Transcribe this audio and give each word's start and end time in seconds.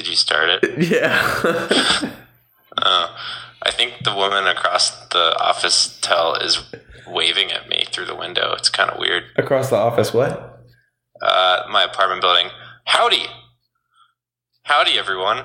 Did 0.00 0.08
you 0.08 0.16
start 0.16 0.48
it? 0.48 0.78
Yeah. 0.90 1.12
Oh, 2.78 3.16
I 3.62 3.70
think 3.70 4.02
the 4.02 4.14
woman 4.14 4.46
across 4.46 5.08
the 5.08 5.36
office 5.38 5.98
tell 6.00 6.36
is 6.36 6.72
waving 7.06 7.52
at 7.52 7.68
me 7.68 7.84
through 7.92 8.06
the 8.06 8.14
window. 8.16 8.54
It's 8.56 8.70
kind 8.70 8.88
of 8.88 8.98
weird. 8.98 9.24
Across 9.36 9.68
the 9.68 9.76
office, 9.76 10.14
what? 10.14 10.64
Uh, 11.20 11.64
my 11.70 11.82
apartment 11.82 12.22
building. 12.22 12.46
Howdy, 12.86 13.26
howdy, 14.62 14.92
everyone. 14.98 15.44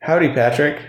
Howdy, 0.00 0.30
Patrick. 0.30 0.82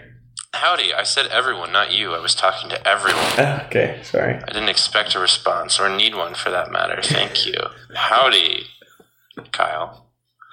Howdy. 0.56 0.96
I 0.96 1.04
said 1.04 1.28
everyone, 1.28 1.72
not 1.72 1.94
you. 1.94 2.14
I 2.16 2.20
was 2.20 2.34
talking 2.34 2.72
to 2.72 2.88
everyone. 2.88 3.62
Okay, 3.68 4.00
sorry. 4.02 4.34
I 4.34 4.48
didn't 4.48 4.70
expect 4.70 5.14
a 5.14 5.20
response 5.20 5.80
or 5.80 5.96
need 5.96 6.16
one 6.16 6.34
for 6.34 6.50
that 6.50 6.72
matter. 6.72 7.04
Thank 7.04 7.46
you. 7.46 7.54
Howdy, 7.94 8.64
Kyle. 9.52 10.07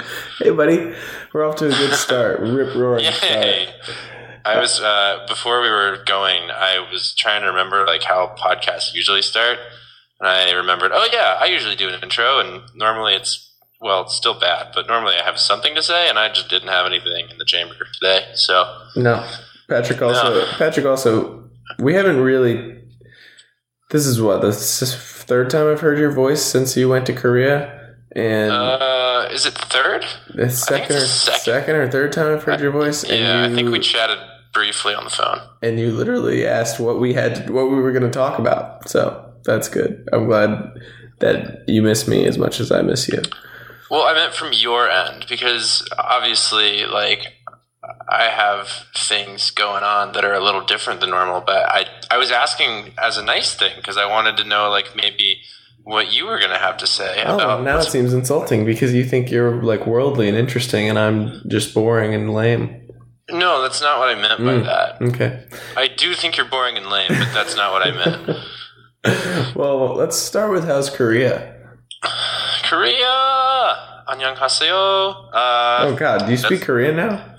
Hey, 0.38 0.50
buddy. 0.50 0.92
We're 1.32 1.48
off 1.48 1.56
to 1.56 1.66
a 1.66 1.70
good 1.70 1.94
start. 1.94 2.40
Rip 2.40 2.74
roaring 2.74 3.04
start. 3.12 3.68
I 4.44 4.60
was 4.60 4.80
uh, 4.80 5.24
before 5.28 5.62
we 5.62 5.68
were 5.70 6.02
going. 6.04 6.50
I 6.50 6.86
was 6.92 7.14
trying 7.14 7.42
to 7.42 7.48
remember 7.48 7.86
like 7.86 8.02
how 8.02 8.34
podcasts 8.38 8.92
usually 8.94 9.22
start, 9.22 9.58
and 10.20 10.28
I 10.28 10.50
remembered. 10.52 10.90
Oh 10.92 11.08
yeah, 11.12 11.38
I 11.40 11.46
usually 11.46 11.76
do 11.76 11.88
an 11.88 12.02
intro, 12.02 12.40
and 12.40 12.62
normally 12.74 13.14
it's 13.14 13.52
well, 13.80 14.02
it's 14.02 14.14
still 14.14 14.38
bad, 14.38 14.72
but 14.74 14.86
normally 14.86 15.14
I 15.16 15.24
have 15.24 15.38
something 15.38 15.74
to 15.74 15.82
say, 15.82 16.08
and 16.08 16.18
I 16.18 16.28
just 16.30 16.48
didn't 16.48 16.68
have 16.68 16.86
anything 16.86 17.28
in 17.30 17.38
the 17.38 17.44
chamber 17.44 17.74
today. 18.00 18.26
So 18.34 18.64
No, 18.96 19.26
Patrick 19.68 20.02
also. 20.02 20.40
No. 20.40 20.46
Patrick 20.58 20.86
also. 20.86 21.50
We 21.78 21.94
haven't 21.94 22.20
really. 22.20 22.82
This 23.90 24.06
is 24.06 24.20
what 24.20 24.40
the 24.40 24.52
third 24.52 25.50
time 25.50 25.70
I've 25.70 25.80
heard 25.80 25.98
your 25.98 26.10
voice 26.10 26.42
since 26.42 26.76
you 26.76 26.88
went 26.88 27.06
to 27.06 27.12
Korea, 27.12 27.83
and 28.14 28.52
uh, 28.52 29.28
is 29.30 29.46
it 29.46 29.54
third? 29.54 30.04
the 30.34 30.50
second 30.50 30.96
or 30.96 31.00
second. 31.00 31.40
second. 31.40 31.74
or 31.76 31.90
third 31.90 32.12
time 32.12 32.34
I've 32.36 32.42
heard 32.44 32.60
your 32.60 32.70
voice. 32.70 33.02
And 33.04 33.12
Yeah, 33.12 33.46
you, 33.46 33.52
I 33.52 33.54
think 33.54 33.70
we 33.70 33.80
chatted 33.80 34.18
briefly 34.52 34.94
on 34.94 35.04
the 35.04 35.10
phone. 35.10 35.40
and 35.62 35.80
you 35.80 35.90
literally 35.90 36.46
asked 36.46 36.78
what 36.78 37.00
we 37.00 37.14
had, 37.14 37.50
what 37.50 37.70
we 37.70 37.76
were 37.76 37.92
going 37.92 38.04
to 38.04 38.10
talk 38.10 38.38
about. 38.38 38.88
So 38.88 39.32
that's 39.44 39.68
good. 39.68 40.08
I'm 40.12 40.26
glad 40.26 40.72
that 41.20 41.68
you 41.68 41.82
miss 41.82 42.06
me 42.06 42.26
as 42.26 42.38
much 42.38 42.60
as 42.60 42.70
I 42.70 42.82
miss 42.82 43.08
you. 43.08 43.20
Well, 43.90 44.02
I 44.02 44.14
meant 44.14 44.34
from 44.34 44.52
your 44.52 44.88
end 44.88 45.26
because 45.28 45.86
obviously, 45.98 46.86
like, 46.86 47.20
I 48.08 48.24
have 48.24 48.68
things 48.96 49.50
going 49.50 49.84
on 49.84 50.12
that 50.12 50.24
are 50.24 50.32
a 50.32 50.40
little 50.42 50.64
different 50.64 51.00
than 51.00 51.10
normal. 51.10 51.40
But 51.40 51.66
I, 51.68 51.86
I 52.10 52.16
was 52.16 52.30
asking 52.30 52.94
as 52.96 53.18
a 53.18 53.24
nice 53.24 53.54
thing 53.54 53.72
because 53.76 53.96
I 53.96 54.06
wanted 54.06 54.36
to 54.38 54.44
know, 54.44 54.70
like, 54.70 54.96
maybe 54.96 55.40
what 55.84 56.12
you 56.12 56.24
were 56.26 56.38
going 56.38 56.50
to 56.50 56.58
have 56.58 56.76
to 56.78 56.86
say. 56.86 57.22
Oh, 57.24 57.62
now 57.62 57.78
it 57.78 57.84
seems 57.84 58.12
insulting 58.12 58.64
because 58.64 58.92
you 58.92 59.04
think 59.04 59.30
you're 59.30 59.62
like 59.62 59.86
worldly 59.86 60.28
and 60.28 60.36
interesting, 60.36 60.88
and 60.88 60.98
I'm 60.98 61.42
just 61.48 61.74
boring 61.74 62.14
and 62.14 62.32
lame. 62.32 62.80
No, 63.30 63.62
that's 63.62 63.80
not 63.80 63.98
what 63.98 64.08
I 64.08 64.14
meant 64.14 64.38
by 64.38 64.44
mm, 64.44 64.64
that. 64.64 65.00
Okay. 65.00 65.46
I 65.76 65.88
do 65.88 66.14
think 66.14 66.36
you're 66.36 66.46
boring 66.46 66.76
and 66.76 66.86
lame, 66.86 67.08
but 67.08 67.32
that's 67.32 67.56
not 67.56 67.72
what 67.72 67.86
I 67.86 67.90
meant. 67.92 69.56
well, 69.56 69.94
let's 69.94 70.16
start 70.16 70.50
with 70.50 70.64
how's 70.64 70.90
Korea? 70.90 71.54
Korea! 72.64 74.04
Annyeonghaseyo! 74.08 75.30
Uh, 75.32 75.86
oh, 75.86 75.96
God. 75.98 76.26
Do 76.26 76.32
you 76.32 76.36
speak 76.36 76.62
Korean 76.62 76.96
now? 76.96 77.34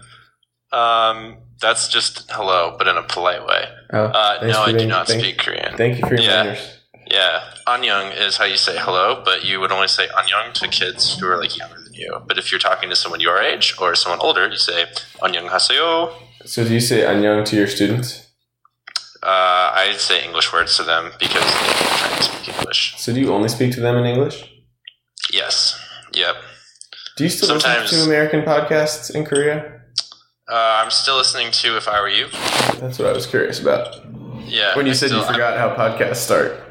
Um, 0.71 1.37
that's 1.61 1.87
just 1.87 2.29
hello, 2.31 2.75
but 2.77 2.87
in 2.87 2.97
a 2.97 3.03
polite 3.03 3.45
way. 3.45 3.65
Oh, 3.93 4.05
uh, 4.05 4.39
no, 4.41 4.63
I 4.63 4.71
do 4.71 4.87
not 4.87 5.07
speak 5.07 5.37
Korean. 5.37 5.77
Thank 5.77 5.99
you 5.99 6.07
for 6.07 6.15
your 6.15 6.23
yeah. 6.23 6.43
manners. 6.43 6.74
Yeah, 7.07 7.41
Annyeong 7.67 8.19
is 8.19 8.37
how 8.37 8.45
you 8.45 8.57
say 8.57 8.75
hello, 8.77 9.21
but 9.23 9.45
you 9.45 9.59
would 9.59 9.71
only 9.71 9.87
say 9.87 10.07
Annyeong 10.07 10.53
to 10.53 10.67
kids 10.67 11.17
who 11.19 11.27
are 11.27 11.37
like 11.37 11.55
younger 11.57 11.79
than 11.83 11.93
you. 11.93 12.21
But 12.27 12.37
if 12.37 12.51
you're 12.51 12.59
talking 12.59 12.89
to 12.89 12.95
someone 12.95 13.19
your 13.19 13.39
age 13.39 13.75
or 13.79 13.93
someone 13.95 14.19
older, 14.21 14.47
you 14.49 14.57
say 14.57 14.85
Annyeong 15.21 15.49
haseyo. 15.49 16.13
So 16.45 16.63
do 16.63 16.73
you 16.73 16.79
say 16.79 17.01
annyeong 17.01 17.43
to 17.45 17.55
your 17.55 17.67
students? 17.67 18.27
Uh, 19.23 19.71
I'd 19.73 19.95
say 19.97 20.23
English 20.23 20.53
words 20.53 20.77
to 20.77 20.83
them 20.83 21.11
because 21.19 21.41
they're 21.43 21.97
trying 21.97 22.17
to 22.17 22.23
speak 22.23 22.57
English. 22.59 22.95
So 22.99 23.13
do 23.13 23.19
you 23.19 23.33
only 23.33 23.49
speak 23.49 23.73
to 23.73 23.81
them 23.81 23.95
in 23.97 24.05
English? 24.05 24.43
Yes. 25.33 25.79
Yep. 26.13 26.35
Do 27.17 27.23
you 27.23 27.29
still 27.31 27.47
Sometimes- 27.47 27.91
listen 27.91 27.99
to 27.99 28.05
American 28.05 28.41
podcasts 28.43 29.13
in 29.15 29.25
Korea? 29.25 29.81
Uh, 30.47 30.81
I'm 30.83 30.91
still 30.91 31.17
listening 31.17 31.49
to 31.51 31.77
If 31.77 31.87
I 31.87 31.99
Were 32.01 32.09
You. 32.09 32.27
That's 32.79 32.99
what 32.99 33.07
I 33.07 33.13
was 33.13 33.25
curious 33.25 33.59
about. 33.59 33.95
Yeah. 34.45 34.75
When 34.75 34.85
you 34.85 34.91
I 34.91 34.95
said 34.95 35.09
you 35.09 35.21
still- 35.21 35.31
forgot 35.33 35.57
how 35.57 35.69
podcasts 35.75 36.17
start. 36.17 36.61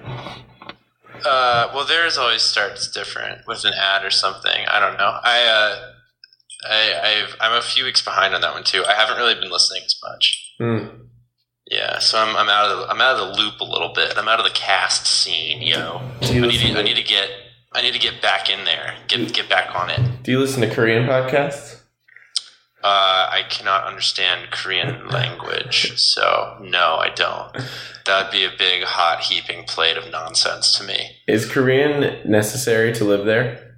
Uh, 1.25 1.71
well, 1.75 1.87
theirs 1.87 2.19
always 2.19 2.43
starts 2.43 2.91
different 2.91 3.47
with 3.47 3.65
an 3.65 3.73
ad 3.73 4.05
or 4.05 4.11
something. 4.11 4.67
I 4.69 4.79
don't 4.81 4.99
know. 4.99 5.19
I, 5.23 5.45
uh, 5.45 5.91
I, 6.69 7.23
I've, 7.25 7.37
I'm 7.41 7.59
a 7.59 7.63
few 7.63 7.85
weeks 7.85 8.03
behind 8.03 8.35
on 8.35 8.41
that 8.41 8.55
one 8.55 8.65
too. 8.65 8.85
I 8.87 8.95
haven't 8.95 9.17
really 9.17 9.35
been 9.35 9.51
listening 9.51 9.83
as 9.85 9.97
much. 10.03 10.55
Hmm. 10.59 10.87
Yeah, 11.71 11.99
so 11.99 12.19
I'm, 12.19 12.37
I'm 12.37 12.49
out 12.49 12.71
of 12.71 12.79
the 12.79 12.91
I'm 12.91 13.01
out 13.01 13.19
of 13.19 13.29
the 13.37 13.43
loop 13.43 13.59
a 13.61 13.65
little 13.65 13.93
bit. 13.95 14.19
I'm 14.19 14.29
out 14.29 14.39
of 14.39 14.45
the 14.45 14.53
cast 14.53 15.07
scene, 15.07 15.63
yo. 15.63 16.03
I 16.21 16.33
need 16.33 16.41
listen 16.43 16.75
to, 16.75 16.79
I 16.79 16.83
need 16.83 16.97
to 16.97 17.03
get 17.03 17.31
I 17.73 17.81
need 17.81 17.95
to 17.95 17.99
get 17.99 18.21
back 18.21 18.51
in 18.51 18.67
there. 18.67 18.95
Get 19.09 19.33
get 19.33 19.49
back 19.49 19.75
on 19.75 19.89
it. 19.89 20.23
do 20.23 20.31
you 20.31 20.41
listen 20.41 20.61
to 20.61 20.73
Korean 20.73 21.07
podcasts? 21.07 21.81
Uh, 22.85 23.31
I 23.31 23.45
cannot 23.49 23.85
understand 23.85 24.51
Korean 24.51 25.09
language, 25.09 25.99
so 25.99 26.59
no, 26.61 26.97
I 26.97 27.09
don't. 27.09 27.51
That 28.05 28.25
would 28.25 28.31
be 28.31 28.45
a 28.45 28.51
big 28.59 28.83
hot 28.83 29.21
heaping 29.21 29.65
plate 29.65 29.97
of 29.97 30.11
nonsense 30.11 30.77
to 30.77 30.85
me. 30.85 31.17
Is 31.27 31.51
Korean 31.51 32.21
necessary 32.31 32.93
to 32.93 33.05
live 33.05 33.25
there? 33.25 33.77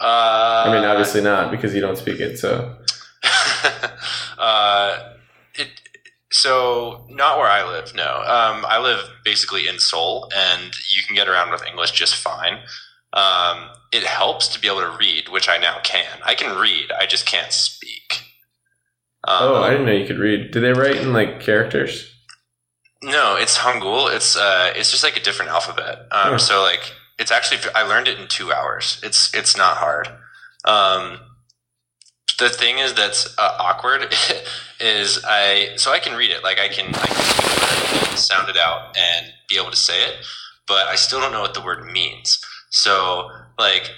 Uh, 0.00 0.64
I 0.66 0.72
mean, 0.74 0.84
obviously 0.84 1.20
not 1.20 1.50
because 1.50 1.74
you 1.74 1.82
don't 1.82 1.98
speak 1.98 2.18
it. 2.20 2.38
So 2.38 2.76
uh, 4.38 5.12
it, 5.54 5.68
so 6.32 7.04
not 7.10 7.36
where 7.36 7.50
I 7.50 7.68
live. 7.68 7.94
No, 7.94 8.20
um, 8.20 8.64
I 8.66 8.80
live 8.80 9.00
basically 9.26 9.68
in 9.68 9.78
Seoul, 9.78 10.30
and 10.34 10.72
you 10.90 11.02
can 11.06 11.16
get 11.16 11.28
around 11.28 11.50
with 11.50 11.66
English 11.66 11.92
just 11.92 12.16
fine. 12.16 12.60
Um, 13.12 13.70
it 13.92 14.04
helps 14.04 14.48
to 14.48 14.60
be 14.60 14.68
able 14.68 14.80
to 14.80 14.96
read, 14.98 15.28
which 15.30 15.48
I 15.48 15.56
now 15.56 15.78
can. 15.82 16.18
I 16.24 16.34
can 16.34 16.58
read, 16.58 16.92
I 16.92 17.06
just 17.06 17.26
can't 17.26 17.52
speak. 17.52 18.05
Um, 19.26 19.38
oh, 19.40 19.62
I 19.62 19.70
didn't 19.70 19.86
know 19.86 19.92
you 19.92 20.06
could 20.06 20.18
read. 20.18 20.52
Do 20.52 20.60
they 20.60 20.72
write 20.72 20.96
in 20.96 21.12
like 21.12 21.40
characters? 21.40 22.12
no, 23.02 23.36
it's 23.36 23.58
Hangul. 23.58 24.14
It's 24.14 24.36
uh, 24.36 24.72
it's 24.74 24.90
just 24.90 25.02
like 25.04 25.16
a 25.16 25.22
different 25.22 25.50
alphabet. 25.50 26.06
Um, 26.10 26.32
Hmm. 26.32 26.38
So 26.38 26.62
like, 26.62 26.92
it's 27.18 27.30
actually 27.30 27.58
I 27.74 27.82
learned 27.82 28.08
it 28.08 28.18
in 28.18 28.28
two 28.28 28.52
hours. 28.52 29.00
It's 29.02 29.34
it's 29.34 29.56
not 29.56 29.76
hard. 29.76 30.08
Um, 30.64 31.18
the 32.38 32.48
thing 32.48 32.78
is 32.78 32.94
that's 32.94 33.26
uh, 33.38 33.56
awkward 33.58 34.14
is 34.80 35.20
I 35.26 35.70
so 35.76 35.92
I 35.92 35.98
can 35.98 36.16
read 36.16 36.30
it 36.30 36.42
like 36.42 36.58
I 36.58 36.68
can 36.68 36.94
I 36.94 37.06
can 37.06 38.16
sound 38.16 38.48
it 38.48 38.56
out 38.56 38.96
and 38.96 39.26
be 39.48 39.58
able 39.58 39.70
to 39.70 39.76
say 39.76 40.04
it, 40.04 40.16
but 40.66 40.86
I 40.86 40.96
still 40.96 41.20
don't 41.20 41.32
know 41.32 41.40
what 41.42 41.54
the 41.54 41.62
word 41.62 41.84
means. 41.90 42.38
So 42.70 43.30
like 43.58 43.90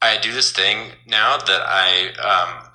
I 0.00 0.18
do 0.18 0.32
this 0.32 0.52
thing 0.52 0.92
now 1.06 1.36
that 1.38 1.62
I 1.66 2.12
um 2.18 2.68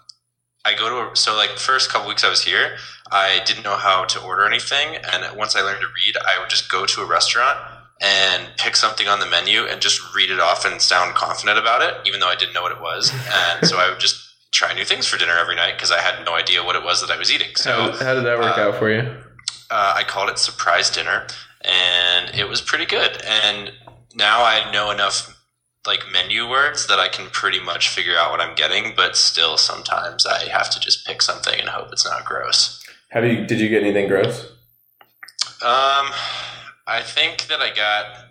I 0.67 0.73
go 0.73 0.89
to 0.89 1.11
a, 1.11 1.16
so 1.16 1.35
like 1.35 1.51
the 1.51 1.59
first 1.59 1.89
couple 1.89 2.09
weeks 2.09 2.23
I 2.23 2.29
was 2.29 2.41
here, 2.44 2.78
I 3.09 3.41
didn't 3.45 3.63
know 3.63 3.78
how 3.78 4.03
to 4.03 4.19
order 4.19 4.45
anything, 4.45 4.97
and 4.97 5.38
once 5.38 5.55
I 5.55 5.61
learned 5.61 5.81
to 5.81 5.88
read, 5.88 6.17
I 6.17 6.39
would 6.39 6.50
just 6.50 6.69
go 6.69 6.85
to 6.85 7.01
a 7.01 7.05
restaurant 7.05 7.57
and 8.01 8.50
pick 8.57 8.75
something 8.75 9.07
on 9.07 9.19
the 9.19 9.25
menu 9.25 9.66
and 9.66 9.81
just 9.81 10.13
read 10.13 10.29
it 10.29 10.39
off 10.39 10.66
and 10.66 10.81
sound 10.81 11.16
confident 11.16 11.57
about 11.57 11.81
it, 11.81 12.06
even 12.06 12.19
though 12.19 12.27
I 12.27 12.35
didn't 12.35 12.53
know 12.53 12.61
what 12.61 12.72
it 12.73 12.81
was. 12.81 13.11
And 13.11 13.66
so 13.66 13.77
I 13.77 13.89
would 13.89 14.00
just 14.00 14.23
try 14.51 14.73
new 14.73 14.85
things 14.85 15.07
for 15.07 15.17
dinner 15.17 15.38
every 15.38 15.56
night 15.56 15.73
because 15.75 15.91
I 15.91 16.00
had 16.00 16.23
no 16.25 16.33
idea 16.35 16.63
what 16.63 16.75
it 16.75 16.83
was 16.83 17.01
that 17.01 17.09
I 17.09 17.17
was 17.17 17.31
eating. 17.31 17.56
So 17.56 17.72
How, 17.72 17.91
how 18.06 18.13
did 18.13 18.25
that 18.25 18.38
work 18.38 18.57
uh, 18.57 18.61
out 18.61 18.75
for 18.75 18.91
you? 18.91 19.01
uh, 19.72 19.94
I 19.95 20.03
called 20.03 20.29
it 20.29 20.38
surprise 20.38 20.89
dinner, 20.89 21.27
and 21.61 22.35
it 22.35 22.47
was 22.47 22.61
pretty 22.61 22.85
good. 22.85 23.22
And 23.25 23.72
now 24.16 24.44
I 24.44 24.69
know 24.72 24.91
enough 24.91 25.36
like 25.87 26.03
menu 26.11 26.47
words 26.47 26.85
that 26.88 27.00
I 27.00 27.07
can 27.07 27.27
pretty 27.27 27.59
much 27.59 27.89
figure 27.89 28.15
out 28.17 28.31
what 28.31 28.41
I'm 28.41 28.56
getting. 28.56 28.94
But 28.95 29.17
still, 29.17 29.57
sometimes 29.57 30.25
I 30.25 30.50
have 30.50 30.69
to 30.71 30.79
just 30.79 31.07
pick 31.07 31.21
something 31.21 31.59
and 31.59 31.69
hope 31.69 31.89
it's 31.91 32.06
not 32.06 32.25
gross. 32.25 32.83
How 33.09 33.21
do 33.21 33.27
you 33.27 33.45
did 33.45 33.59
you 33.59 33.69
get 33.69 33.81
anything 33.81 34.07
gross? 34.07 34.51
Um, 35.59 36.12
I 36.85 37.01
think 37.03 37.47
that 37.47 37.62
I 37.62 37.73
got 37.73 38.27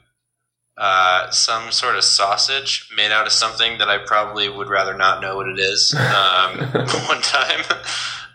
uh, 0.77 1.31
some 1.31 1.73
sort 1.73 1.97
of 1.97 2.05
sausage 2.05 2.89
made 2.95 3.11
out 3.11 3.27
of 3.27 3.33
something 3.33 3.79
that 3.79 3.89
I 3.89 3.99
probably 3.99 4.49
would 4.49 4.69
rather 4.69 4.97
not 4.97 5.21
know 5.21 5.37
what 5.37 5.49
it 5.49 5.59
is. 5.59 5.95
Um, 5.95 6.59
one 7.09 7.23
time 7.23 7.65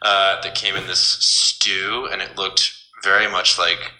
uh, 0.01 0.42
that 0.42 0.56
came 0.56 0.75
in 0.75 0.88
this 0.88 1.00
stew, 1.00 2.10
and 2.12 2.22
it 2.22 2.36
looked 2.36 2.74
very 3.04 3.30
much 3.30 3.57
like 3.57 3.94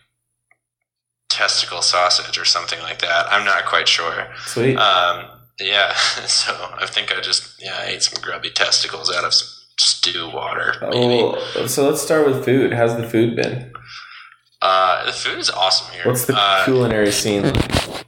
testicle 1.32 1.82
sausage 1.82 2.38
or 2.38 2.46
something 2.46 2.80
like 2.82 3.00
that. 3.02 3.28
I'm 3.32 3.46
not 3.46 3.66
quite 3.66 3.88
sure. 3.88 4.28
Sweet. 4.46 4.78
Um, 4.78 5.28
yeah, 5.60 5.94
so 6.28 6.54
I 6.78 6.86
think 6.88 7.12
I 7.16 7.22
just 7.22 7.62
yeah 7.62 7.78
I 7.80 7.86
ate 7.88 8.04
some 8.04 8.22
grubby 8.22 8.50
testicles 8.50 9.12
out 9.12 9.24
of 9.24 9.34
some 9.34 9.48
stew 9.80 10.30
water. 10.30 10.76
Maybe. 10.82 11.24
well, 11.24 11.68
so 11.68 11.88
let's 11.88 12.02
start 12.02 12.26
with 12.26 12.46
food. 12.46 12.74
How's 12.74 12.96
the 12.96 13.08
food 13.08 13.36
been? 13.36 13.72
Uh, 14.62 15.06
the 15.06 15.12
food 15.14 15.40
is 15.40 15.50
awesome 15.50 15.92
here. 15.94 16.04
What's 16.06 16.26
the 16.26 16.36
uh, 16.38 16.64
culinary 16.66 17.12
scene? 17.12 17.44
like? 17.44 18.06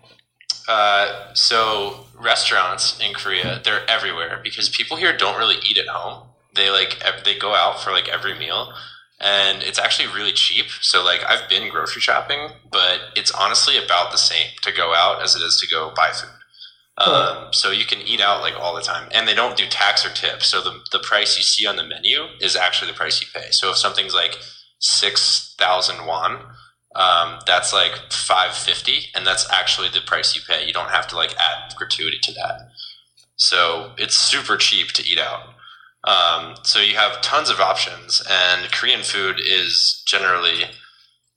Uh, 0.67 1.33
so 1.33 2.05
restaurants 2.19 2.99
in 2.99 3.13
Korea, 3.13 3.59
they're 3.63 3.89
everywhere 3.89 4.39
because 4.43 4.69
people 4.69 4.97
here 4.97 5.15
don't 5.15 5.37
really 5.37 5.57
eat 5.67 5.77
at 5.77 5.87
home. 5.87 6.27
they 6.55 6.69
like 6.69 7.01
they 7.25 7.37
go 7.37 7.53
out 7.53 7.81
for 7.81 7.91
like 7.91 8.07
every 8.07 8.37
meal, 8.37 8.73
and 9.23 9.63
it's 9.63 9.79
actually 9.79 10.09
really 10.13 10.33
cheap. 10.33 10.65
So 10.81 11.03
like 11.03 11.21
I've 11.27 11.49
been 11.49 11.71
grocery 11.71 12.01
shopping, 12.01 12.49
but 12.71 12.99
it's 13.15 13.31
honestly 13.31 13.77
about 13.77 14.11
the 14.11 14.17
same 14.17 14.47
to 14.61 14.71
go 14.71 14.93
out 14.93 15.23
as 15.23 15.35
it 15.35 15.41
is 15.41 15.57
to 15.61 15.73
go 15.73 15.93
buy 15.95 16.11
food. 16.11 16.29
Um, 16.95 17.51
so 17.53 17.71
you 17.71 17.85
can 17.85 18.01
eat 18.01 18.21
out 18.21 18.41
like 18.41 18.53
all 18.59 18.75
the 18.75 18.81
time, 18.81 19.09
and 19.11 19.27
they 19.27 19.33
don't 19.33 19.57
do 19.57 19.65
tax 19.65 20.05
or 20.05 20.09
tip. 20.09 20.43
So 20.43 20.61
the 20.61 20.79
the 20.91 20.99
price 20.99 21.37
you 21.37 21.43
see 21.43 21.65
on 21.65 21.75
the 21.75 21.83
menu 21.83 22.25
is 22.39 22.55
actually 22.55 22.91
the 22.91 22.97
price 22.97 23.19
you 23.19 23.27
pay. 23.33 23.47
So 23.49 23.71
if 23.71 23.77
something's 23.77 24.13
like 24.13 24.37
six 24.79 25.55
thousand 25.57 26.05
won, 26.05 26.39
um, 26.95 27.39
that's 27.47 27.73
like 27.73 28.11
five 28.11 28.53
fifty, 28.53 29.09
and 29.15 29.25
that's 29.25 29.49
actually 29.49 29.89
the 29.89 30.01
price 30.05 30.35
you 30.35 30.41
pay. 30.47 30.67
You 30.67 30.73
don't 30.73 30.91
have 30.91 31.07
to 31.07 31.15
like 31.15 31.33
add 31.37 31.73
gratuity 31.75 32.19
to 32.21 32.33
that. 32.33 32.69
So 33.37 33.93
it's 33.97 34.15
super 34.15 34.57
cheap 34.57 34.89
to 34.89 35.03
eat 35.03 35.17
out. 35.17 35.52
Um, 36.03 36.55
so 36.63 36.79
you 36.79 36.95
have 36.95 37.21
tons 37.21 37.50
of 37.50 37.59
options, 37.59 38.21
and 38.29 38.71
Korean 38.71 39.03
food 39.03 39.39
is 39.39 40.03
generally 40.05 40.65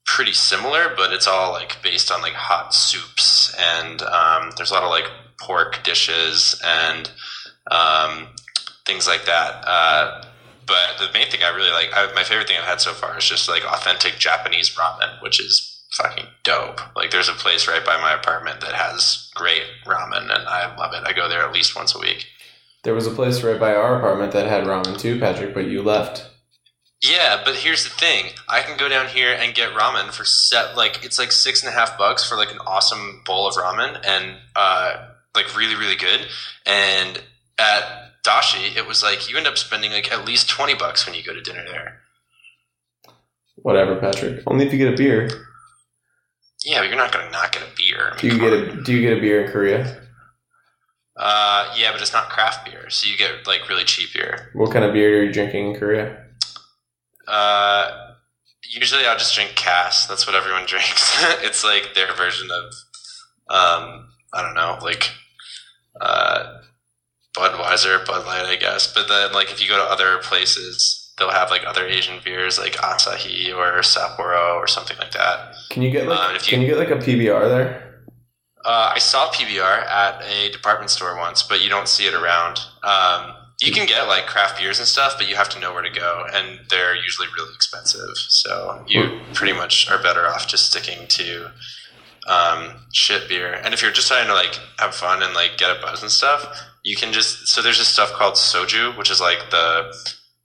pretty 0.06 0.32
similar, 0.32 0.92
but 0.96 1.12
it's 1.12 1.26
all 1.26 1.52
like 1.52 1.80
based 1.82 2.10
on 2.10 2.22
like 2.22 2.32
hot 2.32 2.74
soups, 2.74 3.54
and 3.58 4.02
um, 4.02 4.50
there's 4.56 4.70
a 4.70 4.74
lot 4.74 4.82
of 4.82 4.90
like 4.90 5.08
pork 5.40 5.82
dishes 5.84 6.60
and 6.64 7.10
um, 7.70 8.28
things 8.84 9.06
like 9.06 9.26
that. 9.26 9.62
Uh, 9.66 10.24
but 10.66 10.98
the 10.98 11.12
main 11.12 11.30
thing 11.30 11.42
I 11.44 11.54
really 11.54 11.70
like, 11.70 11.90
I, 11.92 12.12
my 12.14 12.24
favorite 12.24 12.48
thing 12.48 12.56
I've 12.58 12.64
had 12.64 12.80
so 12.80 12.92
far 12.92 13.16
is 13.18 13.24
just 13.24 13.48
like 13.48 13.64
authentic 13.64 14.14
Japanese 14.18 14.74
ramen, 14.74 15.22
which 15.22 15.40
is 15.40 15.84
fucking 15.92 16.26
dope. 16.42 16.80
Like 16.96 17.10
there's 17.10 17.28
a 17.28 17.34
place 17.34 17.68
right 17.68 17.84
by 17.84 18.00
my 18.00 18.14
apartment 18.14 18.60
that 18.60 18.74
has 18.74 19.30
great 19.34 19.62
ramen, 19.84 20.22
and 20.22 20.48
I 20.48 20.74
love 20.76 20.92
it. 20.92 21.06
I 21.06 21.12
go 21.12 21.28
there 21.28 21.42
at 21.42 21.52
least 21.52 21.76
once 21.76 21.94
a 21.94 22.00
week. 22.00 22.26
There 22.86 22.94
was 22.94 23.08
a 23.08 23.10
place 23.10 23.42
right 23.42 23.58
by 23.58 23.74
our 23.74 23.96
apartment 23.96 24.30
that 24.34 24.46
had 24.46 24.62
ramen 24.62 24.96
too, 24.96 25.18
Patrick, 25.18 25.52
but 25.52 25.66
you 25.66 25.82
left. 25.82 26.24
Yeah, 27.02 27.42
but 27.44 27.56
here's 27.56 27.82
the 27.82 27.90
thing: 27.90 28.26
I 28.48 28.62
can 28.62 28.76
go 28.78 28.88
down 28.88 29.08
here 29.08 29.32
and 29.32 29.56
get 29.56 29.72
ramen 29.72 30.12
for 30.12 30.24
set 30.24 30.76
like 30.76 31.04
it's 31.04 31.18
like 31.18 31.32
six 31.32 31.64
and 31.64 31.74
a 31.74 31.76
half 31.76 31.98
bucks 31.98 32.24
for 32.24 32.36
like 32.36 32.52
an 32.52 32.60
awesome 32.60 33.22
bowl 33.26 33.48
of 33.48 33.56
ramen, 33.56 34.00
and 34.06 34.36
uh, 34.54 35.08
like 35.34 35.56
really 35.56 35.74
really 35.74 35.96
good. 35.96 36.28
And 36.64 37.20
at 37.58 38.22
Dashi, 38.24 38.76
it 38.76 38.86
was 38.86 39.02
like 39.02 39.28
you 39.28 39.36
end 39.36 39.48
up 39.48 39.58
spending 39.58 39.90
like 39.90 40.12
at 40.12 40.24
least 40.24 40.48
twenty 40.48 40.76
bucks 40.76 41.04
when 41.04 41.16
you 41.16 41.24
go 41.24 41.34
to 41.34 41.42
dinner 41.42 41.64
there. 41.66 41.98
Whatever, 43.56 43.96
Patrick. 43.96 44.44
Only 44.46 44.64
if 44.64 44.72
you 44.72 44.78
get 44.78 44.94
a 44.94 44.96
beer. 44.96 45.28
Yeah, 46.64 46.82
but 46.82 46.88
you're 46.88 46.96
not 46.96 47.10
gonna 47.10 47.32
not 47.32 47.50
get 47.50 47.62
a 47.62 47.76
beer. 47.76 48.10
I 48.10 48.10
mean, 48.10 48.20
Do 48.20 48.26
you 48.28 48.38
get 48.38 48.52
on. 48.52 48.78
a 48.78 48.82
Do 48.84 48.92
you 48.92 49.00
get 49.00 49.18
a 49.18 49.20
beer 49.20 49.44
in 49.44 49.50
Korea? 49.50 50.05
Uh, 51.18 51.72
yeah, 51.76 51.92
but 51.92 52.00
it's 52.02 52.12
not 52.12 52.28
craft 52.28 52.66
beer, 52.70 52.90
so 52.90 53.08
you 53.08 53.16
get 53.16 53.46
like 53.46 53.68
really 53.68 53.84
cheap 53.84 54.12
beer. 54.12 54.50
What 54.52 54.70
kind 54.72 54.84
of 54.84 54.92
beer 54.92 55.18
are 55.20 55.24
you 55.24 55.32
drinking 55.32 55.70
in 55.72 55.78
Korea? 55.78 56.24
Uh, 57.26 57.90
usually 58.68 59.06
I'll 59.06 59.16
just 59.18 59.34
drink 59.34 59.52
Cass. 59.56 60.06
That's 60.06 60.26
what 60.26 60.36
everyone 60.36 60.64
drinks. 60.66 61.16
it's 61.42 61.64
like 61.64 61.94
their 61.94 62.12
version 62.14 62.48
of, 62.50 62.64
um, 63.48 64.08
I 64.34 64.42
don't 64.42 64.54
know, 64.54 64.78
like, 64.82 65.10
uh, 66.00 66.58
Budweiser, 67.36 68.04
Bud 68.06 68.24
Light, 68.26 68.44
I 68.46 68.56
guess. 68.56 68.92
But 68.92 69.08
then, 69.08 69.32
like, 69.32 69.50
if 69.50 69.60
you 69.62 69.68
go 69.68 69.76
to 69.76 69.82
other 69.90 70.18
places, 70.22 71.12
they'll 71.18 71.30
have 71.30 71.50
like 71.50 71.62
other 71.66 71.86
Asian 71.86 72.18
beers, 72.24 72.58
like 72.58 72.72
Asahi 72.76 73.54
or 73.54 73.80
Sapporo 73.80 74.54
or 74.56 74.66
something 74.66 74.96
like 74.98 75.12
that. 75.12 75.54
Can 75.70 75.82
you 75.82 75.90
get 75.90 76.06
like 76.06 76.18
Uh, 76.18 76.32
you- 76.34 76.38
Can 76.40 76.60
you 76.62 76.66
get 76.68 76.78
like 76.78 76.90
a 76.90 76.96
PBR 76.96 77.48
there? 77.48 77.85
Uh, 78.66 78.90
I 78.96 78.98
saw 78.98 79.30
PBR 79.30 79.86
at 79.86 80.24
a 80.24 80.50
department 80.50 80.90
store 80.90 81.16
once, 81.16 81.44
but 81.44 81.62
you 81.62 81.68
don't 81.68 81.86
see 81.86 82.06
it 82.06 82.14
around. 82.14 82.58
Um, 82.82 83.32
you 83.60 83.72
can 83.72 83.86
get 83.86 84.08
like 84.08 84.26
craft 84.26 84.58
beers 84.58 84.80
and 84.80 84.88
stuff, 84.88 85.14
but 85.16 85.28
you 85.28 85.36
have 85.36 85.48
to 85.50 85.60
know 85.60 85.72
where 85.72 85.84
to 85.84 85.90
go, 85.90 86.26
and 86.34 86.58
they're 86.68 86.96
usually 86.96 87.28
really 87.38 87.54
expensive. 87.54 88.16
So 88.16 88.84
you 88.88 89.20
pretty 89.34 89.52
much 89.52 89.88
are 89.88 90.02
better 90.02 90.26
off 90.26 90.48
just 90.48 90.68
sticking 90.68 91.06
to 91.06 91.52
um, 92.26 92.72
shit 92.92 93.28
beer. 93.28 93.52
And 93.52 93.72
if 93.72 93.82
you're 93.82 93.92
just 93.92 94.08
trying 94.08 94.26
to 94.26 94.34
like 94.34 94.58
have 94.78 94.96
fun 94.96 95.22
and 95.22 95.32
like 95.32 95.56
get 95.58 95.70
a 95.70 95.80
buzz 95.80 96.02
and 96.02 96.10
stuff, 96.10 96.44
you 96.82 96.96
can 96.96 97.12
just 97.12 97.46
so 97.46 97.62
there's 97.62 97.78
this 97.78 97.88
stuff 97.88 98.10
called 98.12 98.34
soju, 98.34 98.98
which 98.98 99.12
is 99.12 99.20
like 99.20 99.38
the 99.50 99.94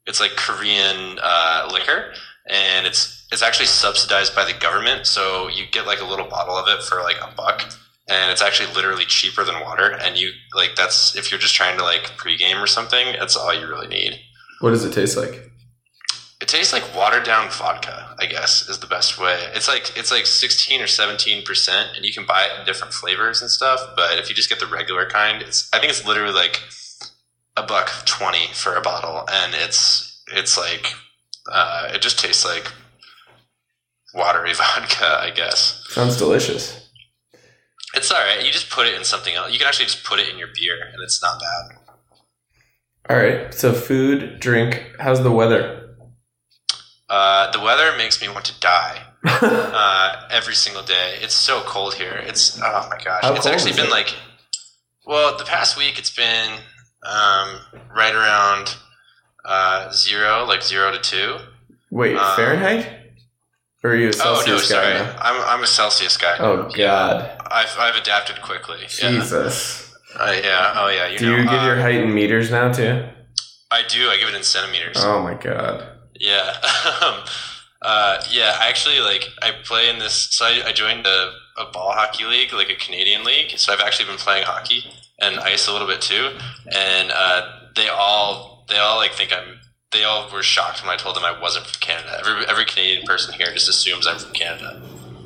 it's 0.05 0.19
like 0.19 0.35
Korean 0.35 1.17
uh, 1.23 1.69
liquor, 1.73 2.13
and 2.47 2.85
it's 2.85 3.25
it's 3.31 3.41
actually 3.41 3.65
subsidized 3.65 4.35
by 4.35 4.45
the 4.45 4.57
government. 4.57 5.07
So 5.07 5.47
you 5.47 5.65
get 5.71 5.87
like 5.87 6.01
a 6.01 6.05
little 6.05 6.27
bottle 6.27 6.55
of 6.55 6.67
it 6.67 6.83
for 6.83 7.01
like 7.01 7.17
a 7.17 7.33
buck, 7.35 7.73
and 8.11 8.29
it's 8.29 8.41
actually 8.41 8.73
literally 8.73 9.05
cheaper 9.05 9.43
than 9.43 9.61
water. 9.61 9.91
And 9.91 10.17
you 10.17 10.31
like 10.53 10.75
that's 10.75 11.15
if 11.15 11.31
you're 11.31 11.39
just 11.39 11.55
trying 11.55 11.77
to 11.77 11.83
like 11.83 12.03
pregame 12.17 12.61
or 12.61 12.67
something, 12.67 13.13
that's 13.17 13.37
all 13.37 13.53
you 13.53 13.67
really 13.67 13.87
need. 13.87 14.19
What 14.59 14.71
does 14.71 14.83
it 14.83 14.93
taste 14.93 15.17
like? 15.17 15.49
It 16.41 16.47
tastes 16.47 16.73
like 16.73 16.95
watered 16.95 17.23
down 17.23 17.49
vodka, 17.51 18.15
I 18.19 18.25
guess, 18.25 18.67
is 18.67 18.79
the 18.79 18.87
best 18.87 19.19
way. 19.19 19.39
It's 19.53 19.67
like 19.67 19.97
it's 19.97 20.11
like 20.11 20.25
sixteen 20.25 20.81
or 20.81 20.87
seventeen 20.87 21.45
percent, 21.45 21.91
and 21.95 22.05
you 22.05 22.11
can 22.11 22.25
buy 22.25 22.43
it 22.43 22.59
in 22.59 22.65
different 22.65 22.93
flavors 22.93 23.41
and 23.41 23.49
stuff. 23.49 23.79
But 23.95 24.19
if 24.19 24.27
you 24.27 24.35
just 24.35 24.49
get 24.49 24.59
the 24.59 24.67
regular 24.67 25.07
kind, 25.07 25.41
it's 25.41 25.69
I 25.71 25.79
think 25.79 25.91
it's 25.91 26.05
literally 26.05 26.33
like 26.33 26.59
a 27.55 27.63
buck 27.63 27.91
twenty 28.05 28.47
for 28.53 28.75
a 28.75 28.81
bottle, 28.81 29.23
and 29.31 29.53
it's 29.55 30.21
it's 30.33 30.57
like 30.57 30.93
uh, 31.49 31.91
it 31.93 32.01
just 32.01 32.19
tastes 32.19 32.43
like 32.43 32.71
watery 34.13 34.53
vodka, 34.55 35.19
I 35.21 35.29
guess. 35.29 35.85
Sounds 35.89 36.17
delicious. 36.17 36.80
It's 37.93 38.11
all 38.11 38.19
right. 38.19 38.43
You 38.45 38.51
just 38.51 38.69
put 38.69 38.87
it 38.87 38.95
in 38.95 39.03
something 39.03 39.33
else. 39.35 39.51
You 39.51 39.59
can 39.59 39.67
actually 39.67 39.85
just 39.85 40.03
put 40.03 40.19
it 40.19 40.29
in 40.29 40.37
your 40.37 40.47
beer, 40.55 40.75
and 40.93 41.01
it's 41.03 41.21
not 41.21 41.39
bad. 41.39 41.77
All 43.09 43.17
right. 43.17 43.53
So 43.53 43.73
food, 43.73 44.39
drink. 44.39 44.83
How's 44.99 45.21
the 45.23 45.31
weather? 45.31 45.95
Uh, 47.09 47.51
the 47.51 47.59
weather 47.59 47.97
makes 47.97 48.21
me 48.21 48.29
want 48.29 48.45
to 48.45 48.59
die. 48.61 49.01
uh, 49.25 50.27
every 50.31 50.55
single 50.55 50.81
day. 50.83 51.17
It's 51.21 51.35
so 51.35 51.61
cold 51.65 51.93
here. 51.93 52.23
It's 52.25 52.57
oh 52.59 52.87
my 52.89 52.97
gosh. 53.03 53.21
How 53.21 53.35
it's 53.35 53.45
actually 53.45 53.73
been 53.73 53.85
it? 53.85 53.91
like 53.91 54.15
well, 55.05 55.37
the 55.37 55.43
past 55.43 55.77
week 55.77 55.99
it's 55.99 56.15
been 56.15 56.53
um, 57.03 57.59
right 57.95 58.13
around 58.15 58.75
uh, 59.45 59.91
zero, 59.91 60.45
like 60.45 60.63
zero 60.63 60.91
to 60.91 60.99
two. 60.99 61.37
Wait, 61.89 62.15
Um, 62.15 62.35
Fahrenheit? 62.35 62.87
Or 63.83 63.91
are 63.91 63.95
you 63.95 64.09
a 64.09 64.13
Celsius 64.13 64.47
oh 64.47 64.51
no, 64.51 64.57
sorry, 64.59 64.93
now? 64.93 65.15
I'm 65.19 65.41
I'm 65.57 65.63
a 65.63 65.67
Celsius 65.67 66.17
guy. 66.17 66.35
Oh 66.39 66.69
Yeah. 66.75 66.87
God, 66.87 67.47
I've 67.51 67.75
I've 67.79 67.95
adapted 67.95 68.41
quickly. 68.41 68.79
Yeah, 68.81 69.11
Jesus! 69.11 69.91
uh, 70.19 70.39
yeah, 70.43 70.73
oh 70.75 70.89
yeah. 70.89 71.07
You 71.07 71.17
Do 71.17 71.31
know, 71.31 71.37
you 71.37 71.43
give 71.43 71.61
uh, 71.61 71.65
your 71.65 71.75
height 71.77 71.95
in 71.95 72.13
meters 72.13 72.51
now 72.51 72.71
too? 72.71 73.03
I 73.71 73.81
do. 73.87 74.09
I 74.09 74.17
give 74.17 74.29
it 74.29 74.35
in 74.35 74.43
centimeters. 74.43 74.97
Oh 74.99 75.21
my 75.23 75.33
God! 75.33 75.87
Yeah. 76.19 76.53
um, 77.01 77.23
uh, 77.81 78.21
yeah, 78.29 78.57
I 78.59 78.69
actually 78.69 78.99
like 78.99 79.25
I 79.41 79.51
play 79.63 79.89
in 79.89 79.97
this. 79.97 80.27
So 80.31 80.45
I, 80.45 80.61
I 80.67 80.71
joined 80.73 81.07
a, 81.07 81.31
a 81.57 81.65
ball 81.71 81.93
hockey 81.93 82.25
league, 82.25 82.53
like 82.53 82.69
a 82.69 82.75
Canadian 82.75 83.23
league. 83.23 83.57
So 83.57 83.73
I've 83.73 83.79
actually 83.79 84.05
been 84.05 84.17
playing 84.19 84.43
hockey 84.45 84.83
and 85.19 85.39
ice 85.39 85.67
a 85.67 85.71
little 85.71 85.87
bit 85.87 86.01
too. 86.01 86.37
And 86.75 87.11
uh, 87.11 87.49
they 87.75 87.87
all 87.87 88.65
they 88.69 88.77
all 88.77 88.97
like 88.97 89.13
think 89.13 89.33
I'm. 89.33 89.57
They 89.91 90.05
all 90.05 90.29
were 90.31 90.41
shocked 90.41 90.81
when 90.85 90.89
I 90.89 90.95
told 90.95 91.17
them 91.17 91.25
I 91.25 91.37
wasn't 91.37 91.65
from 91.65 91.77
Canada. 91.81 92.17
Every 92.25 92.45
every 92.47 92.63
Canadian 92.65 93.05
person 93.05 93.33
here 93.33 93.51
just 93.51 93.67
assumes 93.67 94.07
I'm 94.07 94.17
from 94.19 94.31
Canada 94.31 94.81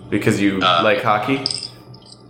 Because 0.10 0.42
you 0.42 0.60
Uh, 0.62 0.82
like 0.84 1.04
hockey? 1.04 1.38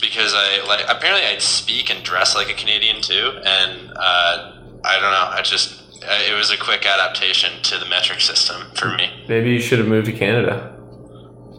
because 0.01 0.33
I 0.35 0.61
like 0.67 0.81
apparently 0.89 1.25
I 1.25 1.37
speak 1.37 1.89
and 1.89 2.03
dress 2.03 2.35
like 2.35 2.49
a 2.49 2.53
Canadian 2.53 3.01
too, 3.01 3.39
and 3.45 3.89
uh, 3.95 4.51
I 4.83 4.99
don't 4.99 5.11
know. 5.11 5.29
I 5.31 5.41
just 5.43 5.81
it 6.01 6.35
was 6.37 6.51
a 6.51 6.57
quick 6.57 6.85
adaptation 6.85 7.61
to 7.63 7.77
the 7.79 7.85
metric 7.85 8.19
system 8.19 8.63
for 8.75 8.89
me. 8.89 9.09
Maybe 9.29 9.51
you 9.51 9.61
should 9.61 9.79
have 9.79 9.87
moved 9.87 10.07
to 10.07 10.11
Canada. 10.11 10.74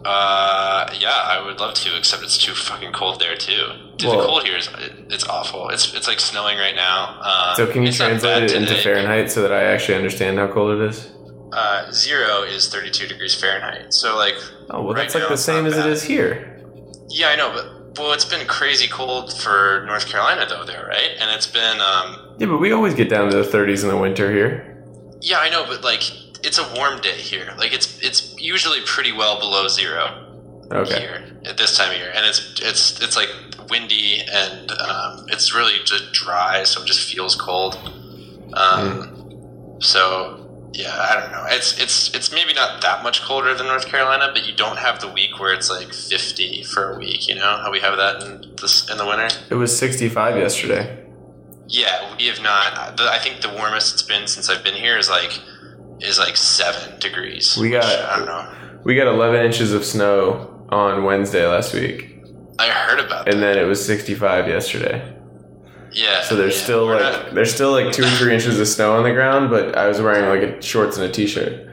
Uh, 0.07 0.89
yeah, 0.99 1.09
I 1.33 1.43
would 1.45 1.59
love 1.59 1.73
to, 1.83 1.97
except 1.97 2.23
it's 2.23 2.37
too 2.37 2.53
fucking 2.53 2.93
cold 2.93 3.19
there 3.19 3.35
too. 3.35 3.67
Dude, 3.97 4.09
Well- 4.09 4.21
the 4.21 4.25
cold 4.27 4.43
here 4.47 4.55
is 4.57 4.69
it's 5.09 5.27
awful. 5.27 5.67
It's 5.69 5.93
it's 5.93 6.07
like 6.07 6.19
snowing 6.21 6.57
right 6.57 6.75
now. 6.75 7.19
Um, 7.21 7.55
So 7.57 7.67
can 7.67 7.83
you 7.83 7.91
translate 7.91 8.43
it 8.43 8.51
into 8.53 8.69
today. 8.69 8.83
Fahrenheit 8.83 9.29
so 9.31 9.41
that 9.41 9.51
I 9.51 9.63
actually 9.63 9.95
understand 9.95 10.39
how 10.39 10.47
cold 10.47 10.79
it 10.79 10.89
is? 10.89 11.11
Uh, 11.51 11.91
zero 11.91 12.43
is 12.43 12.69
thirty 12.69 12.89
two 12.89 13.07
degrees 13.07 13.35
Fahrenheit. 13.35 13.93
So 13.93 14.15
like, 14.15 14.35
Oh 14.69 14.81
well, 14.83 14.93
Right 14.93 15.01
that's 15.03 15.15
like 15.15 15.27
the 15.27 15.37
same 15.37 15.65
as 15.65 15.73
it 15.77 15.81
bad. 15.81 15.89
is 15.89 16.03
here. 16.03 16.31
yeah, 17.09 17.29
I 17.29 17.35
know, 17.35 17.51
but 17.53 17.65
well, 17.99 18.13
it's 18.13 18.25
been 18.25 18.45
crazy 18.47 18.87
cold 18.87 19.33
for 19.41 19.83
North 19.87 20.07
Carolina 20.07 20.45
though, 20.47 20.63
there, 20.63 20.85
right? 20.87 21.11
And 21.19 21.31
it's 21.35 21.47
been 21.47 21.79
um, 21.81 22.35
Yeah, 22.37 22.47
but 22.47 22.59
we 22.59 22.71
always 22.71 22.93
get 22.93 23.09
down 23.09 23.29
to 23.31 23.37
the 23.37 23.43
30s 23.57 23.81
in 23.83 23.89
the 23.89 23.97
winter 23.97 24.31
here. 24.31 24.55
yeah, 25.21 25.39
I 25.39 25.49
know, 25.49 25.65
but 25.67 25.83
like 25.83 26.03
it's 26.47 26.57
a 26.57 26.67
warm 26.75 26.99
day 27.01 27.17
here. 27.31 27.53
Like 27.57 27.73
it's 27.73 27.99
it's 28.01 28.19
usually 28.39 28.79
pretty 28.85 29.11
well 29.11 29.39
below 29.39 29.67
zero. 29.67 30.23
Okay. 30.69 30.99
here 30.99 31.23
at 31.45 31.55
this 31.57 31.77
time 31.77 31.91
of 31.91 31.97
year, 31.97 32.11
and 32.13 32.25
it's 32.25 32.59
it's 32.61 33.01
it's 33.01 33.15
like 33.15 33.29
windy 33.69 34.21
and 34.29 34.69
um, 34.71 35.25
it's 35.29 35.55
really 35.55 35.77
just 35.85 36.11
dry, 36.11 36.63
so 36.63 36.81
it 36.81 36.87
just 36.87 37.09
feels 37.11 37.35
cold. 37.35 37.75
Um, 38.53 39.77
So 39.79 40.69
yeah, 40.73 40.93
I 41.09 41.19
don't 41.19 41.31
know. 41.31 41.45
It's 41.49 41.79
it's 41.79 42.13
it's 42.15 42.31
maybe 42.33 42.53
not 42.53 42.81
that 42.81 43.01
much 43.03 43.21
colder 43.21 43.53
than 43.55 43.67
North 43.67 43.87
Carolina, 43.87 44.31
but 44.33 44.45
you 44.47 44.53
don't 44.55 44.77
have 44.77 44.99
the 44.99 45.07
week 45.07 45.39
where 45.39 45.53
it's 45.53 45.69
like 45.69 45.93
fifty 45.93 46.63
for 46.63 46.93
a 46.93 46.97
week. 46.97 47.29
You 47.29 47.35
know 47.35 47.57
how 47.63 47.71
we 47.71 47.79
have 47.79 47.95
that 47.97 48.23
in 48.23 48.55
this 48.59 48.89
in 48.91 48.97
the 48.97 49.05
winter. 49.05 49.29
It 49.49 49.55
was 49.55 49.77
65 49.77 50.35
yesterday. 50.37 51.05
Yeah, 51.67 52.15
we 52.17 52.25
have 52.27 52.41
not. 52.41 52.99
I 52.99 53.19
think 53.19 53.41
the 53.41 53.49
warmest 53.49 53.93
it's 53.93 54.03
been 54.03 54.27
since 54.27 54.49
I've 54.49 54.63
been 54.63 54.75
here 54.75 54.97
is 54.97 55.09
like 55.09 55.39
is 56.01 56.19
like 56.19 56.37
seven 56.37 56.99
degrees. 56.99 57.57
We 57.57 57.69
got- 57.71 57.83
which, 57.85 57.93
I 58.05 58.17
don't 58.17 58.25
know. 58.25 58.79
We 58.83 58.95
got 58.95 59.07
11 59.07 59.45
inches 59.45 59.73
of 59.73 59.83
snow 59.83 60.65
on 60.69 61.03
Wednesday 61.03 61.45
last 61.47 61.73
week, 61.73 62.15
I 62.59 62.67
heard 62.69 62.99
about 62.99 63.27
it. 63.27 63.33
and 63.33 63.43
that. 63.43 63.53
then 63.55 63.63
it 63.63 63.67
was 63.67 63.83
65 63.85 64.47
yesterday. 64.47 65.13
Yeah. 65.91 66.21
So 66.23 66.35
there's 66.35 66.57
yeah, 66.57 66.63
still 66.63 66.85
like 66.87 67.01
not- 67.01 67.33
there's 67.33 67.53
still 67.53 67.71
like 67.71 67.91
two 67.91 68.03
or 68.03 68.09
three 68.09 68.33
inches 68.33 68.59
of 68.59 68.67
snow 68.67 68.95
on 68.97 69.03
the 69.03 69.11
ground, 69.13 69.49
but 69.49 69.75
I 69.77 69.87
was 69.87 69.99
wearing 70.01 70.27
like 70.29 70.57
a 70.57 70.61
shorts 70.61 70.97
and 70.97 71.05
a 71.05 71.11
t-shirt. 71.11 71.65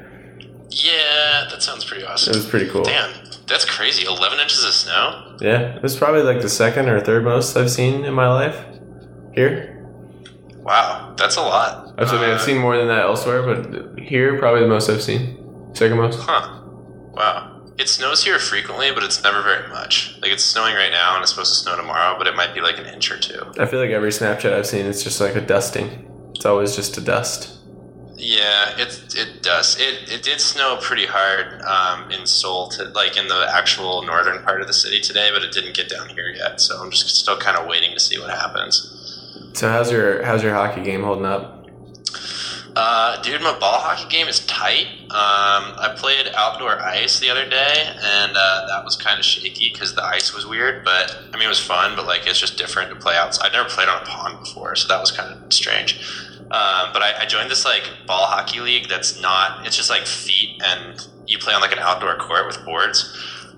yeah, 0.70 1.46
that 1.50 1.62
sounds 1.62 1.84
pretty 1.84 2.04
awesome. 2.04 2.32
It 2.32 2.36
was 2.36 2.46
pretty 2.46 2.68
cool. 2.70 2.84
Damn, 2.84 3.12
that's 3.46 3.64
crazy. 3.64 4.06
Eleven 4.06 4.38
inches 4.40 4.64
of 4.64 4.72
snow. 4.72 5.36
Yeah, 5.40 5.76
it 5.76 5.82
was 5.82 5.96
probably 5.96 6.22
like 6.22 6.40
the 6.40 6.48
second 6.48 6.88
or 6.88 7.00
third 7.00 7.24
most 7.24 7.56
I've 7.56 7.70
seen 7.70 8.04
in 8.04 8.14
my 8.14 8.28
life 8.32 8.64
here. 9.34 9.84
Wow, 10.58 11.03
that's 11.16 11.36
a 11.36 11.40
lot. 11.42 11.94
I've, 11.98 12.08
I 12.08 12.12
mean, 12.12 12.30
I've 12.30 12.36
Uh, 12.36 12.38
seen 12.38 12.58
more 12.58 12.76
than 12.76 12.88
that 12.88 13.00
elsewhere, 13.04 13.42
but 13.42 13.98
here 14.00 14.38
probably 14.38 14.60
the 14.62 14.68
most 14.68 14.88
I've 14.90 15.02
seen. 15.02 15.38
Second 15.74 15.96
most. 15.98 16.20
Huh. 16.20 16.60
Wow. 17.12 17.50
It 17.76 17.88
snows 17.88 18.22
here 18.24 18.38
frequently, 18.38 18.92
but 18.92 19.02
it's 19.02 19.22
never 19.24 19.42
very 19.42 19.68
much. 19.68 20.16
Like 20.22 20.30
it's 20.30 20.44
snowing 20.44 20.74
right 20.74 20.92
now, 20.92 21.14
and 21.14 21.22
it's 21.22 21.30
supposed 21.32 21.52
to 21.54 21.60
snow 21.60 21.76
tomorrow, 21.76 22.16
but 22.16 22.26
it 22.28 22.36
might 22.36 22.54
be 22.54 22.60
like 22.60 22.78
an 22.78 22.86
inch 22.86 23.10
or 23.10 23.18
two. 23.18 23.42
I 23.58 23.66
feel 23.66 23.80
like 23.80 23.90
every 23.90 24.10
Snapchat 24.10 24.52
I've 24.52 24.66
seen, 24.66 24.86
it's 24.86 25.02
just 25.02 25.20
like 25.20 25.34
a 25.34 25.40
dusting. 25.40 26.08
It's 26.36 26.46
always 26.46 26.76
just 26.76 26.96
a 26.98 27.00
dust. 27.00 27.50
Yeah, 28.16 28.78
it 28.78 29.02
it 29.16 29.42
does. 29.42 29.76
It 29.80 30.08
it 30.08 30.22
did 30.22 30.40
snow 30.40 30.78
pretty 30.80 31.04
hard 31.06 31.60
um, 31.62 32.10
in 32.12 32.26
Seoul, 32.26 32.68
to, 32.70 32.84
like 32.90 33.16
in 33.16 33.26
the 33.26 33.48
actual 33.52 34.02
northern 34.02 34.42
part 34.44 34.60
of 34.60 34.68
the 34.68 34.72
city 34.72 35.00
today, 35.00 35.30
but 35.32 35.42
it 35.42 35.50
didn't 35.50 35.74
get 35.74 35.88
down 35.88 36.08
here 36.10 36.30
yet. 36.30 36.60
So 36.60 36.80
I'm 36.80 36.92
just 36.92 37.08
still 37.16 37.36
kind 37.36 37.56
of 37.56 37.66
waiting 37.66 37.92
to 37.92 38.00
see 38.00 38.18
what 38.20 38.30
happens. 38.30 39.03
So 39.54 39.68
how's 39.68 39.90
your 39.90 40.24
how's 40.24 40.42
your 40.42 40.52
hockey 40.52 40.82
game 40.82 41.04
holding 41.04 41.24
up? 41.24 41.68
Uh, 42.74 43.22
dude, 43.22 43.40
my 43.40 43.56
ball 43.60 43.78
hockey 43.78 44.08
game 44.08 44.26
is 44.26 44.44
tight. 44.46 44.88
Um, 45.04 45.78
I 45.78 45.94
played 45.96 46.26
outdoor 46.34 46.80
ice 46.80 47.20
the 47.20 47.30
other 47.30 47.48
day, 47.48 47.94
and 48.02 48.32
uh, 48.36 48.66
that 48.66 48.84
was 48.84 48.96
kind 48.96 49.16
of 49.16 49.24
shaky 49.24 49.70
because 49.72 49.94
the 49.94 50.02
ice 50.02 50.34
was 50.34 50.44
weird. 50.44 50.84
But 50.84 51.16
I 51.32 51.36
mean, 51.36 51.44
it 51.44 51.48
was 51.48 51.60
fun, 51.60 51.94
but 51.94 52.04
like 52.04 52.26
it's 52.26 52.40
just 52.40 52.58
different 52.58 52.90
to 52.90 52.96
play 52.96 53.14
outside. 53.14 53.46
I've 53.46 53.52
never 53.52 53.68
played 53.68 53.88
on 53.88 54.02
a 54.02 54.04
pond 54.04 54.40
before, 54.40 54.74
so 54.74 54.88
that 54.88 55.00
was 55.00 55.12
kind 55.12 55.32
of 55.32 55.52
strange. 55.52 56.00
Um, 56.50 56.90
but 56.92 57.02
I, 57.02 57.20
I 57.20 57.26
joined 57.26 57.48
this 57.48 57.64
like 57.64 57.88
ball 58.08 58.26
hockey 58.26 58.58
league 58.58 58.88
that's 58.88 59.20
not. 59.20 59.64
It's 59.64 59.76
just 59.76 59.88
like 59.88 60.04
feet, 60.04 60.60
and 60.64 61.06
you 61.28 61.38
play 61.38 61.54
on 61.54 61.60
like 61.60 61.72
an 61.72 61.78
outdoor 61.78 62.16
court 62.16 62.48
with 62.48 62.64
boards. 62.64 63.04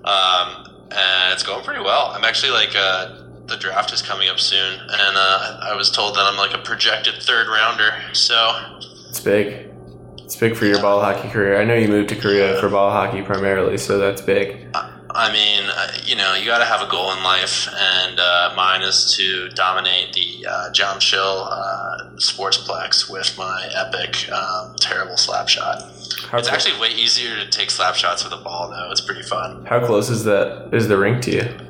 Um, 0.03 0.63
and 0.91 1.33
it's 1.33 1.41
going 1.41 1.63
pretty 1.63 1.81
well. 1.81 2.11
I'm 2.13 2.23
actually 2.23 2.51
like. 2.51 2.75
Uh, 2.75 3.23
the 3.47 3.57
draft 3.57 3.93
is 3.93 4.01
coming 4.01 4.29
up 4.29 4.39
soon, 4.39 4.79
and 4.79 5.17
uh, 5.17 5.59
I 5.63 5.75
was 5.75 5.89
told 5.89 6.15
that 6.15 6.21
I'm 6.21 6.37
like 6.37 6.53
a 6.53 6.61
projected 6.61 7.15
third 7.21 7.47
rounder. 7.47 7.91
So 8.13 8.79
It's 9.09 9.19
big. 9.19 9.69
It's 10.17 10.35
big 10.35 10.55
for 10.57 10.65
your 10.65 10.81
ball 10.81 10.99
hockey 10.99 11.29
career. 11.29 11.59
I 11.59 11.63
know 11.63 11.73
you 11.75 11.87
moved 11.87 12.09
to 12.09 12.15
Korea 12.15 12.59
for 12.59 12.69
ball 12.69 12.91
hockey 12.91 13.21
primarily, 13.21 13.77
so 13.77 13.97
that's 13.97 14.21
big. 14.21 14.67
I 15.09 15.31
mean, 15.31 15.63
uh, 15.73 15.91
you 16.03 16.15
know, 16.15 16.35
you 16.35 16.45
got 16.45 16.59
to 16.59 16.65
have 16.65 16.81
a 16.81 16.91
goal 16.91 17.11
in 17.13 17.23
life, 17.23 17.67
and 17.73 18.19
uh, 18.19 18.53
mine 18.55 18.83
is 18.83 19.15
to 19.15 19.49
dominate 19.49 20.13
the 20.13 20.45
uh, 20.45 20.69
Jamsil 20.71 21.47
uh, 21.49 22.09
Sportsplex 22.17 23.09
with 23.09 23.35
my 23.37 23.69
epic, 23.73 24.29
um, 24.31 24.75
terrible 24.75 25.17
slap 25.17 25.47
shot. 25.47 25.81
How, 26.29 26.37
It's 26.37 26.49
actually 26.49 26.79
way 26.79 26.89
easier 26.89 27.35
to 27.35 27.49
take 27.49 27.71
slap 27.71 27.95
shots 27.95 28.23
with 28.23 28.33
a 28.33 28.37
ball, 28.37 28.69
though. 28.69 28.91
It's 28.91 29.01
pretty 29.01 29.23
fun. 29.23 29.65
how 29.65 29.83
close 29.83 30.09
is 30.09 30.23
that? 30.25 30.69
Is 30.73 30.87
the 30.87 30.97
rink 30.97 31.23
to 31.23 31.31
you? 31.31 31.66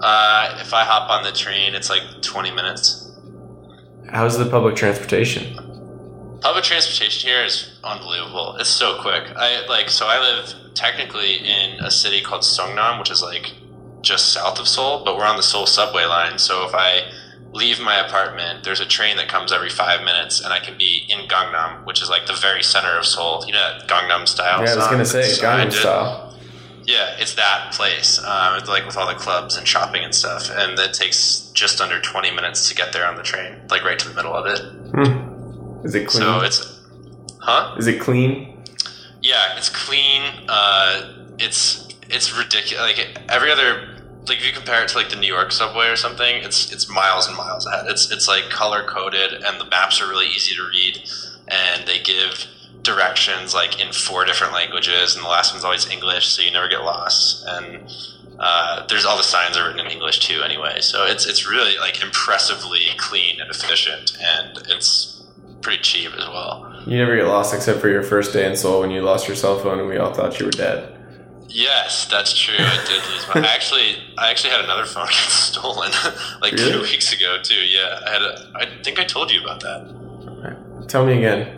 Uh, 0.00 0.58
if 0.60 0.72
I 0.72 0.84
hop 0.84 1.10
on 1.10 1.24
the 1.24 1.32
train, 1.32 1.74
it's 1.74 1.90
like 1.90 2.02
20 2.22 2.50
minutes. 2.52 3.10
How's 4.10 4.38
the 4.38 4.46
public 4.46 4.76
transportation? 4.76 5.54
Public 6.40 6.64
transportation 6.64 7.28
here 7.28 7.44
is 7.44 7.78
unbelievable. 7.82 8.56
It's 8.56 8.70
so 8.70 9.00
quick. 9.02 9.24
I 9.36 9.66
like 9.66 9.90
so 9.90 10.06
I 10.06 10.20
live 10.20 10.74
technically 10.74 11.34
in 11.34 11.80
a 11.80 11.90
city 11.90 12.20
called 12.22 12.42
Seongnam, 12.42 13.00
which 13.00 13.10
is 13.10 13.22
like 13.22 13.52
just 14.00 14.32
south 14.32 14.60
of 14.60 14.68
Seoul, 14.68 15.04
but 15.04 15.16
we're 15.16 15.24
on 15.24 15.36
the 15.36 15.42
Seoul 15.42 15.66
subway 15.66 16.04
line. 16.04 16.38
So 16.38 16.64
if 16.66 16.74
I 16.74 17.10
leave 17.52 17.80
my 17.80 17.98
apartment, 17.98 18.62
there's 18.62 18.80
a 18.80 18.86
train 18.86 19.16
that 19.16 19.28
comes 19.28 19.52
every 19.52 19.70
five 19.70 20.04
minutes, 20.04 20.40
and 20.40 20.52
I 20.52 20.60
can 20.60 20.78
be 20.78 21.06
in 21.08 21.28
Gangnam, 21.28 21.84
which 21.84 22.00
is 22.00 22.08
like 22.08 22.26
the 22.26 22.34
very 22.34 22.62
center 22.62 22.96
of 22.96 23.04
Seoul. 23.04 23.44
You 23.46 23.52
know 23.52 23.78
that 23.78 23.88
Gangnam 23.88 24.28
style. 24.28 24.62
Yeah, 24.62 24.72
I 24.72 24.76
was 24.76 24.84
song 24.84 24.92
gonna 24.92 25.04
say 25.04 25.22
Gangnam 25.22 25.72
style. 25.72 26.27
Yeah, 26.88 27.16
it's 27.18 27.34
that 27.34 27.74
place. 27.74 28.18
Um, 28.18 28.56
it's 28.56 28.66
like 28.66 28.86
with 28.86 28.96
all 28.96 29.06
the 29.06 29.14
clubs 29.14 29.58
and 29.58 29.68
shopping 29.68 30.02
and 30.04 30.14
stuff, 30.14 30.50
and 30.50 30.78
it 30.78 30.94
takes 30.94 31.50
just 31.52 31.82
under 31.82 32.00
20 32.00 32.30
minutes 32.30 32.66
to 32.70 32.74
get 32.74 32.94
there 32.94 33.06
on 33.06 33.14
the 33.14 33.22
train, 33.22 33.60
like 33.68 33.84
right 33.84 33.98
to 33.98 34.08
the 34.08 34.14
middle 34.14 34.32
of 34.32 34.46
it. 34.46 34.58
Hmm. 34.94 35.86
Is 35.86 35.94
it 35.94 36.06
clean? 36.06 36.22
So 36.22 36.40
it's, 36.40 36.80
huh? 37.40 37.74
is 37.76 37.86
it 37.88 38.00
clean? 38.00 38.64
Yeah, 39.20 39.58
it's 39.58 39.68
clean. 39.68 40.22
Uh, 40.48 41.12
it's 41.38 41.88
it's 42.08 42.34
ridiculous. 42.34 42.80
Like 42.80 43.20
every 43.28 43.52
other, 43.52 43.98
like 44.26 44.38
if 44.38 44.46
you 44.46 44.54
compare 44.54 44.82
it 44.82 44.88
to 44.88 44.96
like 44.96 45.10
the 45.10 45.16
New 45.16 45.26
York 45.26 45.52
subway 45.52 45.88
or 45.88 45.96
something, 45.96 46.36
it's 46.36 46.72
it's 46.72 46.88
miles 46.88 47.28
and 47.28 47.36
miles 47.36 47.66
ahead. 47.66 47.84
It's 47.88 48.10
it's 48.10 48.26
like 48.26 48.48
color 48.48 48.82
coded, 48.88 49.34
and 49.34 49.60
the 49.60 49.66
maps 49.66 50.00
are 50.00 50.08
really 50.08 50.28
easy 50.28 50.56
to 50.56 50.62
read, 50.62 51.06
and 51.48 51.86
they 51.86 51.98
give 51.98 52.46
directions 52.82 53.54
like 53.54 53.80
in 53.80 53.92
four 53.92 54.24
different 54.24 54.52
languages, 54.52 55.14
and 55.14 55.24
the 55.24 55.28
last 55.28 55.52
one's 55.52 55.64
always 55.64 55.88
English, 55.88 56.28
so 56.28 56.42
you 56.42 56.50
never 56.50 56.68
get 56.68 56.82
lost. 56.82 57.44
And 57.46 57.92
uh, 58.38 58.86
there's 58.86 59.04
all 59.04 59.16
the 59.16 59.22
signs 59.22 59.56
are 59.56 59.66
written 59.66 59.84
in 59.84 59.92
English 59.92 60.20
too, 60.20 60.42
anyway. 60.42 60.80
So 60.80 61.04
it's 61.04 61.26
it's 61.26 61.48
really 61.48 61.76
like 61.78 62.02
impressively 62.02 62.86
clean 62.96 63.40
and 63.40 63.50
efficient, 63.50 64.16
and 64.20 64.58
it's 64.68 65.24
pretty 65.60 65.82
cheap 65.82 66.12
as 66.12 66.26
well. 66.28 66.82
You 66.86 66.98
never 66.98 67.16
get 67.16 67.26
lost 67.26 67.54
except 67.54 67.80
for 67.80 67.88
your 67.88 68.02
first 68.02 68.32
day 68.32 68.48
in 68.48 68.56
Seoul 68.56 68.80
when 68.80 68.90
you 68.90 69.02
lost 69.02 69.26
your 69.26 69.36
cell 69.36 69.58
phone 69.58 69.78
and 69.80 69.88
we 69.88 69.98
all 69.98 70.14
thought 70.14 70.38
you 70.38 70.46
were 70.46 70.52
dead. 70.52 70.94
Yes, 71.48 72.06
that's 72.06 72.36
true. 72.38 72.54
I 72.58 72.84
did 72.86 73.02
lose 73.10 73.26
my. 73.34 73.40
I 73.40 73.54
actually, 73.54 73.96
I 74.18 74.30
actually 74.30 74.50
had 74.50 74.64
another 74.64 74.84
phone 74.84 75.08
stolen 75.10 75.90
like 76.40 76.56
two 76.56 76.82
weeks 76.82 77.12
ago 77.12 77.38
too. 77.42 77.54
Yeah, 77.54 78.00
I 78.06 78.10
had. 78.10 78.22
A, 78.22 78.52
I 78.54 78.82
think 78.82 78.98
I 78.98 79.04
told 79.04 79.30
you 79.32 79.42
about 79.42 79.60
that. 79.60 79.98
Tell 80.88 81.04
me 81.04 81.18
again. 81.18 81.57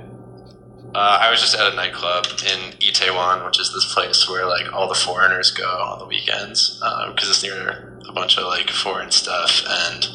Uh, 0.94 1.18
I 1.20 1.30
was 1.30 1.40
just 1.40 1.54
at 1.54 1.72
a 1.72 1.76
nightclub 1.76 2.26
in 2.42 2.72
Itaewon, 2.80 3.44
which 3.46 3.60
is 3.60 3.72
this 3.72 3.92
place 3.92 4.28
where 4.28 4.46
like 4.46 4.72
all 4.72 4.88
the 4.88 4.94
foreigners 4.94 5.50
go 5.52 5.64
on 5.64 5.98
the 6.00 6.06
weekends 6.06 6.80
because 7.12 7.30
it's 7.30 7.42
near 7.42 7.94
a 8.08 8.12
bunch 8.12 8.36
of 8.38 8.44
like 8.44 8.70
foreign 8.70 9.10
stuff. 9.12 9.62
And 9.68 10.08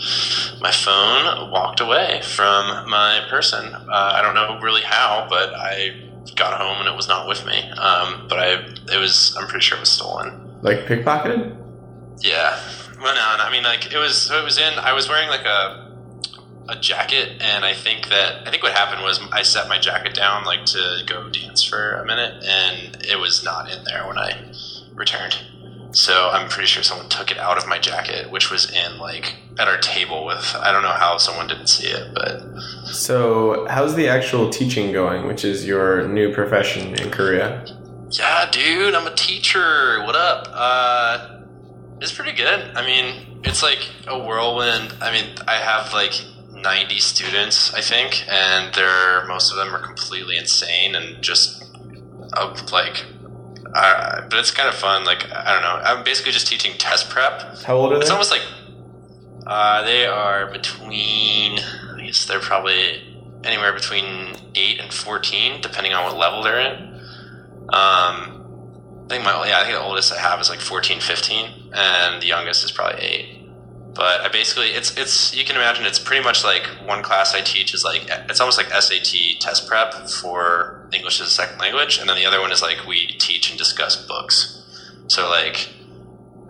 my 0.62 0.72
phone 0.72 1.50
walked 1.50 1.80
away 1.80 2.22
from 2.24 2.90
my 2.90 3.26
person. 3.30 3.74
Uh, 3.74 4.12
I 4.16 4.22
don't 4.22 4.36
know 4.36 4.60
really 4.62 4.82
how, 4.82 5.28
but 5.30 5.54
I 5.56 5.96
got 6.36 6.60
home 6.60 6.80
and 6.80 6.88
it 6.88 6.96
was 6.96 7.08
not 7.08 7.28
with 7.28 7.46
me. 7.46 7.62
Um, 7.72 8.28
but 8.28 8.40
I, 8.40 8.54
it 8.94 9.00
was. 9.00 9.36
I'm 9.40 9.48
pretty 9.48 9.64
sure 9.64 9.78
it 9.78 9.82
was 9.82 9.92
stolen. 9.92 10.60
Like 10.62 10.80
pickpocketed? 10.80 11.56
Yeah. 12.20 12.60
Well, 13.02 13.14
no, 13.14 13.44
I 13.44 13.50
mean, 13.52 13.64
like 13.64 13.94
it 13.94 13.98
was. 13.98 14.24
So 14.24 14.40
it 14.40 14.44
was 14.44 14.58
in. 14.58 14.74
I 14.80 14.94
was 14.94 15.08
wearing 15.08 15.30
like 15.30 15.46
a 15.46 15.85
a 16.68 16.76
jacket, 16.76 17.42
and 17.42 17.64
I 17.64 17.74
think 17.74 18.10
that 18.10 18.48
I 18.48 18.52
think 18.52 18.64
what 18.64 18.72
happened 18.72 19.04
was 19.04 19.20
I 19.32 19.44
set 19.44 19.68
my 19.68 19.80
jacket 19.80 20.16
down 20.16 20.46
like 20.46 20.66
to 20.66 21.04
go 21.06 21.30
dance 21.30 21.64
for 21.64 21.94
a 21.96 22.06
minute, 22.06 22.44
and 22.44 22.98
it 23.06 23.20
was 23.20 23.44
not 23.44 23.70
in 23.70 23.84
there 23.84 24.08
when 24.08 24.18
I 24.18 24.52
returned. 24.94 25.38
So 25.92 26.30
I'm 26.30 26.50
pretty 26.50 26.68
sure 26.68 26.84
someone 26.84 27.08
took 27.08 27.32
it 27.32 27.38
out 27.38 27.58
of 27.58 27.68
my 27.68 27.80
jacket, 27.80 28.30
which 28.30 28.52
was 28.52 28.70
in 28.70 28.98
like 28.98 29.36
at 29.58 29.68
our 29.68 29.78
table 29.78 30.26
with. 30.26 30.56
I 30.60 30.72
don't 30.72 30.84
know 30.84 30.90
how 30.90 31.18
someone 31.18 31.48
didn't 31.48 31.68
see 31.68 31.88
it, 31.88 32.14
but 32.14 32.42
So, 32.88 33.66
how's 33.70 33.96
the 33.96 34.10
actual 34.10 34.50
teaching 34.50 34.92
going, 34.92 35.26
which 35.28 35.46
is 35.46 35.66
your 35.66 36.08
new 36.08 36.34
profession 36.34 36.96
in 36.96 37.12
Korea? 37.12 37.66
Yeah, 38.12 38.50
dude, 38.52 38.94
I'm 38.94 39.08
a 39.08 39.16
teacher. 39.16 40.04
What 40.04 40.16
up? 40.16 40.48
Uh, 40.52 41.42
it's 42.02 42.12
pretty 42.14 42.34
good. 42.34 42.76
I 42.76 42.86
mean, 42.86 43.40
it's 43.44 43.64
like 43.64 43.80
a 44.08 44.20
whirlwind. 44.20 44.94
I 45.02 45.12
mean, 45.12 45.36
I 45.48 45.56
have 45.56 45.94
like 45.94 46.14
90 46.66 47.00
students, 47.00 47.74
I 47.74 47.82
think, 47.82 48.26
and 48.28 48.74
they're 48.74 49.26
most 49.28 49.52
of 49.52 49.58
them 49.58 49.74
are 49.74 49.80
completely 49.80 50.38
insane 50.38 50.96
and 50.96 51.24
just 51.24 51.64
uh, 52.34 52.56
like. 52.74 53.06
Uh, 53.74 54.22
but 54.30 54.40
it's 54.40 54.52
kind 54.52 54.68
of 54.68 54.76
fun. 54.76 55.06
Like 55.06 55.32
I 55.32 55.54
don't 55.54 55.62
know. 55.62 55.82
I'm 55.84 56.04
basically 56.04 56.32
just 56.32 56.48
teaching 56.48 56.74
test 56.78 57.10
prep. 57.10 57.60
How 57.64 57.78
old 57.78 57.94
are 57.94 57.96
they? 57.96 58.02
It's 58.02 58.10
almost 58.10 58.32
like 58.32 58.44
uh, 59.46 59.84
they 59.84 60.06
are 60.06 60.52
between. 60.52 61.60
I 61.60 62.04
guess 62.06 62.26
they're 62.26 62.40
probably 62.40 63.04
anywhere 63.44 63.74
between 63.74 64.36
eight 64.56 64.80
and 64.80 64.92
fourteen, 64.92 65.62
depending 65.62 65.94
on 65.94 66.04
what 66.04 66.18
level 66.18 66.44
they're 66.44 66.60
in. 66.60 66.96
Um, 67.70 68.36
I 69.06 69.08
think 69.08 69.24
my 69.24 69.48
yeah, 69.48 69.60
I 69.60 69.64
think 69.64 69.76
the 69.76 69.84
oldest 69.84 70.12
I 70.12 70.20
have 70.20 70.42
is 70.42 70.50
like 70.50 70.60
14, 70.60 71.00
15, 71.00 71.72
and 71.74 72.22
the 72.22 72.26
youngest 72.26 72.64
is 72.64 72.72
probably 72.72 73.02
eight. 73.02 73.45
But 73.96 74.22
I 74.22 74.28
basically 74.28 74.68
it's 74.68 74.96
it's 74.98 75.34
you 75.34 75.46
can 75.46 75.56
imagine 75.56 75.86
it's 75.86 76.00
pretty 76.00 76.24
much 76.24 76.44
like 76.44 76.66
one 76.86 77.02
class 77.02 77.34
I 77.34 77.42
teach 77.42 77.74
is 77.74 77.84
like 77.84 78.04
it's 78.30 78.42
almost 78.42 78.58
like 78.58 78.68
SAT 78.68 79.40
test 79.40 79.68
prep 79.68 79.94
for 80.10 80.88
English 80.94 81.22
as 81.22 81.28
a 81.28 81.32
second 81.32 81.60
language, 81.60 81.98
and 81.98 82.10
then 82.10 82.18
the 82.18 82.26
other 82.26 82.42
one 82.42 82.52
is 82.52 82.62
like 82.62 82.86
we 82.86 83.08
teach 83.08 83.50
and 83.50 83.58
discuss 83.58 84.06
books. 84.06 84.62
So 85.08 85.30
like 85.30 85.70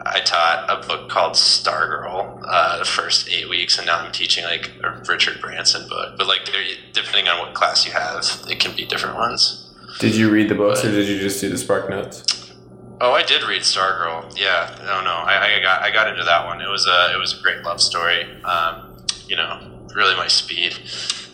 I 0.05 0.21
taught 0.21 0.65
a 0.69 0.87
book 0.87 1.09
called 1.09 1.33
Stargirl 1.33 2.43
uh, 2.47 2.79
the 2.79 2.85
first 2.85 3.27
eight 3.29 3.49
weeks, 3.49 3.77
and 3.77 3.87
now 3.87 3.99
I'm 3.99 4.11
teaching 4.11 4.43
like 4.43 4.71
a 4.83 5.03
Richard 5.07 5.41
Branson 5.41 5.87
book. 5.89 6.15
But 6.17 6.27
like, 6.27 6.45
depending 6.93 7.27
on 7.27 7.39
what 7.39 7.53
class 7.55 7.85
you 7.85 7.91
have, 7.91 8.23
it 8.47 8.59
can 8.59 8.75
be 8.75 8.85
different 8.85 9.15
ones. 9.15 9.61
Did 9.99 10.15
you 10.15 10.29
read 10.29 10.49
the 10.49 10.55
books 10.55 10.83
or 10.83 10.91
did 10.91 11.07
you 11.07 11.19
just 11.19 11.41
do 11.41 11.49
the 11.49 11.57
Spark 11.57 11.89
Notes? 11.89 12.34
Oh, 13.01 13.11
I 13.11 13.23
did 13.23 13.43
read 13.43 13.61
Stargirl. 13.63 14.37
Yeah, 14.39 14.73
no, 14.79 15.01
no, 15.03 15.11
I, 15.11 15.57
I 15.57 15.61
got 15.61 15.81
I 15.81 15.91
got 15.91 16.07
into 16.07 16.23
that 16.23 16.45
one. 16.45 16.61
It 16.61 16.69
was 16.69 16.87
a 16.87 17.13
it 17.13 17.19
was 17.19 17.37
a 17.37 17.41
great 17.41 17.63
love 17.63 17.81
story. 17.81 18.23
Um, 18.43 18.97
you 19.27 19.35
know, 19.35 19.87
really 19.93 20.15
my 20.15 20.27
speed. 20.27 20.73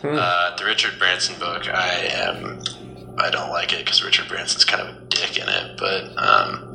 Hmm. 0.02 0.16
Uh, 0.18 0.56
the 0.56 0.64
Richard 0.64 0.98
Branson 0.98 1.38
book, 1.38 1.68
I 1.68 1.94
am. 2.12 2.60
I 3.18 3.30
don't 3.30 3.50
like 3.50 3.72
it 3.72 3.84
because 3.84 4.02
Richard 4.02 4.26
Branson's 4.28 4.64
kind 4.64 4.88
of 4.88 4.96
a 4.96 5.00
dick 5.06 5.36
in 5.36 5.48
it, 5.48 5.76
but 5.78 6.04
um, 6.16 6.74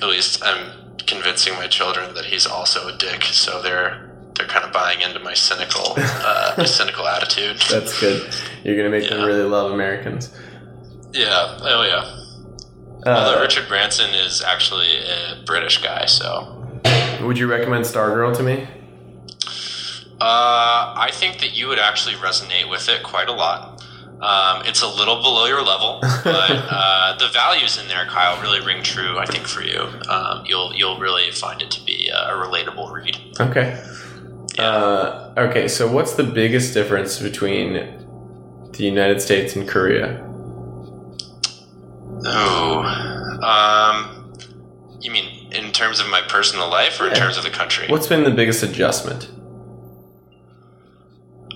at 0.00 0.08
least 0.08 0.42
I'm 0.42 0.96
convincing 1.06 1.52
my 1.54 1.66
children 1.66 2.14
that 2.14 2.24
he's 2.24 2.46
also 2.46 2.88
a 2.88 2.96
dick, 2.96 3.24
so 3.24 3.62
they're 3.62 4.10
they're 4.34 4.46
kind 4.46 4.64
of 4.64 4.72
buying 4.72 5.00
into 5.02 5.20
my 5.20 5.34
cynical 5.34 5.94
uh, 5.98 6.54
my 6.58 6.64
cynical 6.64 7.06
attitude. 7.06 7.58
That's 7.70 8.00
good. 8.00 8.34
You're 8.64 8.76
gonna 8.76 8.90
make 8.90 9.08
them 9.08 9.24
really 9.24 9.44
love 9.44 9.70
Americans. 9.70 10.34
Yeah, 11.12 11.58
oh 11.62 11.82
yeah. 11.82 12.24
Although 13.06 13.38
Uh, 13.38 13.40
Richard 13.40 13.68
Branson 13.68 14.10
is 14.14 14.42
actually 14.42 14.98
a 14.98 15.42
British 15.46 15.82
guy, 15.82 16.06
so 16.06 16.54
would 17.22 17.38
you 17.38 17.46
recommend 17.46 17.84
Stargirl 17.84 18.36
to 18.36 18.42
me? 18.42 18.66
Uh, 20.20 20.94
I 20.96 21.10
think 21.12 21.38
that 21.40 21.56
you 21.56 21.68
would 21.68 21.78
actually 21.78 22.14
resonate 22.16 22.68
with 22.68 22.88
it 22.88 23.02
quite 23.04 23.28
a 23.28 23.32
lot. 23.32 23.82
Um, 24.20 24.62
it's 24.66 24.82
a 24.82 24.88
little 24.88 25.22
below 25.22 25.46
your 25.46 25.62
level, 25.62 26.00
but 26.24 26.50
uh, 26.50 27.16
the 27.18 27.28
values 27.28 27.78
in 27.80 27.86
there, 27.86 28.04
Kyle, 28.06 28.40
really 28.42 28.60
ring 28.66 28.82
true. 28.82 29.16
I 29.16 29.26
think 29.26 29.46
for 29.46 29.62
you, 29.62 29.80
um, 30.08 30.42
you'll 30.44 30.74
you'll 30.74 30.98
really 30.98 31.30
find 31.30 31.62
it 31.62 31.70
to 31.70 31.84
be 31.84 32.08
a, 32.08 32.16
a 32.16 32.32
relatable 32.32 32.90
read. 32.90 33.16
Okay. 33.40 33.80
Uh, 34.58 35.32
okay, 35.38 35.68
so 35.68 35.86
what's 35.90 36.14
the 36.14 36.24
biggest 36.24 36.74
difference 36.74 37.20
between 37.20 37.74
the 38.72 38.84
United 38.84 39.22
States 39.22 39.54
and 39.54 39.68
Korea? 39.68 40.27
Oh, 42.26 42.80
um, 43.42 44.32
you 45.00 45.10
mean 45.10 45.52
in 45.52 45.72
terms 45.72 46.00
of 46.00 46.08
my 46.08 46.20
personal 46.22 46.68
life 46.68 47.00
or 47.00 47.04
in 47.06 47.10
Yeah. 47.10 47.18
terms 47.20 47.36
of 47.38 47.44
the 47.44 47.50
country? 47.50 47.86
What's 47.88 48.06
been 48.06 48.24
the 48.24 48.30
biggest 48.30 48.62
adjustment? 48.62 49.28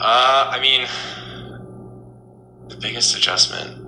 Uh, 0.00 0.50
I 0.52 0.60
mean, 0.60 0.86
the 2.68 2.76
biggest 2.76 3.16
adjustment. 3.16 3.78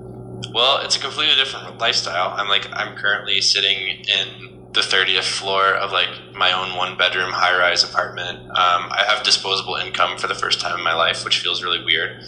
Well, 0.52 0.78
it's 0.84 0.96
a 0.96 1.00
completely 1.00 1.34
different 1.36 1.78
lifestyle. 1.78 2.34
I'm 2.36 2.48
like, 2.48 2.68
I'm 2.72 2.96
currently 2.96 3.40
sitting 3.40 4.04
in 4.04 4.60
the 4.72 4.80
30th 4.80 5.24
floor 5.24 5.74
of 5.74 5.92
like 5.92 6.08
my 6.34 6.52
own 6.52 6.76
one 6.76 6.96
bedroom 6.96 7.30
high 7.32 7.56
rise 7.56 7.82
apartment. 7.84 8.40
Um, 8.50 8.90
I 8.90 9.04
have 9.08 9.24
disposable 9.24 9.76
income 9.76 10.18
for 10.18 10.26
the 10.26 10.34
first 10.34 10.60
time 10.60 10.76
in 10.78 10.84
my 10.84 10.94
life, 10.94 11.24
which 11.24 11.38
feels 11.40 11.62
really 11.62 11.84
weird. 11.84 12.24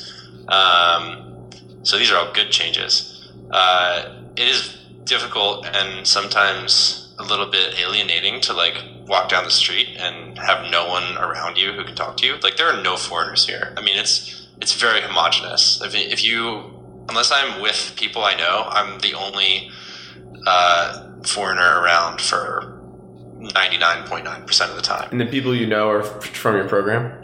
Um, 0.48 1.48
so 1.82 1.98
these 1.98 2.10
are 2.10 2.16
all 2.18 2.32
good 2.32 2.50
changes. 2.50 3.30
Uh, 3.50 4.22
it 4.36 4.48
is 4.48 4.76
difficult 5.04 5.66
and 5.66 6.06
sometimes 6.06 7.14
a 7.18 7.24
little 7.24 7.46
bit 7.46 7.78
alienating 7.78 8.40
to 8.42 8.52
like 8.52 8.74
walk 9.06 9.28
down 9.28 9.44
the 9.44 9.50
street 9.50 9.96
and 9.98 10.38
have 10.38 10.70
no 10.70 10.88
one 10.88 11.16
around 11.16 11.56
you 11.56 11.72
who 11.72 11.84
can 11.84 11.94
talk 11.94 12.16
to 12.18 12.26
you. 12.26 12.36
Like 12.42 12.56
there 12.56 12.68
are 12.68 12.82
no 12.82 12.96
foreigners 12.96 13.46
here. 13.46 13.72
I 13.76 13.80
mean, 13.80 13.96
it's 13.96 14.48
it's 14.60 14.74
very 14.74 15.00
homogenous. 15.00 15.80
If, 15.82 15.94
if 15.94 16.24
you 16.24 16.72
unless 17.08 17.30
I'm 17.32 17.62
with 17.62 17.94
people 17.96 18.22
I 18.24 18.34
know, 18.34 18.64
I'm 18.68 18.98
the 19.00 19.14
only 19.14 19.70
uh, 20.46 21.10
foreigner 21.24 21.80
around 21.80 22.20
for 22.20 22.82
ninety 23.38 23.78
nine 23.78 24.06
point 24.06 24.24
nine 24.24 24.44
percent 24.44 24.70
of 24.70 24.76
the 24.76 24.82
time. 24.82 25.08
And 25.10 25.20
the 25.20 25.26
people 25.26 25.54
you 25.54 25.66
know 25.66 25.88
are 25.88 26.02
f- 26.02 26.26
from 26.26 26.56
your 26.56 26.68
program? 26.68 27.22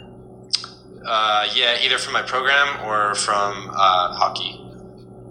Uh, 1.04 1.48
yeah, 1.52 1.76
either 1.82 1.98
from 1.98 2.12
my 2.12 2.22
program 2.22 2.80
or 2.86 3.14
from 3.14 3.70
uh, 3.70 4.14
hockey. 4.14 4.61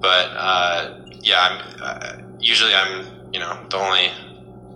But 0.02 0.30
uh, 0.36 1.00
yeah, 1.22 1.40
I'm 1.42 1.82
uh, 1.82 2.18
usually 2.40 2.74
I'm 2.74 3.06
you 3.32 3.40
know 3.40 3.58
the 3.70 3.78
only, 3.78 4.08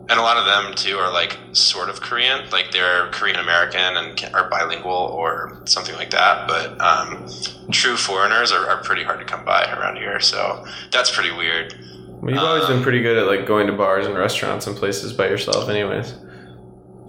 and 0.09 0.19
a 0.19 0.21
lot 0.21 0.37
of 0.37 0.45
them 0.45 0.75
too 0.75 0.97
are 0.97 1.11
like 1.11 1.37
sort 1.53 1.89
of 1.89 1.99
Korean, 2.01 2.49
like 2.51 2.71
they're 2.71 3.09
Korean 3.11 3.37
American 3.37 3.97
and 3.97 4.29
are 4.33 4.49
bilingual 4.49 4.91
or 4.91 5.61
something 5.65 5.95
like 5.95 6.11
that. 6.11 6.47
But 6.47 6.79
um, 6.79 7.27
true 7.71 7.97
foreigners 7.97 8.51
are, 8.51 8.67
are 8.69 8.83
pretty 8.83 9.03
hard 9.03 9.19
to 9.19 9.25
come 9.25 9.43
by 9.43 9.63
around 9.73 9.97
here, 9.97 10.19
so 10.19 10.63
that's 10.91 11.09
pretty 11.13 11.31
weird. 11.31 11.73
Well, 12.21 12.33
you've 12.33 12.43
always 12.43 12.65
been 12.65 12.77
Um, 12.77 12.83
pretty 12.83 13.01
good 13.01 13.17
at 13.17 13.27
like 13.27 13.45
going 13.45 13.67
to 13.67 13.73
bars 13.73 14.05
and 14.05 14.15
restaurants 14.17 14.67
and 14.67 14.77
places 14.77 15.11
by 15.11 15.27
yourself, 15.27 15.69
anyways. 15.69 16.13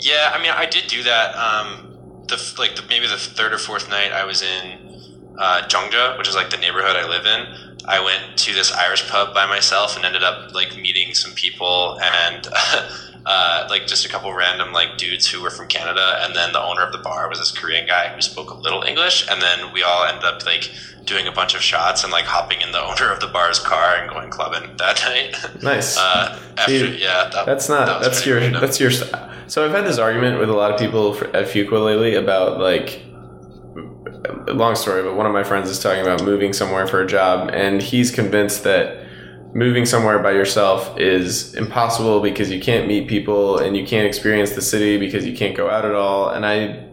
Yeah, 0.01 0.33
I 0.35 0.43
mean, 0.43 0.53
I 0.55 0.67
did 0.67 0.89
do 0.89 1.03
that. 1.05 1.35
Um, 1.37 1.93
the 2.29 2.37
like 2.59 2.77
the, 2.77 2.83
maybe 2.89 3.07
the 3.07 3.17
third 3.17 3.53
or 3.53 3.59
fourth 3.59 3.89
night 3.89 4.13
I 4.13 4.25
was 4.25 4.43
in 4.43 5.01
uh, 5.39 5.63
Jeongja, 5.69 6.19
which 6.19 6.29
is 6.29 6.35
like 6.35 6.51
the 6.51 6.57
neighborhood 6.59 6.97
I 6.97 7.07
live 7.09 7.25
in. 7.25 7.66
I 7.85 8.03
went 8.03 8.39
to 8.39 8.53
this 8.53 8.73
Irish 8.73 9.09
pub 9.09 9.35
by 9.35 9.47
myself 9.47 9.97
and 9.97 10.05
ended 10.05 10.23
up 10.23 10.55
like 10.55 10.77
meeting 10.77 11.15
some 11.15 11.33
people 11.35 11.99
and 12.03 12.49
uh, 13.27 13.67
like 13.69 13.87
just 13.87 14.07
a 14.07 14.09
couple 14.09 14.33
random 14.33 14.73
like 14.73 14.97
dudes 14.97 15.29
who 15.29 15.43
were 15.43 15.51
from 15.51 15.69
Canada. 15.69 16.19
And 16.23 16.35
then 16.35 16.53
the 16.53 16.63
owner 16.63 16.83
of 16.83 16.93
the 16.93 16.99
bar 16.99 17.29
was 17.29 17.39
this 17.39 17.53
Korean 17.53 17.87
guy 17.87 18.09
who 18.09 18.21
spoke 18.21 18.51
a 18.51 18.55
little 18.55 18.83
English. 18.83 19.27
And 19.31 19.43
then 19.43 19.73
we 19.73 19.83
all 19.83 20.05
ended 20.05 20.25
up 20.25 20.45
like 20.47 20.71
doing 21.05 21.27
a 21.29 21.33
bunch 21.33 21.55
of 21.55 21.63
shots 21.63 22.03
and 22.03 22.13
like 22.13 22.25
hopping 22.25 22.61
in 22.61 22.73
the 22.73 22.83
owner 22.83 23.11
of 23.13 23.21
the 23.21 23.29
bar's 23.29 23.61
car 23.61 23.97
and 23.97 24.11
going 24.11 24.31
clubbing 24.31 24.77
that 24.79 25.01
night. 25.05 25.63
Nice. 25.63 25.97
uh, 25.97 26.41
after, 26.57 26.87
yeah, 26.87 27.31
that, 27.33 27.47
That's 27.47 27.69
not. 27.69 27.87
that 27.87 28.03
that's 28.03 28.27
your. 28.27 28.39
random. 28.39 28.61
That's 28.61 28.81
your. 28.81 28.91
So 28.91 29.65
I've 29.65 29.71
had 29.71 29.85
this 29.85 29.99
argument 29.99 30.41
with 30.41 30.51
a 30.51 30.55
lot 30.55 30.73
of 30.73 30.79
people 30.79 31.15
for, 31.15 31.27
at 31.37 31.47
Fuqua 31.47 31.85
lately 31.85 32.15
about 32.15 32.59
like. 32.59 33.03
Long 34.49 34.75
story, 34.75 35.03
but 35.03 35.15
one 35.17 35.27
of 35.27 35.33
my 35.33 35.45
friends 35.45 35.69
is 35.71 35.79
talking 35.79 36.01
about 36.03 36.23
moving 36.25 36.53
somewhere 36.53 36.87
for 36.87 37.01
a 37.03 37.07
job, 37.07 37.51
and 37.53 37.83
he's 37.83 38.11
convinced 38.11 38.65
that 38.65 39.05
moving 39.55 39.85
somewhere 39.87 40.19
by 40.19 40.33
yourself 40.33 40.99
is 40.99 41.55
impossible 41.55 42.21
because 42.21 42.51
you 42.51 42.61
can't 42.61 42.87
meet 42.87 43.09
people 43.09 43.59
and 43.59 43.77
you 43.77 43.87
can't 43.87 44.07
experience 44.07 44.53
the 44.53 44.61
city 44.63 44.99
because 44.99 45.25
you 45.27 45.35
can't 45.37 45.57
go 45.57 45.71
out 45.71 45.85
at 45.85 45.95
all. 45.95 46.29
And 46.31 46.45
I 46.45 46.87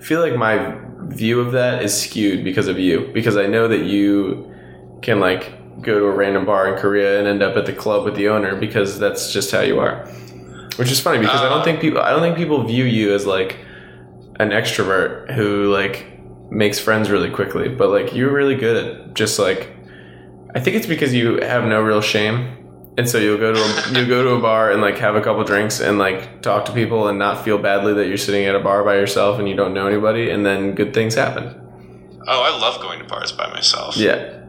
feel 0.00 0.20
like 0.20 0.36
my 0.36 0.76
view 1.08 1.40
of 1.40 1.52
that 1.52 1.82
is 1.82 1.98
skewed 1.98 2.44
because 2.44 2.68
of 2.68 2.78
you, 2.78 3.10
because 3.12 3.36
I 3.36 3.46
know 3.46 3.66
that 3.68 3.80
you 3.84 4.52
can 5.02 5.20
like 5.20 5.82
go 5.82 5.98
to 5.98 6.04
a 6.06 6.10
random 6.12 6.44
bar 6.46 6.72
in 6.72 6.80
Korea 6.80 7.18
and 7.18 7.26
end 7.26 7.42
up 7.42 7.56
at 7.56 7.66
the 7.66 7.72
club 7.72 8.04
with 8.04 8.14
the 8.14 8.28
owner 8.28 8.54
because 8.56 8.98
that's 8.98 9.32
just 9.32 9.50
how 9.50 9.60
you 9.60 9.80
are. 9.80 10.06
Which 10.76 10.90
is 10.90 11.00
funny 11.00 11.18
because 11.18 11.40
I 11.40 11.48
don't 11.48 11.60
Uh. 11.60 11.64
think 11.64 11.80
people 11.80 12.00
I 12.00 12.10
don't 12.10 12.20
think 12.22 12.36
people 12.36 12.62
view 12.64 12.84
you 12.84 13.12
as 13.14 13.26
like 13.26 13.58
an 14.40 14.50
extrovert 14.50 15.32
who 15.32 15.72
like 15.72 16.06
makes 16.54 16.78
friends 16.78 17.10
really 17.10 17.30
quickly, 17.30 17.68
but 17.68 17.90
like 17.90 18.14
you're 18.14 18.32
really 18.32 18.54
good 18.54 18.76
at 18.84 19.14
just 19.14 19.38
like 19.38 19.74
I 20.54 20.60
think 20.60 20.76
it's 20.76 20.86
because 20.86 21.12
you 21.12 21.40
have 21.40 21.64
no 21.64 21.82
real 21.82 22.00
shame. 22.00 22.60
And 22.96 23.10
so 23.10 23.18
you'll 23.18 23.38
go 23.38 23.52
to 23.52 23.60
a, 23.60 23.92
you'll 23.92 24.08
go 24.08 24.22
to 24.22 24.30
a 24.30 24.40
bar 24.40 24.70
and 24.70 24.80
like 24.80 24.98
have 24.98 25.16
a 25.16 25.20
couple 25.20 25.42
drinks 25.42 25.80
and 25.80 25.98
like 25.98 26.42
talk 26.42 26.64
to 26.66 26.72
people 26.72 27.08
and 27.08 27.18
not 27.18 27.44
feel 27.44 27.58
badly 27.58 27.92
that 27.94 28.06
you're 28.06 28.16
sitting 28.16 28.44
at 28.44 28.54
a 28.54 28.60
bar 28.60 28.84
by 28.84 28.94
yourself 28.94 29.40
and 29.40 29.48
you 29.48 29.56
don't 29.56 29.74
know 29.74 29.88
anybody 29.88 30.30
and 30.30 30.46
then 30.46 30.74
good 30.74 30.94
things 30.94 31.14
happen. 31.16 31.60
Oh, 32.26 32.42
I 32.42 32.56
love 32.56 32.80
going 32.80 33.00
to 33.00 33.04
bars 33.04 33.32
by 33.32 33.50
myself. 33.50 33.96
Yeah. 33.96 34.40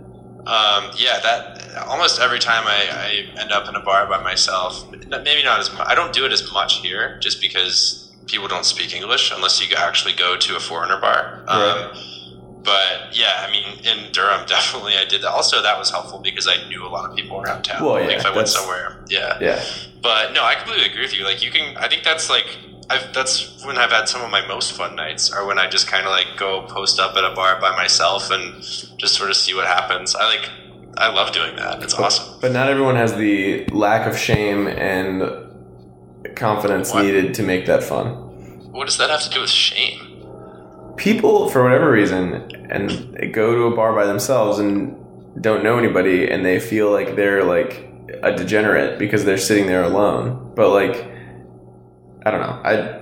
Um, 0.45 0.91
yeah, 0.95 1.19
that 1.23 1.75
almost 1.87 2.21
every 2.21 2.37
time 2.37 2.65
I, 2.67 2.87
I 3.35 3.41
end 3.41 3.51
up 3.51 3.67
in 3.67 3.75
a 3.75 3.81
bar 3.81 4.07
by 4.07 4.21
myself, 4.21 4.89
maybe 4.91 5.43
not 5.43 5.59
as 5.59 5.73
much. 5.73 5.87
I 5.87 5.95
don't 5.95 6.13
do 6.13 6.23
it 6.23 6.31
as 6.31 6.51
much 6.51 6.81
here, 6.81 7.17
just 7.19 7.41
because 7.41 8.04
people 8.27 8.47
don't 8.47 8.65
speak 8.65 8.93
English 8.95 9.31
unless 9.33 9.61
you 9.61 9.75
actually 9.75 10.13
go 10.13 10.37
to 10.37 10.55
a 10.55 10.59
foreigner 10.59 10.99
bar. 10.99 11.43
Um, 11.47 11.91
but 12.65 13.15
yeah, 13.15 13.45
I 13.47 13.51
mean, 13.51 13.79
in 13.85 14.11
Durham, 14.11 14.45
definitely 14.47 14.93
I 14.95 15.05
did 15.05 15.21
that. 15.21 15.29
Also, 15.29 15.61
that 15.61 15.77
was 15.77 15.91
helpful 15.91 16.19
because 16.19 16.47
I 16.47 16.67
knew 16.67 16.85
a 16.85 16.89
lot 16.89 17.09
of 17.09 17.15
people 17.15 17.39
around 17.39 17.63
town. 17.63 17.85
Well, 17.85 17.93
like 17.93 18.09
yeah, 18.09 18.17
if 18.17 18.25
I 18.25 18.35
went 18.35 18.49
somewhere, 18.49 18.97
yeah. 19.07 19.37
Yeah. 19.39 19.63
But 20.01 20.33
no, 20.33 20.43
I 20.43 20.55
completely 20.55 20.87
agree 20.87 21.01
with 21.03 21.13
you. 21.13 21.23
Like 21.23 21.43
you 21.43 21.51
can, 21.51 21.77
I 21.77 21.87
think 21.87 22.03
that's 22.03 22.29
like, 22.29 22.57
I've, 22.89 23.13
that's 23.13 23.65
when 23.65 23.77
I've 23.77 23.91
had 23.91 24.07
some 24.07 24.21
of 24.21 24.29
my 24.29 24.45
most 24.47 24.73
fun 24.73 24.95
nights, 24.95 25.31
are 25.31 25.45
when 25.45 25.57
I 25.57 25.67
just 25.67 25.87
kind 25.87 26.05
of 26.05 26.11
like 26.11 26.37
go 26.37 26.63
post 26.63 26.99
up 26.99 27.15
at 27.15 27.23
a 27.23 27.33
bar 27.33 27.59
by 27.59 27.75
myself 27.75 28.29
and 28.31 28.61
just 28.97 29.15
sort 29.15 29.29
of 29.29 29.35
see 29.35 29.55
what 29.55 29.65
happens. 29.65 30.15
I 30.15 30.25
like, 30.27 30.49
I 30.97 31.09
love 31.09 31.31
doing 31.31 31.55
that. 31.55 31.81
It's 31.81 31.95
awesome. 31.95 32.39
But 32.41 32.51
not 32.51 32.69
everyone 32.69 32.95
has 32.95 33.15
the 33.15 33.65
lack 33.67 34.07
of 34.07 34.17
shame 34.17 34.67
and 34.67 35.44
confidence 36.35 36.93
What? 36.93 37.03
needed 37.05 37.33
to 37.35 37.43
make 37.43 37.65
that 37.65 37.83
fun. 37.83 38.07
What 38.71 38.85
does 38.85 38.97
that 38.97 39.09
have 39.09 39.21
to 39.23 39.29
do 39.29 39.41
with 39.41 39.49
shame? 39.49 40.01
People, 40.97 41.49
for 41.49 41.63
whatever 41.63 41.91
reason, 41.91 42.33
and 42.69 42.89
they 43.19 43.27
go 43.27 43.53
to 43.55 43.63
a 43.63 43.75
bar 43.75 43.93
by 43.93 44.05
themselves 44.05 44.59
and 44.59 44.95
don't 45.41 45.63
know 45.63 45.77
anybody, 45.77 46.29
and 46.29 46.45
they 46.45 46.59
feel 46.59 46.91
like 46.91 47.15
they're 47.15 47.43
like 47.43 47.89
a 48.23 48.33
degenerate 48.35 48.97
because 48.97 49.25
they're 49.25 49.37
sitting 49.37 49.67
there 49.67 49.83
alone. 49.83 50.53
But 50.55 50.69
like, 50.69 50.95
I 52.25 52.31
don't 52.31 52.39
know. 52.41 52.61
I 52.63 53.01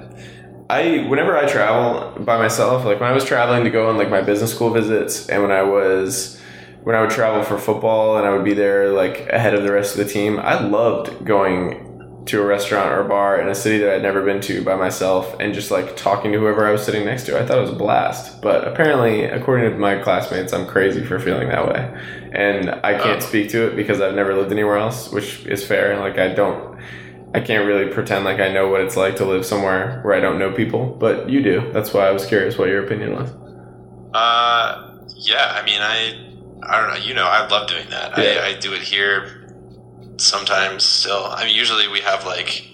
I 0.70 1.08
whenever 1.08 1.38
I 1.38 1.46
travel 1.46 2.24
by 2.24 2.38
myself, 2.38 2.84
like 2.86 3.00
when 3.00 3.10
I 3.10 3.14
was 3.14 3.26
traveling 3.26 3.64
to 3.64 3.70
go 3.70 3.90
on 3.90 3.98
like 3.98 4.10
my 4.10 4.22
business 4.22 4.54
school 4.54 4.72
visits, 4.72 5.30
and 5.30 5.42
when 5.44 5.52
I 5.52 5.62
was 5.62 6.42
when 6.84 6.96
I 6.96 7.02
would 7.02 7.12
travel 7.12 7.44
for 7.44 7.58
football 7.58 8.18
and 8.18 8.26
I 8.26 8.32
would 8.34 8.44
be 8.44 8.54
there 8.54 8.92
like 8.92 9.30
ahead 9.30 9.54
of 9.54 9.64
the 9.64 9.72
rest 9.72 9.98
of 9.98 10.06
the 10.06 10.12
team, 10.12 10.40
I 10.40 10.60
loved 10.60 11.26
going 11.26 11.93
to 12.26 12.42
a 12.42 12.46
restaurant 12.46 12.92
or 12.94 13.02
a 13.02 13.08
bar 13.10 13.40
in 13.42 13.50
a 13.50 13.56
city 13.56 13.80
that 13.80 13.94
I'd 13.96 14.02
never 14.02 14.24
been 14.24 14.40
to 14.42 14.64
by 14.64 14.76
myself 14.76 15.36
and 15.42 15.54
just 15.54 15.72
like 15.72 15.98
talking 15.98 16.32
to 16.32 16.40
whoever 16.40 16.66
I 16.66 16.72
was 16.72 16.84
sitting 16.84 17.04
next 17.06 17.26
to. 17.26 17.38
I 17.38 17.46
thought 17.46 17.58
it 17.58 17.62
was 17.62 17.72
a 17.72 17.76
blast. 17.76 18.42
But 18.42 18.66
apparently, 18.68 19.26
according 19.26 19.70
to 19.72 19.78
my 19.78 19.98
classmates, 20.02 20.54
I'm 20.54 20.66
crazy 20.66 21.04
for 21.04 21.20
feeling 21.20 21.50
that 21.50 21.68
way. 21.68 21.94
And 22.32 22.70
I 22.84 22.94
can't 22.98 23.22
Oh. 23.22 23.26
speak 23.26 23.50
to 23.50 23.68
it 23.68 23.76
because 23.76 24.00
I've 24.00 24.16
never 24.16 24.34
lived 24.36 24.52
anywhere 24.54 24.78
else, 24.78 25.12
which 25.12 25.46
is 25.46 25.66
fair. 25.66 26.00
Like, 26.00 26.18
I 26.18 26.30
don't. 26.30 26.78
I 27.36 27.40
can't 27.40 27.66
really 27.66 27.92
pretend 27.92 28.26
like 28.26 28.40
I 28.40 28.50
know 28.54 28.68
what 28.70 28.82
it's 28.82 28.96
like 28.96 29.16
to 29.18 29.26
live 29.26 29.44
somewhere 29.46 30.00
where 30.04 30.16
I 30.16 30.20
don't 30.20 30.38
know 30.38 30.52
people, 30.52 30.96
but 31.00 31.30
you 31.30 31.42
do. 31.42 31.72
That's 31.74 31.92
why 31.94 32.08
I 32.08 32.12
was 32.12 32.26
curious 32.28 32.58
what 32.60 32.70
your 32.70 32.86
opinion 32.86 33.16
was. 33.16 33.32
Uh, 34.14 35.00
yeah. 35.16 35.60
I 35.60 35.66
mean, 35.66 35.82
I, 35.82 36.30
I 36.62 36.80
don't 36.80 36.90
know. 36.92 37.04
You 37.06 37.16
know, 37.16 37.26
I 37.26 37.48
love 37.48 37.68
doing 37.68 37.90
that. 37.90 38.18
Yeah. 38.18 38.42
I, 38.44 38.50
I 38.50 38.54
do 38.60 38.74
it 38.74 38.82
here 38.82 39.43
sometimes. 40.18 40.84
Still, 40.84 41.26
I 41.26 41.46
mean, 41.46 41.56
usually 41.56 41.88
we 41.88 42.02
have 42.02 42.26
like 42.26 42.68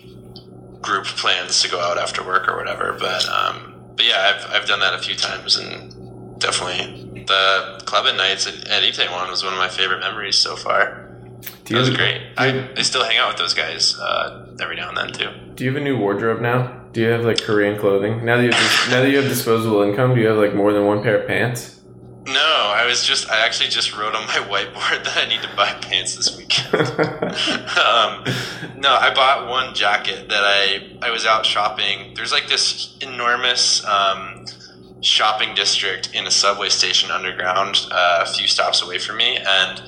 group 0.81 1.05
plans 1.05 1.61
to 1.61 1.69
go 1.69 1.79
out 1.79 1.97
after 1.97 2.23
work 2.25 2.47
or 2.47 2.55
whatever. 2.57 2.93
But 2.99 3.27
um, 3.29 3.75
but 3.95 4.05
yeah, 4.05 4.33
I've 4.35 4.61
I've 4.61 4.67
done 4.67 4.79
that 4.79 4.93
a 4.93 4.99
few 4.99 5.15
times 5.15 5.57
and 5.57 6.39
definitely 6.39 7.23
the 7.25 7.81
club 7.85 8.05
at 8.07 8.15
nights 8.15 8.47
at, 8.47 8.67
at 8.67 8.83
Itaewon 8.83 9.29
was 9.29 9.43
one 9.43 9.53
of 9.53 9.59
my 9.59 9.69
favorite 9.69 9.99
memories 9.99 10.35
so 10.37 10.55
far. 10.55 11.05
Do 11.65 11.73
That 11.75 11.79
was 11.81 11.89
great. 11.91 12.35
do 12.37 12.43
you- 12.47 12.61
I, 12.61 12.69
I 12.77 12.81
still 12.81 13.03
hang 13.03 13.17
out 13.17 13.29
with 13.29 13.37
those 13.37 13.53
guys 13.53 13.97
uh, 13.99 14.47
every 14.61 14.75
now 14.75 14.89
and 14.89 14.97
then 14.97 15.11
too. 15.13 15.29
do 15.55 15.63
you 15.63 15.71
have 15.71 15.79
a 15.79 15.83
new 15.83 15.97
wardrobe 15.97 16.41
now? 16.41 16.77
Do 16.91 17.01
you 17.01 17.07
have 17.09 17.23
like 17.23 17.41
Korean 17.41 17.77
clothing 17.79 18.25
now 18.25 18.37
that 18.37 18.43
you 18.43 18.51
have 18.51 18.89
now 18.91 19.01
that 19.01 19.09
you 19.11 19.17
have 19.17 19.27
disposable 19.29 19.83
income? 19.83 20.15
Do 20.15 20.21
you 20.21 20.27
have 20.27 20.37
like 20.37 20.55
more 20.55 20.73
than 20.73 20.85
one 20.85 21.03
pair 21.03 21.19
of 21.21 21.27
pants? 21.27 21.78
No, 22.33 22.73
I 22.75 22.85
was 22.85 23.03
just 23.03 23.29
I 23.29 23.43
actually 23.45 23.69
just 23.69 23.97
wrote 23.97 24.13
on 24.13 24.25
my 24.27 24.33
whiteboard 24.49 25.03
that 25.03 25.17
I 25.17 25.27
need 25.27 25.41
to 25.41 25.55
buy 25.55 25.73
pants 25.81 26.15
this 26.15 26.37
weekend. 26.37 26.75
um, 26.75 28.23
no, 28.77 28.93
I 28.93 29.11
bought 29.15 29.49
one 29.49 29.73
jacket 29.73 30.29
that 30.29 30.43
I 30.43 30.89
I 31.01 31.09
was 31.09 31.25
out 31.25 31.45
shopping. 31.45 32.13
There's 32.15 32.31
like 32.31 32.47
this 32.47 32.97
enormous 33.01 33.83
um, 33.85 34.45
shopping 35.01 35.55
district 35.55 36.13
in 36.13 36.27
a 36.27 36.31
subway 36.31 36.69
station 36.69 37.09
underground, 37.09 37.87
uh, 37.91 38.25
a 38.27 38.31
few 38.31 38.47
stops 38.47 38.83
away 38.83 38.99
from 38.99 39.17
me, 39.17 39.37
and 39.37 39.81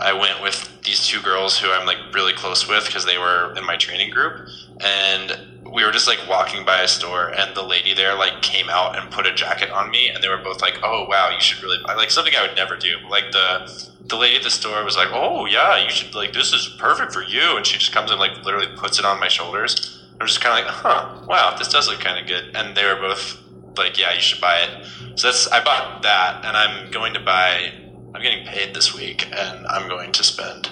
I 0.00 0.12
went 0.12 0.40
with 0.42 0.82
these 0.82 1.06
two 1.06 1.20
girls 1.20 1.58
who 1.58 1.70
I'm 1.70 1.86
like 1.86 1.98
really 2.14 2.32
close 2.32 2.68
with 2.68 2.86
because 2.86 3.04
they 3.06 3.18
were 3.18 3.54
in 3.56 3.66
my 3.66 3.76
training 3.76 4.10
group, 4.10 4.48
and 4.80 5.51
we 5.72 5.84
were 5.84 5.92
just 5.92 6.06
like 6.06 6.26
walking 6.26 6.64
by 6.64 6.80
a 6.82 6.88
store, 6.88 7.28
and 7.28 7.54
the 7.56 7.62
lady 7.64 7.94
there 7.94 8.14
like 8.14 8.42
came 8.42 8.68
out 8.70 8.96
and 8.98 9.10
put 9.10 9.26
a 9.26 9.32
jacket 9.32 9.70
on 9.70 9.90
me, 9.90 10.08
and 10.08 10.22
they 10.22 10.28
were 10.28 10.38
both 10.38 10.60
like, 10.62 10.78
"Oh 10.82 11.04
wow, 11.08 11.30
you 11.30 11.40
should 11.40 11.62
really 11.62 11.78
buy 11.86 11.94
like 11.94 12.10
something 12.10 12.34
I 12.36 12.42
would 12.42 12.56
never 12.56 12.76
do." 12.76 12.98
Like 13.08 13.30
the 13.32 13.60
the 14.08 14.16
lady 14.16 14.36
at 14.36 14.42
the 14.42 14.50
store 14.50 14.84
was 14.84 14.96
like, 14.96 15.08
"Oh 15.12 15.46
yeah, 15.46 15.76
you 15.76 15.90
should 15.90 16.14
like 16.14 16.32
this 16.32 16.52
is 16.52 16.68
perfect 16.78 17.12
for 17.12 17.22
you," 17.22 17.56
and 17.56 17.66
she 17.66 17.78
just 17.78 17.92
comes 17.92 18.10
and 18.10 18.20
like 18.20 18.32
literally 18.44 18.68
puts 18.68 18.98
it 18.98 19.04
on 19.04 19.18
my 19.18 19.28
shoulders. 19.28 19.76
I'm 20.20 20.26
just 20.26 20.40
kind 20.40 20.58
of 20.58 20.66
like, 20.66 20.74
"Huh, 20.74 21.24
wow, 21.28 21.54
this 21.58 21.68
does 21.68 21.88
look 21.88 22.00
kind 22.00 22.18
of 22.18 22.26
good," 22.26 22.50
and 22.54 22.76
they 22.76 22.84
were 22.84 22.96
both 22.96 23.36
like, 23.78 23.98
"Yeah, 23.98 24.12
you 24.12 24.20
should 24.20 24.40
buy 24.40 24.58
it." 24.58 24.70
So 25.16 25.28
that's 25.28 25.46
I 25.48 25.60
bought 25.60 26.02
that, 26.02 26.44
and 26.44 26.56
I'm 26.56 26.90
going 26.90 27.14
to 27.14 27.20
buy. 27.20 27.72
I'm 28.14 28.22
getting 28.22 28.44
paid 28.44 28.74
this 28.74 28.94
week, 28.94 29.26
and 29.32 29.66
I'm 29.68 29.88
going 29.88 30.12
to 30.12 30.24
spend 30.24 30.70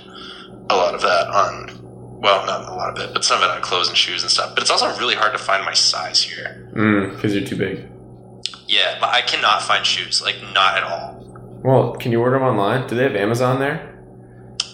a 0.71 0.77
lot 0.77 0.95
of 0.95 1.03
that 1.03 1.29
on. 1.29 1.80
Well, 2.21 2.45
not 2.45 2.69
a 2.69 2.75
lot 2.75 2.97
of 2.99 3.03
it, 3.03 3.15
but 3.15 3.25
some 3.25 3.43
of 3.43 3.45
it 3.45 3.51
on 3.51 3.63
clothes 3.63 3.89
and 3.89 3.97
shoes 3.97 4.23
and 4.23 4.31
stuff. 4.31 4.55
But 4.55 4.63
it's 4.63 4.71
also 4.71 4.95
really 4.99 5.15
hard 5.15 5.33
to 5.33 5.39
find 5.39 5.65
my 5.65 5.73
size 5.73 6.23
here. 6.23 6.71
Mm, 6.75 7.15
because 7.15 7.35
you're 7.35 7.47
too 7.47 7.57
big. 7.57 7.89
Yeah, 8.69 8.99
but 9.01 9.09
I 9.09 9.23
cannot 9.23 9.63
find 9.63 9.85
shoes, 9.85 10.23
like 10.23 10.37
not 10.55 10.77
at 10.77 10.85
all. 10.85 11.61
Well, 11.65 11.93
can 11.97 12.13
you 12.13 12.21
order 12.21 12.39
them 12.39 12.47
online? 12.47 12.87
Do 12.87 12.95
they 12.95 13.03
have 13.05 13.17
Amazon 13.17 13.59
there? 13.59 13.91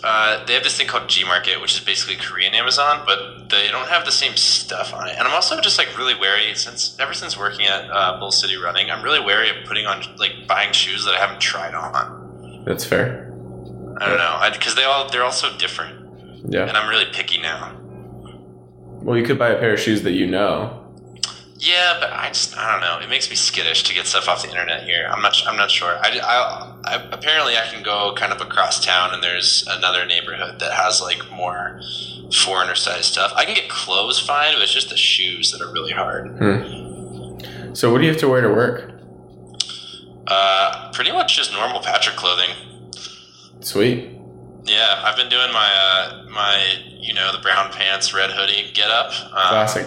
Uh, 0.02 0.44
they 0.46 0.52
have 0.54 0.62
this 0.62 0.76
thing 0.76 0.86
called 0.86 1.08
G 1.08 1.24
Market, 1.24 1.60
which 1.60 1.74
is 1.74 1.80
basically 1.80 2.16
Korean 2.16 2.54
Amazon, 2.54 3.02
but 3.06 3.48
they 3.50 3.68
don't 3.68 3.88
have 3.88 4.04
the 4.04 4.12
same 4.12 4.36
stuff 4.36 4.94
on 4.94 5.08
it. 5.08 5.16
And 5.18 5.26
I'm 5.26 5.34
also 5.34 5.60
just 5.60 5.78
like 5.78 5.96
really 5.98 6.14
wary 6.14 6.54
since 6.54 6.96
ever 7.00 7.12
since 7.12 7.36
working 7.36 7.66
at 7.66 7.90
uh, 7.90 8.18
Bull 8.18 8.30
City 8.30 8.56
Running, 8.56 8.90
I'm 8.90 9.02
really 9.02 9.18
wary 9.18 9.50
of 9.50 9.66
putting 9.66 9.86
on 9.86 10.04
like 10.16 10.46
buying 10.46 10.72
shoes 10.72 11.04
that 11.06 11.14
I 11.14 11.18
haven't 11.18 11.40
tried 11.40 11.74
on. 11.74 12.62
That's 12.64 12.84
fair. 12.84 13.32
I 13.98 14.08
don't 14.08 14.18
know 14.18 14.48
because 14.52 14.74
they 14.74 14.84
all 14.84 15.08
they're 15.08 15.24
all 15.24 15.32
so 15.32 15.56
different, 15.56 16.05
Yeah. 16.48 16.66
and 16.68 16.76
I'm 16.76 16.88
really 16.88 17.06
picky 17.12 17.40
now. 17.40 17.76
Well, 19.02 19.16
you 19.16 19.24
could 19.24 19.38
buy 19.38 19.50
a 19.50 19.58
pair 19.58 19.74
of 19.74 19.80
shoes 19.80 20.02
that 20.02 20.12
you 20.12 20.26
know. 20.26 20.82
Yeah, 21.58 21.96
but 22.00 22.12
I 22.12 22.28
just 22.28 22.56
I 22.56 22.70
don't 22.70 22.80
know. 22.80 23.04
It 23.04 23.08
makes 23.08 23.30
me 23.30 23.36
skittish 23.36 23.82
to 23.84 23.94
get 23.94 24.06
stuff 24.06 24.28
off 24.28 24.42
the 24.42 24.48
internet 24.50 24.84
here. 24.84 25.08
I'm 25.10 25.22
not 25.22 25.36
I'm 25.46 25.56
not 25.56 25.70
sure. 25.70 25.96
I, 26.00 26.18
I, 26.22 26.74
I 26.84 27.08
apparently 27.12 27.56
I 27.56 27.66
can 27.72 27.82
go 27.82 28.14
kind 28.16 28.32
of 28.32 28.40
across 28.40 28.84
town 28.84 29.14
and 29.14 29.22
there's 29.22 29.66
another 29.68 30.04
neighborhood 30.04 30.60
that 30.60 30.72
has 30.72 31.00
like 31.00 31.30
more 31.32 31.80
foreigner 32.32 32.74
sized 32.74 33.04
stuff. 33.04 33.32
I 33.34 33.44
can 33.44 33.54
get 33.54 33.68
clothes 33.68 34.18
fine, 34.18 34.54
but 34.54 34.62
it's 34.62 34.72
just 34.72 34.90
the 34.90 34.96
shoes 34.96 35.50
that 35.52 35.62
are 35.62 35.72
really 35.72 35.92
hard. 35.92 36.28
Hmm. 36.38 37.74
So, 37.74 37.90
what 37.90 37.98
do 37.98 38.04
you 38.04 38.10
have 38.10 38.20
to 38.20 38.28
wear 38.28 38.40
to 38.42 38.48
work? 38.48 38.92
Uh, 40.26 40.90
pretty 40.92 41.12
much 41.12 41.36
just 41.36 41.52
normal 41.52 41.80
Patrick 41.80 42.16
clothing. 42.16 42.50
Sweet. 43.60 44.15
Yeah, 44.66 45.02
I've 45.04 45.16
been 45.16 45.28
doing 45.28 45.52
my 45.52 45.70
uh, 45.72 46.24
my 46.30 46.74
you 46.90 47.14
know 47.14 47.30
the 47.32 47.38
brown 47.40 47.70
pants, 47.72 48.12
red 48.12 48.30
hoodie 48.30 48.70
get 48.74 48.90
up. 48.90 49.12
Um, 49.22 49.30
Classic. 49.50 49.86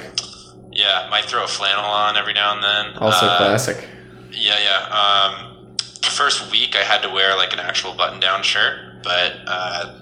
Yeah, 0.71 1.07
might 1.11 1.25
throw 1.25 1.43
a 1.43 1.47
flannel 1.47 1.83
on 1.83 2.15
every 2.17 2.33
now 2.33 2.53
and 2.55 2.63
then. 2.63 2.93
Also 3.01 3.25
Uh, 3.25 3.37
classic. 3.37 3.87
Yeah, 4.31 4.57
yeah. 4.59 4.85
Um, 4.87 5.75
first 6.03 6.49
week 6.51 6.75
I 6.75 6.83
had 6.83 7.01
to 7.01 7.09
wear 7.09 7.35
like 7.35 7.51
an 7.53 7.59
actual 7.59 7.93
button-down 7.95 8.43
shirt, 8.43 9.01
but 9.03 9.33
uh, 9.47 9.95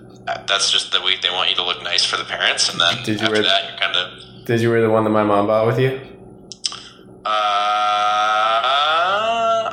that's 0.45 0.69
just 0.71 0.91
the 0.91 1.01
week 1.01 1.21
they 1.21 1.29
want 1.31 1.49
you 1.49 1.55
to 1.55 1.63
look 1.63 1.81
nice 1.81 2.03
for 2.05 2.17
the 2.17 2.25
parents, 2.25 2.69
and 2.69 2.79
then 2.79 2.97
Did 3.03 3.19
you 3.21 3.27
after 3.27 3.31
wear- 3.33 3.43
that 3.43 3.69
you're 3.69 3.79
kind 3.79 3.95
of. 3.95 4.45
Did 4.45 4.61
you 4.61 4.69
wear 4.69 4.81
the 4.81 4.89
one 4.89 5.03
that 5.05 5.09
my 5.09 5.23
mom 5.23 5.47
bought 5.47 5.65
with 5.65 5.79
you? 5.79 5.99
Uh, 7.25 7.31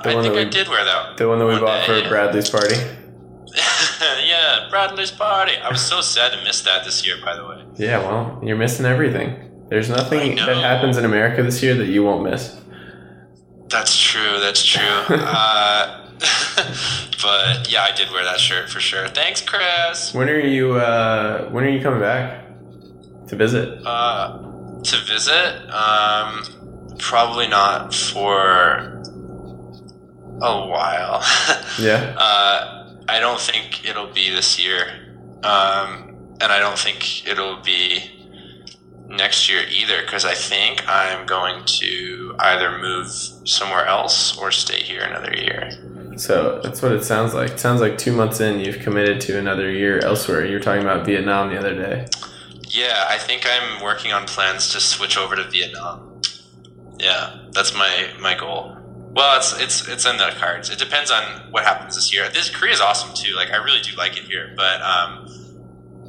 The 0.02 0.10
I 0.10 0.14
one 0.14 0.22
think 0.22 0.34
that 0.34 0.40
I 0.40 0.44
we- 0.44 0.50
did 0.50 0.68
wear 0.68 0.84
that. 0.84 1.16
The 1.18 1.28
one 1.28 1.38
that 1.40 1.46
we 1.46 1.58
bought 1.58 1.86
day. 1.86 2.02
for 2.02 2.08
Bradley's 2.08 2.48
party? 2.50 2.76
Yeah, 4.62 4.70
Bradley's 4.70 5.10
party. 5.10 5.52
I 5.56 5.70
was 5.70 5.80
so 5.80 6.00
sad 6.00 6.32
to 6.32 6.42
miss 6.44 6.62
that 6.62 6.84
this 6.84 7.06
year, 7.06 7.16
by 7.24 7.36
the 7.36 7.46
way. 7.46 7.64
Yeah, 7.76 7.98
well, 7.98 8.40
you're 8.42 8.56
missing 8.56 8.86
everything. 8.86 9.50
There's 9.68 9.88
nothing 9.88 10.36
that 10.36 10.56
happens 10.56 10.96
in 10.96 11.04
America 11.04 11.42
this 11.42 11.62
year 11.62 11.74
that 11.74 11.86
you 11.86 12.04
won't 12.04 12.22
miss. 12.22 12.60
That's 13.68 13.98
true. 13.98 14.38
That's 14.40 14.62
true. 14.64 14.82
uh, 15.08 16.08
but 17.22 17.70
yeah, 17.70 17.82
I 17.82 17.92
did 17.96 18.10
wear 18.10 18.24
that 18.24 18.38
shirt 18.38 18.68
for 18.68 18.80
sure. 18.80 19.08
Thanks, 19.08 19.40
Chris. 19.40 20.14
When 20.14 20.28
are 20.28 20.38
you 20.38 20.74
uh 20.74 21.48
when 21.50 21.64
are 21.64 21.68
you 21.68 21.82
coming 21.82 22.00
back 22.00 22.46
to 23.28 23.36
visit? 23.36 23.84
Uh, 23.84 24.38
to 24.82 24.96
visit, 25.06 25.70
um, 25.70 26.44
probably 26.98 27.48
not 27.48 27.94
for 27.94 29.02
a 30.40 30.66
while. 30.68 31.22
Yeah. 31.80 32.14
uh, 32.16 32.73
I 33.08 33.20
don't 33.20 33.40
think 33.40 33.88
it'll 33.88 34.12
be 34.12 34.30
this 34.30 34.58
year, 34.58 34.86
um, 35.42 36.16
and 36.40 36.50
I 36.52 36.58
don't 36.58 36.78
think 36.78 37.26
it'll 37.26 37.60
be 37.60 38.10
next 39.08 39.48
year 39.48 39.62
either. 39.68 40.02
Because 40.02 40.24
I 40.24 40.34
think 40.34 40.82
I'm 40.88 41.26
going 41.26 41.64
to 41.64 42.34
either 42.38 42.78
move 42.78 43.08
somewhere 43.44 43.86
else 43.86 44.36
or 44.38 44.50
stay 44.50 44.80
here 44.80 45.02
another 45.02 45.34
year. 45.34 45.70
So 46.16 46.60
that's 46.62 46.80
what 46.80 46.92
it 46.92 47.04
sounds 47.04 47.34
like. 47.34 47.52
It 47.52 47.60
sounds 47.60 47.80
like 47.80 47.98
two 47.98 48.12
months 48.12 48.40
in, 48.40 48.60
you've 48.60 48.78
committed 48.78 49.20
to 49.22 49.38
another 49.38 49.70
year 49.70 49.98
elsewhere. 49.98 50.46
You 50.46 50.54
were 50.54 50.60
talking 50.60 50.82
about 50.82 51.04
Vietnam 51.04 51.50
the 51.50 51.58
other 51.58 51.74
day. 51.74 52.06
Yeah, 52.68 53.06
I 53.08 53.18
think 53.18 53.46
I'm 53.46 53.82
working 53.82 54.12
on 54.12 54.26
plans 54.26 54.70
to 54.70 54.80
switch 54.80 55.18
over 55.18 55.36
to 55.36 55.44
Vietnam. 55.50 56.20
Yeah, 56.98 57.48
that's 57.52 57.74
my 57.74 58.12
my 58.20 58.36
goal. 58.36 58.76
Well, 59.14 59.36
it's 59.38 59.58
it's 59.60 59.88
it's 59.88 60.06
in 60.06 60.16
the 60.16 60.34
cards. 60.38 60.70
It 60.70 60.78
depends 60.78 61.10
on 61.10 61.22
what 61.52 61.62
happens 61.62 61.94
this 61.94 62.12
year. 62.12 62.28
This 62.30 62.50
Korea 62.50 62.72
is 62.72 62.80
awesome 62.80 63.14
too. 63.14 63.34
Like 63.36 63.50
I 63.50 63.56
really 63.56 63.80
do 63.80 63.96
like 63.96 64.16
it 64.16 64.24
here, 64.24 64.52
but 64.56 64.82
um, 64.82 65.26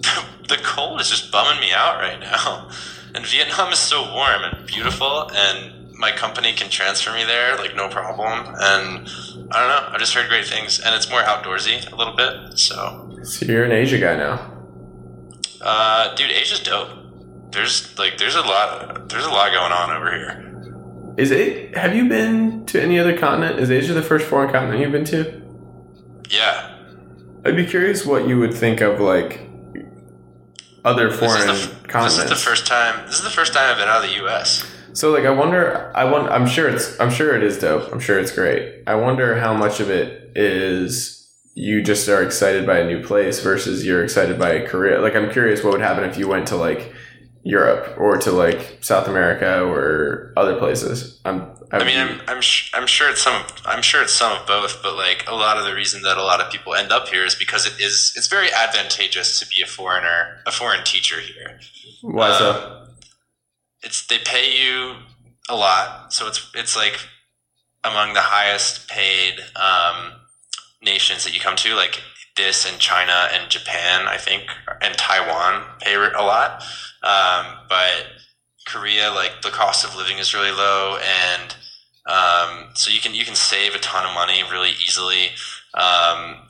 the 0.47 0.57
cold 0.63 0.99
is 0.99 1.09
just 1.09 1.31
bumming 1.31 1.59
me 1.59 1.71
out 1.71 1.99
right 1.99 2.19
now. 2.19 2.69
And 3.15 3.25
Vietnam 3.25 3.71
is 3.71 3.79
so 3.79 4.01
warm 4.13 4.43
and 4.43 4.67
beautiful, 4.67 5.31
and 5.33 5.89
my 5.93 6.11
company 6.11 6.51
can 6.51 6.69
transfer 6.69 7.13
me 7.13 7.23
there 7.23 7.55
like 7.55 7.73
no 7.73 7.87
problem. 7.87 8.53
And 8.59 9.07
I 9.51 9.59
don't 9.59 9.69
know. 9.69 9.87
I 9.89 9.95
just 9.97 10.13
heard 10.13 10.27
great 10.27 10.45
things, 10.45 10.81
and 10.81 10.93
it's 10.93 11.09
more 11.09 11.21
outdoorsy 11.21 11.89
a 11.93 11.95
little 11.95 12.13
bit. 12.13 12.59
So 12.59 13.17
So 13.23 13.45
you're 13.45 13.63
an 13.63 13.71
Asia 13.71 13.99
guy 13.99 14.17
now. 14.17 14.51
Uh, 15.61 16.13
dude, 16.15 16.29
Asia's 16.29 16.59
dope. 16.59 16.89
There's 17.51 17.97
like 17.97 18.17
there's 18.17 18.35
a 18.35 18.41
lot 18.41 19.07
there's 19.07 19.25
a 19.25 19.29
lot 19.29 19.53
going 19.53 19.71
on 19.71 19.95
over 19.95 20.11
here. 20.13 20.54
Is 21.17 21.31
it? 21.31 21.77
Have 21.77 21.95
you 21.95 22.09
been 22.09 22.65
to 22.67 22.81
any 22.81 22.99
other 22.99 23.17
continent? 23.17 23.59
Is 23.59 23.71
Asia 23.71 23.93
the 23.93 24.01
first 24.01 24.27
foreign 24.27 24.51
continent 24.51 24.81
you've 24.81 24.91
been 24.91 25.05
to? 25.05 25.41
Yeah, 26.29 26.77
I'd 27.45 27.55
be 27.55 27.65
curious 27.65 28.05
what 28.05 28.27
you 28.27 28.39
would 28.39 28.53
think 28.53 28.81
of 28.81 28.99
like 28.99 29.41
other 30.83 31.09
foreign 31.09 31.49
is, 31.49 31.67
the, 31.67 31.75
f- 31.75 31.83
continents. 31.87 32.15
this 32.17 32.23
is 32.25 32.29
the 32.29 32.35
first 32.35 32.67
time. 32.67 33.05
This 33.05 33.15
is 33.17 33.23
the 33.23 33.29
first 33.29 33.53
time 33.53 33.71
I've 33.71 33.77
been 33.77 33.87
out 33.87 34.03
of 34.03 34.09
the 34.09 34.15
U.S. 34.17 34.69
So 34.93 35.11
like 35.11 35.25
I 35.25 35.29
wonder 35.29 35.91
I 35.93 36.05
want 36.05 36.31
I'm 36.31 36.47
sure 36.47 36.69
it's 36.69 36.99
I'm 36.99 37.11
sure 37.11 37.35
it 37.35 37.43
is 37.43 37.59
dope. 37.59 37.91
I'm 37.91 37.99
sure 37.99 38.17
it's 38.19 38.31
great. 38.31 38.83
I 38.87 38.95
wonder 38.95 39.37
how 39.39 39.53
much 39.53 39.79
of 39.79 39.89
it 39.89 40.31
is 40.35 41.29
you 41.53 41.81
just 41.81 42.07
are 42.09 42.23
excited 42.23 42.65
by 42.65 42.79
a 42.79 42.87
new 42.87 43.03
place 43.03 43.41
versus 43.41 43.85
you're 43.85 44.03
excited 44.03 44.39
by 44.39 44.51
a 44.51 44.67
career. 44.67 44.99
Like 45.01 45.15
I'm 45.15 45.29
curious 45.31 45.63
what 45.63 45.73
would 45.73 45.81
happen 45.81 46.03
if 46.03 46.17
you 46.17 46.27
went 46.27 46.47
to 46.47 46.55
like 46.55 46.93
Europe 47.45 47.95
or 47.99 48.17
to 48.17 48.31
like 48.31 48.79
South 48.81 49.07
America 49.07 49.63
or 49.63 50.33
other 50.35 50.57
places. 50.57 51.21
I'm. 51.23 51.51
I 51.71 51.83
mean, 51.83 51.97
I'm 51.97 52.19
I'm, 52.27 52.41
sh- 52.41 52.71
I'm 52.73 52.87
sure 52.87 53.07
it's 53.07 53.21
some 53.21 53.43
I'm 53.65 53.83
sure 53.83 54.01
it's 54.01 54.13
some 54.13 54.35
of 54.35 54.47
both, 54.47 54.81
but 54.81 54.95
like 54.95 55.25
a 55.27 55.35
lot 55.35 55.57
of 55.57 55.63
the 55.63 55.75
reason 55.75 56.01
that 56.01 56.17
a 56.17 56.23
lot 56.23 56.41
of 56.41 56.51
people 56.51 56.73
end 56.73 56.91
up 56.91 57.07
here 57.07 57.23
is 57.23 57.35
because 57.35 57.67
it 57.67 57.79
is 57.79 58.13
it's 58.15 58.27
very 58.27 58.51
advantageous 58.51 59.39
to 59.39 59.47
be 59.47 59.61
a 59.61 59.67
foreigner, 59.67 60.39
a 60.47 60.51
foreign 60.51 60.83
teacher 60.83 61.19
here. 61.19 61.59
why 62.01 62.35
so? 62.37 62.51
Um, 62.51 62.87
It's 63.83 64.07
they 64.07 64.17
pay 64.17 64.51
you 64.51 64.95
a 65.47 65.55
lot, 65.55 66.11
so 66.11 66.27
it's 66.27 66.49
it's 66.55 66.75
like 66.75 66.99
among 67.83 68.15
the 68.15 68.21
highest 68.21 68.89
paid 68.89 69.35
um, 69.55 70.13
nations 70.81 71.23
that 71.23 71.35
you 71.35 71.39
come 71.39 71.55
to, 71.57 71.75
like 71.75 72.01
this 72.35 72.69
and 72.69 72.79
China 72.79 73.29
and 73.31 73.49
Japan, 73.49 74.07
I 74.07 74.17
think, 74.17 74.43
and 74.81 74.95
Taiwan 74.97 75.63
pay 75.79 75.95
a 75.95 76.21
lot. 76.21 76.63
Um, 77.05 77.45
but 77.69 78.07
Korea, 78.65 79.11
like 79.11 79.43
the 79.43 79.49
cost 79.49 79.85
of 79.85 79.95
living 79.95 80.17
is 80.17 80.33
really 80.33 80.51
low, 80.51 80.97
and 80.97 81.55
um, 82.07 82.69
so 82.73 82.91
you 82.91 82.99
can 82.99 83.13
you 83.13 83.23
can 83.23 83.35
save 83.35 83.75
a 83.75 83.79
ton 83.79 84.05
of 84.05 84.13
money 84.13 84.41
really 84.51 84.71
easily. 84.71 85.27
Um, 85.75 86.41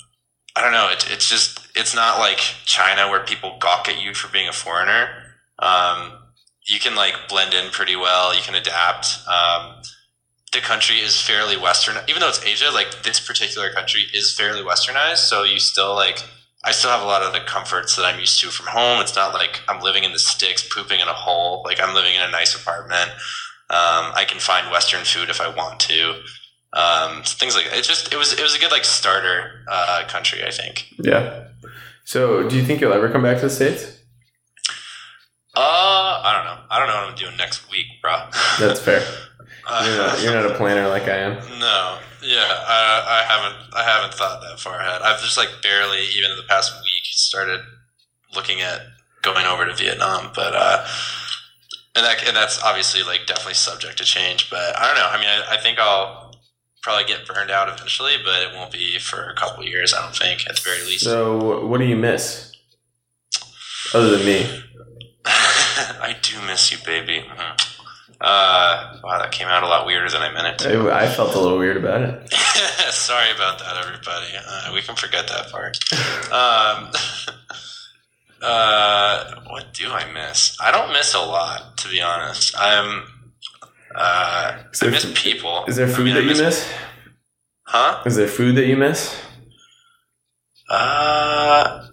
I 0.56 0.62
don't 0.62 0.72
know. 0.72 0.89
It, 0.89 1.12
it's 1.12 1.30
just 1.30 1.68
it's 1.76 1.94
not 1.94 2.20
like 2.20 2.38
China 2.65 3.10
where 3.10 3.24
people 3.24 3.58
gawk 3.60 3.89
at 3.89 4.02
you 4.02 4.13
for 4.13 4.32
being 4.32 4.48
a 4.48 4.54
foreigner. 4.54 5.10
Um, 5.60 6.13
you 6.65 6.80
can 6.80 6.96
like 6.96 7.15
blend 7.28 7.54
in 7.54 7.72
pretty 7.72 7.96
well. 7.96 8.34
You 8.34 8.41
can 8.41 8.56
adapt. 8.56 9.20
Um, 9.28 9.82
the 10.54 10.60
country 10.60 10.98
is 10.98 11.20
fairly 11.20 11.58
western, 11.58 11.98
even 12.08 12.22
though 12.22 12.30
it's 12.30 12.46
Asia. 12.46 12.72
Like 12.74 13.04
this 13.04 13.20
particular 13.20 13.72
country 13.74 14.04
is 14.13 14.34
fairly 14.34 14.62
westernized, 14.62 15.18
so 15.18 15.44
you 15.44 15.60
still 15.60 15.94
like. 15.94 16.24
I 16.65 16.71
still 16.71 16.89
have 16.89 17.01
a 17.01 17.06
lot 17.06 17.21
of 17.21 17.32
the 17.32 17.39
comforts 17.41 17.95
that 17.95 18.06
I'm 18.06 18.19
used 18.19 18.41
to 18.41 18.47
from 18.47 18.65
home. 18.65 18.99
It's 18.99 19.15
not 19.15 19.34
like 19.34 19.62
I'm 19.69 19.82
living 19.82 20.04
in 20.04 20.12
the 20.12 20.19
sticks, 20.19 20.67
pooping 20.67 20.99
in 20.99 21.08
a 21.08 21.13
hole. 21.13 21.62
Like 21.63 21.80
I'm 21.80 21.93
living 21.93 22.15
in 22.15 22.21
a 22.21 22.32
nice 22.32 22.56
apartment. 22.56 23.12
Um, 23.69 24.12
I 24.13 24.25
can 24.28 24.39
find 24.39 24.71
Western 24.71 25.04
food 25.04 25.30
if 25.30 25.39
I 25.39 25.47
want 25.47 25.80
to. 25.82 26.21
Um, 26.73 27.21
things 27.23 27.56
like 27.56 27.65
that. 27.65 27.78
It 27.78 27.84
just 27.84 28.12
it 28.12 28.17
was 28.17 28.34
it 28.34 28.41
was 28.41 28.56
a 28.56 28.60
good 28.60 28.71
like 28.71 28.84
starter 28.84 29.63
uh, 29.69 30.06
country. 30.08 30.43
I 30.43 30.51
think. 30.51 30.88
Yeah. 30.99 31.45
So, 32.04 32.47
do 32.47 32.56
you 32.56 32.63
think 32.63 32.82
you'll 32.82 32.93
ever 32.93 33.10
come 33.10 33.23
back 33.23 33.38
to 33.38 33.43
the 33.43 33.49
states? 33.49 33.99
Uh, 35.56 36.21
I 36.23 36.34
don't 36.36 36.45
know. 36.45 36.63
I 36.69 36.80
don't 36.80 36.88
know 36.88 36.95
what 36.95 37.10
I'm 37.12 37.15
doing 37.15 37.38
next 37.38 37.71
week, 37.71 37.86
bro. 38.01 38.28
That's 38.60 38.80
fair. 38.80 39.01
Uh, 39.67 39.84
You're 39.88 39.97
not, 39.97 40.21
you're 40.23 40.34
not 40.34 40.51
a 40.51 40.58
planner 40.58 40.88
like 40.88 41.04
I 41.04 41.17
am. 41.17 41.34
No, 41.60 41.97
yeah, 42.21 42.45
I, 42.67 43.21
I 43.21 43.23
haven't. 43.28 43.73
I 43.73 43.84
haven't 43.84 44.13
thought 44.13 44.41
that 44.41 44.60
far 44.60 44.80
ahead. 44.80 45.01
I've 45.01 45.21
just 45.21 45.38
like 45.38 45.49
barely, 45.63 46.01
even 46.17 46.32
in 46.32 46.38
the 46.38 46.43
past 46.47 46.71
week, 46.73 47.04
started 47.06 47.62
looking 48.36 48.62
at 48.62 48.82
going 49.21 49.45
over 49.45 49.65
to 49.65 49.73
Vietnam. 49.73 50.32
But 50.36 50.54
uh, 50.56 50.86
and 51.95 52.06
that 52.06 52.28
and 52.28 52.36
that's 52.36 52.62
obviously 52.63 53.04
like 53.04 53.25
definitely 53.25 53.54
subject 53.56 53.97
to 53.99 54.04
change. 54.04 54.49
But 54.49 54.78
I 54.78 54.86
don't 54.88 54.95
know. 54.97 55.08
I 55.10 55.17
mean, 55.19 55.30
I, 55.30 55.56
I 55.56 55.58
think 55.62 55.80
I'll 55.80 56.34
probably 56.84 57.06
get 57.06 57.28
burned 57.28 57.49
out 57.51 57.67
eventually, 57.69 58.13
but 58.23 58.41
it 58.43 58.54
won't 58.56 58.71
be 58.71 58.99
for 58.99 59.30
a 59.30 59.36
couple 59.36 59.63
years. 59.65 59.93
I 59.93 60.01
don't 60.01 60.15
think, 60.15 60.41
at 60.49 60.56
the 60.56 60.62
very 60.63 60.84
least. 60.86 61.04
So, 61.04 61.65
what 61.65 61.80
do 61.80 61.86
you 61.86 61.95
miss? 61.95 62.51
Other 63.93 64.17
than 64.17 64.25
me. 64.25 64.63
I 65.25 66.15
do 66.21 66.39
miss 66.45 66.71
you, 66.71 66.78
baby. 66.86 67.23
Mhm. 67.28 67.71
Uh, 68.26 68.98
wow, 69.04 69.20
that 69.20 69.32
came 69.32 69.48
out 69.48 69.62
a 69.62 69.68
lot 69.68 69.86
weirder 69.86 70.10
than 70.10 70.24
I 70.24 70.34
meant 70.34 70.48
it 70.48 70.58
to. 70.68 70.90
I, 70.90 71.04
I 71.04 71.08
felt 71.08 71.36
a 71.36 71.40
little 71.40 71.60
weird 71.60 71.78
about 71.78 72.02
it. 72.02 72.34
Sorry 72.34 73.30
about 73.30 73.60
that, 73.60 73.78
everybody. 73.86 74.26
Uh, 74.36 74.72
we 74.74 74.82
can 74.82 74.96
forget 74.96 75.28
that 75.28 75.52
part. 75.52 75.78
Um, 76.32 76.90
uh, 78.42 79.42
what 79.48 79.76
do 79.76 79.92
I 79.92 80.12
miss? 80.12 80.58
I 80.60 80.72
don't 80.72 80.92
miss 80.92 81.14
a 81.14 81.20
lot, 81.20 81.78
to 81.78 81.90
be 81.90 82.02
honest. 82.02 82.56
I'm. 82.58 83.04
Uh, 83.94 84.58
Is 84.74 84.82
I 84.82 84.86
there 84.88 84.92
miss 84.92 85.22
people. 85.22 85.64
Is 85.68 85.76
there 85.76 85.86
I 85.86 85.92
food 85.92 86.06
mean, 86.06 86.18
I 86.18 86.22
that 86.22 86.36
you 86.36 86.44
miss? 86.44 86.74
Huh? 87.68 88.02
Is 88.08 88.16
there 88.16 88.28
food 88.28 88.56
that 88.56 88.66
you 88.66 88.76
miss? 88.76 89.16
Uh, 90.68 91.90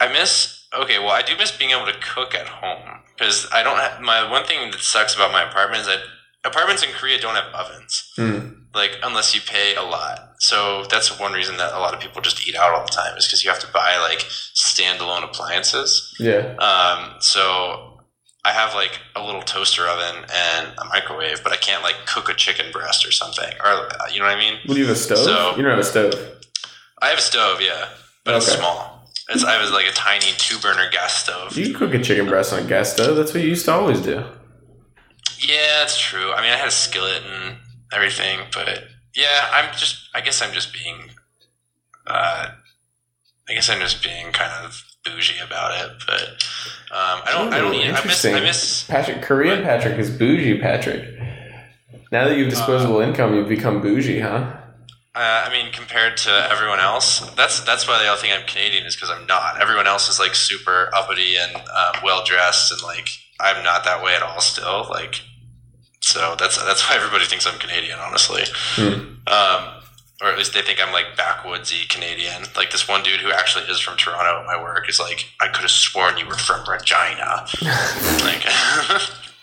I 0.00 0.12
miss. 0.12 0.66
Okay, 0.76 0.98
well, 0.98 1.10
I 1.12 1.22
do 1.22 1.36
miss 1.36 1.56
being 1.56 1.70
able 1.70 1.86
to 1.86 1.96
cook 2.00 2.34
at 2.34 2.48
home 2.48 3.03
because 3.16 3.46
I 3.52 3.62
don't. 3.62 3.78
Have, 3.78 4.00
my 4.00 4.28
one 4.30 4.44
thing 4.44 4.70
that 4.70 4.80
sucks 4.80 5.14
about 5.14 5.32
my 5.32 5.42
apartment 5.48 5.82
is 5.82 5.86
that 5.86 6.00
apartments 6.44 6.82
in 6.82 6.90
Korea 6.90 7.18
don't 7.20 7.34
have 7.36 7.52
ovens. 7.54 8.12
Hmm. 8.16 8.48
like 8.74 8.98
unless 9.02 9.34
you 9.34 9.40
pay 9.40 9.74
a 9.76 9.82
lot. 9.82 10.34
So 10.40 10.84
that's 10.90 11.18
one 11.18 11.32
reason 11.32 11.56
that 11.58 11.72
a 11.72 11.78
lot 11.78 11.94
of 11.94 12.00
people 12.00 12.20
just 12.20 12.46
eat 12.46 12.56
out 12.56 12.74
all 12.74 12.82
the 12.84 12.90
time 12.92 13.16
is 13.16 13.26
because 13.26 13.42
you 13.44 13.50
have 13.50 13.60
to 13.60 13.72
buy 13.72 13.96
like 13.98 14.18
standalone 14.18 15.24
appliances. 15.24 16.14
Yeah. 16.18 16.54
Um, 16.58 17.14
so 17.20 18.00
I 18.44 18.50
have 18.52 18.74
like 18.74 18.98
a 19.16 19.24
little 19.24 19.42
toaster 19.42 19.86
oven 19.86 20.24
and 20.34 20.68
a 20.78 20.84
microwave, 20.86 21.42
but 21.42 21.52
I 21.52 21.56
can't 21.56 21.82
like 21.82 21.94
cook 22.06 22.28
a 22.28 22.34
chicken 22.34 22.66
breast 22.72 23.06
or 23.06 23.12
something, 23.12 23.50
or 23.64 23.70
uh, 23.70 23.88
you 24.12 24.18
know 24.18 24.26
what 24.26 24.36
I 24.36 24.38
mean. 24.38 24.58
Do 24.66 24.74
you 24.76 24.86
have 24.86 24.96
a 24.96 24.98
stove? 24.98 25.18
So- 25.18 25.56
you 25.56 25.62
don't 25.62 25.70
have 25.70 25.78
a 25.78 25.84
stove. 25.84 26.14
I 27.00 27.08
have 27.08 27.18
a 27.18 27.22
stove, 27.22 27.60
yeah, 27.60 27.88
but 28.24 28.34
it's 28.36 28.46
small. 28.46 28.93
It's 29.30 29.44
I 29.44 29.60
was 29.60 29.70
like 29.70 29.86
a 29.86 29.92
tiny 29.92 30.32
two 30.36 30.58
burner 30.58 30.90
gas 30.90 31.22
stove. 31.22 31.56
You 31.56 31.74
cook 31.74 31.94
a 31.94 31.98
chicken 32.02 32.26
breast 32.26 32.52
on 32.52 32.64
a 32.64 32.66
gas 32.66 32.92
stove. 32.92 33.16
That's 33.16 33.32
what 33.32 33.42
you 33.42 33.50
used 33.50 33.64
to 33.66 33.72
always 33.72 34.00
do. 34.00 34.22
Yeah, 35.38 35.78
that's 35.80 35.98
true. 35.98 36.32
I 36.32 36.42
mean, 36.42 36.52
I 36.52 36.56
had 36.56 36.68
a 36.68 36.72
skillet 36.72 37.22
and 37.24 37.56
everything, 37.92 38.40
but 38.52 38.84
yeah, 39.14 39.48
I'm 39.52 39.72
just. 39.74 40.08
I 40.14 40.20
guess 40.20 40.42
I'm 40.42 40.52
just 40.52 40.72
being. 40.72 41.10
Uh, 42.06 42.48
I 43.48 43.54
guess 43.54 43.70
I'm 43.70 43.80
just 43.80 44.02
being 44.02 44.32
kind 44.32 44.52
of 44.64 44.82
bougie 45.04 45.38
about 45.44 45.72
it, 45.84 46.02
but 46.06 46.22
um, 46.90 47.22
I 47.24 47.32
don't. 47.32 47.52
I 47.52 47.58
don't. 47.58 47.74
Ooh, 47.74 47.78
Need, 47.78 47.92
I 47.92 48.04
miss. 48.04 48.24
I 48.26 48.40
miss. 48.40 48.84
Patrick 48.84 49.22
Korean 49.22 49.62
Patrick 49.62 49.98
is 49.98 50.10
bougie 50.10 50.58
Patrick. 50.60 51.18
Now 52.12 52.28
that 52.28 52.36
you 52.36 52.44
have 52.44 52.52
disposable 52.52 53.00
income, 53.00 53.34
you've 53.34 53.48
become 53.48 53.80
bougie, 53.80 54.20
huh? 54.20 54.54
Uh, 55.16 55.44
I 55.46 55.50
mean, 55.50 55.70
compared 55.70 56.16
to 56.18 56.48
everyone 56.50 56.80
else, 56.80 57.20
that's 57.36 57.60
that's 57.60 57.86
why 57.86 58.02
they 58.02 58.08
all 58.08 58.16
think 58.16 58.34
I'm 58.34 58.46
Canadian 58.46 58.84
is 58.84 58.96
because 58.96 59.10
I'm 59.10 59.26
not. 59.26 59.60
Everyone 59.60 59.86
else 59.86 60.08
is 60.08 60.18
like 60.18 60.34
super 60.34 60.90
uppity 60.92 61.36
and 61.36 61.54
um, 61.54 62.02
well 62.02 62.24
dressed, 62.24 62.72
and 62.72 62.82
like 62.82 63.08
I'm 63.38 63.62
not 63.62 63.84
that 63.84 64.02
way 64.02 64.16
at 64.16 64.22
all. 64.22 64.40
Still, 64.40 64.86
like, 64.90 65.22
so 66.00 66.34
that's 66.36 66.62
that's 66.64 66.88
why 66.88 66.96
everybody 66.96 67.26
thinks 67.26 67.46
I'm 67.46 67.60
Canadian, 67.60 67.98
honestly. 68.00 68.42
Hmm. 68.74 69.14
Um, 69.28 69.82
or 70.22 70.28
at 70.28 70.38
least 70.38 70.54
they 70.54 70.62
think 70.62 70.80
I'm 70.82 70.92
like 70.92 71.16
backwoodsy 71.16 71.88
Canadian. 71.88 72.44
Like 72.56 72.70
this 72.70 72.88
one 72.88 73.02
dude 73.02 73.20
who 73.20 73.30
actually 73.30 73.64
is 73.66 73.78
from 73.78 73.96
Toronto 73.96 74.40
at 74.40 74.46
my 74.46 74.60
work 74.60 74.88
is 74.88 74.98
like, 74.98 75.26
I 75.40 75.48
could 75.48 75.62
have 75.62 75.70
sworn 75.70 76.16
you 76.16 76.26
were 76.26 76.34
from 76.34 76.64
Regina. 76.68 77.46
like, 78.22 78.44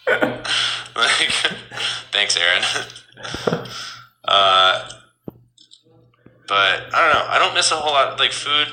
like, 0.95 1.31
thanks, 2.11 2.37
Aaron. 2.37 2.63
uh, 4.25 4.89
but 6.51 6.93
I 6.93 6.99
don't 6.99 7.13
know. 7.13 7.25
I 7.29 7.39
don't 7.39 7.53
miss 7.53 7.71
a 7.71 7.75
whole 7.75 7.93
lot. 7.93 8.19
Like 8.19 8.33
food, 8.33 8.67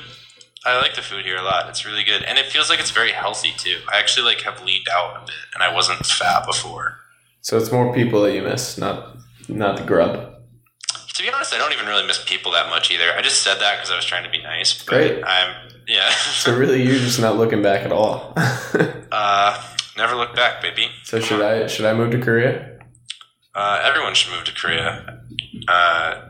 I 0.65 0.77
like 0.81 0.95
the 0.95 1.01
food 1.01 1.23
here 1.23 1.37
a 1.37 1.41
lot. 1.41 1.69
It's 1.69 1.85
really 1.85 2.03
good, 2.03 2.23
and 2.23 2.37
it 2.37 2.47
feels 2.47 2.69
like 2.69 2.77
it's 2.81 2.91
very 2.91 3.13
healthy 3.13 3.53
too. 3.55 3.77
I 3.89 3.99
actually 3.99 4.25
like 4.25 4.41
have 4.41 4.61
leaned 4.65 4.87
out 4.91 5.15
a 5.15 5.25
bit, 5.25 5.35
and 5.53 5.63
I 5.63 5.73
wasn't 5.73 6.05
fat 6.05 6.45
before. 6.45 6.97
So 7.39 7.57
it's 7.57 7.71
more 7.71 7.93
people 7.93 8.21
that 8.23 8.35
you 8.35 8.41
miss, 8.41 8.77
not 8.77 9.15
not 9.47 9.77
the 9.77 9.83
grub. 9.83 10.35
To 11.13 11.23
be 11.23 11.29
honest, 11.31 11.53
I 11.53 11.57
don't 11.57 11.71
even 11.71 11.85
really 11.85 12.05
miss 12.05 12.21
people 12.25 12.51
that 12.51 12.69
much 12.69 12.91
either. 12.91 13.13
I 13.17 13.21
just 13.21 13.43
said 13.43 13.59
that 13.61 13.77
because 13.77 13.91
I 13.91 13.95
was 13.95 14.03
trying 14.03 14.25
to 14.25 14.29
be 14.29 14.43
nice. 14.43 14.83
But 14.83 14.95
Great. 14.95 15.23
I'm 15.23 15.55
yeah. 15.87 16.09
So 16.43 16.53
really, 16.57 16.83
you're 16.83 16.99
just 16.99 17.21
not 17.21 17.37
looking 17.37 17.61
back 17.61 17.85
at 17.85 17.93
all. 17.93 18.33
uh, 19.13 19.63
never 19.95 20.15
look 20.15 20.35
back, 20.35 20.61
baby. 20.61 20.89
so 21.05 21.21
should 21.21 21.41
I 21.41 21.67
should 21.67 21.85
I 21.85 21.93
move 21.93 22.11
to 22.11 22.19
Korea? 22.19 22.77
Uh, 23.55 23.81
everyone 23.85 24.15
should 24.15 24.33
move 24.33 24.43
to 24.43 24.53
Korea. 24.53 25.21
Uh, 25.65 26.28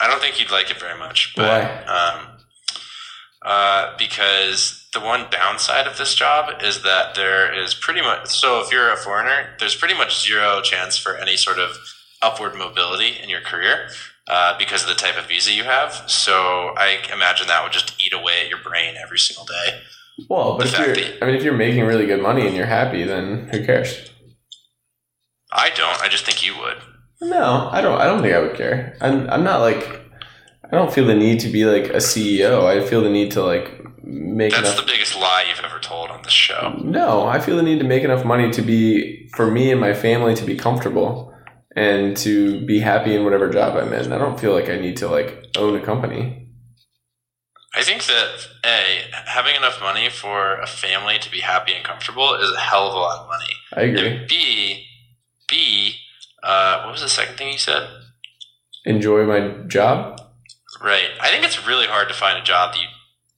I 0.00 0.06
don't 0.08 0.20
think 0.20 0.38
you'd 0.38 0.50
like 0.50 0.70
it 0.70 0.78
very 0.78 0.98
much, 0.98 1.32
but 1.36 1.88
um, 1.88 2.26
uh, 3.42 3.96
because 3.98 4.88
the 4.92 5.00
one 5.00 5.26
downside 5.30 5.86
of 5.86 5.98
this 5.98 6.14
job 6.14 6.62
is 6.62 6.82
that 6.82 7.14
there 7.14 7.52
is 7.52 7.74
pretty 7.74 8.02
much 8.02 8.28
so 8.28 8.60
if 8.60 8.70
you're 8.70 8.92
a 8.92 8.96
foreigner, 8.96 9.54
there's 9.58 9.74
pretty 9.74 9.94
much 9.94 10.22
zero 10.24 10.60
chance 10.62 10.98
for 10.98 11.16
any 11.16 11.36
sort 11.36 11.58
of 11.58 11.78
upward 12.22 12.54
mobility 12.54 13.12
in 13.22 13.28
your 13.28 13.40
career 13.40 13.88
uh, 14.28 14.56
because 14.58 14.82
of 14.82 14.88
the 14.88 14.94
type 14.94 15.18
of 15.18 15.26
visa 15.26 15.52
you 15.52 15.64
have. 15.64 15.92
So 16.10 16.74
I 16.76 16.98
imagine 17.12 17.46
that 17.46 17.62
would 17.62 17.72
just 17.72 17.94
eat 18.04 18.12
away 18.12 18.42
at 18.42 18.48
your 18.48 18.58
brain 18.58 18.94
every 19.02 19.18
single 19.18 19.44
day. 19.44 19.80
Well, 20.28 20.56
but 20.56 20.68
The 20.68 20.90
if 20.90 20.96
you're, 20.98 21.06
I 21.22 21.26
mean, 21.26 21.34
if 21.36 21.44
you're 21.44 21.56
making 21.56 21.84
really 21.84 22.06
good 22.06 22.22
money 22.22 22.46
and 22.46 22.56
you're 22.56 22.66
happy, 22.66 23.04
then 23.04 23.48
who 23.50 23.64
cares? 23.64 24.10
I 25.52 25.70
don't. 25.70 26.00
I 26.02 26.08
just 26.08 26.24
think 26.24 26.44
you 26.44 26.58
would. 26.58 26.78
No, 27.20 27.68
I 27.72 27.80
don't. 27.80 28.00
I 28.00 28.04
don't 28.06 28.22
think 28.22 28.34
I 28.34 28.40
would 28.40 28.54
care. 28.54 28.96
I'm. 29.00 29.28
I'm 29.30 29.44
not 29.44 29.60
like. 29.60 30.02
I 30.64 30.70
don't 30.76 30.92
feel 30.92 31.06
the 31.06 31.14
need 31.14 31.40
to 31.40 31.48
be 31.48 31.64
like 31.64 31.84
a 31.90 31.96
CEO. 31.98 32.64
I 32.66 32.84
feel 32.84 33.00
the 33.02 33.10
need 33.10 33.30
to 33.32 33.42
like 33.42 33.70
make 34.02 34.52
That's 34.52 34.68
enough. 34.72 34.84
the 34.84 34.90
biggest 34.92 35.16
lie 35.16 35.44
you've 35.48 35.64
ever 35.64 35.78
told 35.78 36.10
on 36.10 36.22
this 36.22 36.32
show. 36.32 36.74
no, 36.82 37.26
I 37.26 37.38
feel 37.40 37.56
the 37.56 37.62
need 37.62 37.78
to 37.78 37.84
make 37.84 38.02
enough 38.02 38.24
money 38.24 38.50
to 38.50 38.62
be 38.62 39.28
for 39.36 39.50
me 39.50 39.70
and 39.70 39.80
my 39.80 39.94
family 39.94 40.34
to 40.34 40.44
be 40.44 40.56
comfortable 40.56 41.32
and 41.76 42.16
to 42.18 42.64
be 42.66 42.80
happy 42.80 43.14
in 43.14 43.22
whatever 43.24 43.48
job 43.50 43.76
I'm 43.76 43.92
in. 43.92 44.12
I 44.12 44.18
don't 44.18 44.38
feel 44.40 44.52
like 44.52 44.68
I 44.68 44.76
need 44.76 44.96
to 44.98 45.08
like 45.08 45.44
own 45.56 45.76
a 45.76 45.84
company. 45.84 46.48
I 47.74 47.82
think 47.82 48.04
that 48.06 48.48
a 48.64 49.02
having 49.26 49.54
enough 49.54 49.80
money 49.80 50.08
for 50.08 50.58
a 50.60 50.66
family 50.66 51.18
to 51.20 51.30
be 51.30 51.40
happy 51.40 51.74
and 51.74 51.84
comfortable 51.84 52.34
is 52.34 52.50
a 52.52 52.60
hell 52.60 52.88
of 52.88 52.94
a 52.94 52.98
lot 52.98 53.20
of 53.20 53.28
money. 53.28 53.52
I 53.74 53.80
agree. 53.82 54.16
And 54.16 54.28
B, 54.28 54.86
B, 55.48 55.94
uh, 56.42 56.82
what 56.82 56.92
was 56.92 57.02
the 57.02 57.08
second 57.08 57.36
thing 57.36 57.52
you 57.52 57.58
said? 57.58 57.88
Enjoy 58.84 59.24
my 59.24 59.66
job. 59.66 60.20
Right. 60.82 61.10
I 61.20 61.28
think 61.28 61.44
it's 61.44 61.66
really 61.66 61.86
hard 61.86 62.08
to 62.08 62.14
find 62.14 62.38
a 62.38 62.42
job 62.42 62.72
that 62.72 62.80
you 62.80 62.88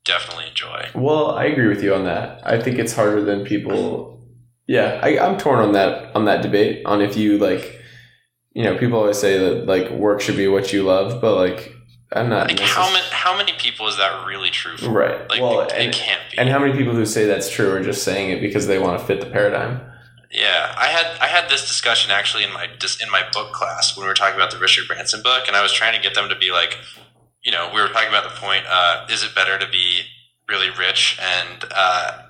definitely 0.04 0.48
enjoy. 0.48 0.88
Well, 0.94 1.30
I 1.30 1.44
agree 1.44 1.68
with 1.68 1.82
you 1.82 1.94
on 1.94 2.04
that. 2.04 2.40
I 2.44 2.60
think 2.60 2.78
it's 2.78 2.94
harder 2.94 3.22
than 3.22 3.44
people. 3.44 4.26
Yeah, 4.66 5.00
I, 5.02 5.18
I'm 5.18 5.38
torn 5.38 5.60
on 5.60 5.72
that 5.72 6.14
on 6.14 6.24
that 6.26 6.42
debate 6.42 6.84
on 6.84 7.00
if 7.00 7.16
you 7.16 7.38
like. 7.38 7.76
You 8.52 8.64
know, 8.64 8.76
people 8.76 8.98
always 8.98 9.18
say 9.18 9.38
that 9.38 9.66
like 9.66 9.90
work 9.90 10.20
should 10.20 10.36
be 10.36 10.48
what 10.48 10.72
you 10.72 10.82
love, 10.82 11.20
but 11.20 11.36
like 11.36 11.72
I'm 12.12 12.28
not. 12.28 12.48
Like 12.48 12.60
how 12.60 12.92
many 12.92 13.06
how 13.10 13.36
many 13.36 13.52
people 13.52 13.86
is 13.86 13.96
that 13.98 14.26
really 14.26 14.50
true 14.50 14.76
for? 14.76 14.90
Right. 14.90 15.28
Like 15.28 15.40
well, 15.40 15.60
it, 15.60 15.72
and, 15.72 15.90
it 15.90 15.94
can't 15.94 16.20
be. 16.30 16.38
and 16.38 16.48
how 16.48 16.58
many 16.58 16.76
people 16.76 16.94
who 16.94 17.06
say 17.06 17.26
that's 17.26 17.50
true 17.50 17.70
are 17.70 17.82
just 17.82 18.02
saying 18.02 18.30
it 18.30 18.40
because 18.40 18.66
they 18.66 18.78
want 18.78 18.98
to 18.98 19.06
fit 19.06 19.20
the 19.20 19.26
paradigm? 19.26 19.80
Yeah, 20.30 20.74
I 20.76 20.88
had 20.88 21.06
I 21.20 21.26
had 21.26 21.48
this 21.48 21.66
discussion 21.66 22.10
actually 22.10 22.44
in 22.44 22.52
my 22.52 22.64
in 22.64 23.10
my 23.10 23.22
book 23.32 23.52
class 23.52 23.96
when 23.96 24.04
we 24.04 24.08
were 24.08 24.14
talking 24.14 24.36
about 24.36 24.50
the 24.50 24.58
Richard 24.58 24.86
Branson 24.86 25.22
book, 25.22 25.44
and 25.46 25.56
I 25.56 25.62
was 25.62 25.72
trying 25.72 25.94
to 25.94 26.02
get 26.02 26.14
them 26.14 26.28
to 26.28 26.36
be 26.36 26.50
like, 26.50 26.76
you 27.42 27.50
know, 27.50 27.70
we 27.74 27.80
were 27.80 27.88
talking 27.88 28.08
about 28.08 28.24
the 28.24 28.40
point: 28.40 28.64
uh, 28.68 29.06
is 29.10 29.22
it 29.24 29.34
better 29.34 29.58
to 29.58 29.66
be 29.66 30.02
really 30.46 30.68
rich 30.70 31.18
and 31.20 31.64
uh, 31.74 32.22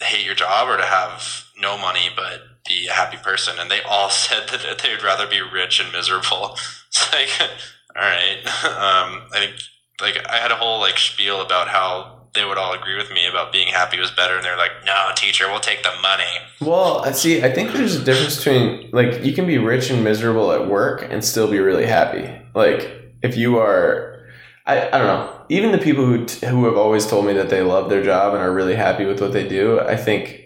hate 0.00 0.24
your 0.24 0.34
job, 0.34 0.68
or 0.68 0.76
to 0.76 0.84
have 0.84 1.46
no 1.58 1.78
money 1.78 2.10
but 2.14 2.42
be 2.68 2.88
a 2.88 2.92
happy 2.92 3.16
person? 3.16 3.58
And 3.58 3.70
they 3.70 3.80
all 3.80 4.10
said 4.10 4.48
that 4.50 4.78
they 4.82 4.90
would 4.90 5.02
rather 5.02 5.26
be 5.26 5.40
rich 5.40 5.80
and 5.80 5.92
miserable. 5.92 6.56
It's 6.88 7.12
like, 7.12 7.50
all 7.96 8.02
right, 8.02 8.38
um, 8.64 9.28
I 9.34 9.38
think 9.38 9.56
like 10.00 10.24
I 10.30 10.36
had 10.36 10.50
a 10.50 10.56
whole 10.56 10.80
like 10.80 10.98
spiel 10.98 11.42
about 11.42 11.68
how 11.68 12.25
they 12.36 12.44
would 12.44 12.58
all 12.58 12.74
agree 12.74 12.96
with 12.96 13.10
me 13.10 13.26
about 13.26 13.52
being 13.52 13.68
happy 13.68 13.98
was 13.98 14.10
better, 14.10 14.36
and 14.36 14.44
they're 14.44 14.56
like, 14.56 14.72
no, 14.84 15.10
teacher, 15.16 15.46
we'll 15.48 15.60
take 15.60 15.82
the 15.82 15.92
money. 16.02 16.24
Well, 16.60 17.04
I 17.04 17.12
see. 17.12 17.42
I 17.42 17.50
think 17.52 17.72
there's 17.72 17.96
a 17.96 18.04
difference 18.04 18.36
between 18.36 18.90
like 18.92 19.24
you 19.24 19.32
can 19.32 19.46
be 19.46 19.58
rich 19.58 19.90
and 19.90 20.04
miserable 20.04 20.52
at 20.52 20.68
work 20.68 21.06
and 21.10 21.24
still 21.24 21.50
be 21.50 21.58
really 21.58 21.86
happy. 21.86 22.30
Like 22.54 22.90
if 23.22 23.36
you 23.36 23.58
are, 23.58 24.26
I, 24.66 24.88
I 24.88 24.98
don't 24.98 25.06
know. 25.06 25.32
Even 25.48 25.72
the 25.72 25.78
people 25.78 26.04
who 26.04 26.24
t- 26.26 26.46
who 26.46 26.64
have 26.64 26.76
always 26.76 27.06
told 27.06 27.26
me 27.26 27.32
that 27.34 27.50
they 27.50 27.62
love 27.62 27.90
their 27.90 28.04
job 28.04 28.34
and 28.34 28.42
are 28.42 28.52
really 28.52 28.76
happy 28.76 29.04
with 29.04 29.20
what 29.20 29.32
they 29.32 29.48
do, 29.48 29.80
I 29.80 29.96
think 29.96 30.42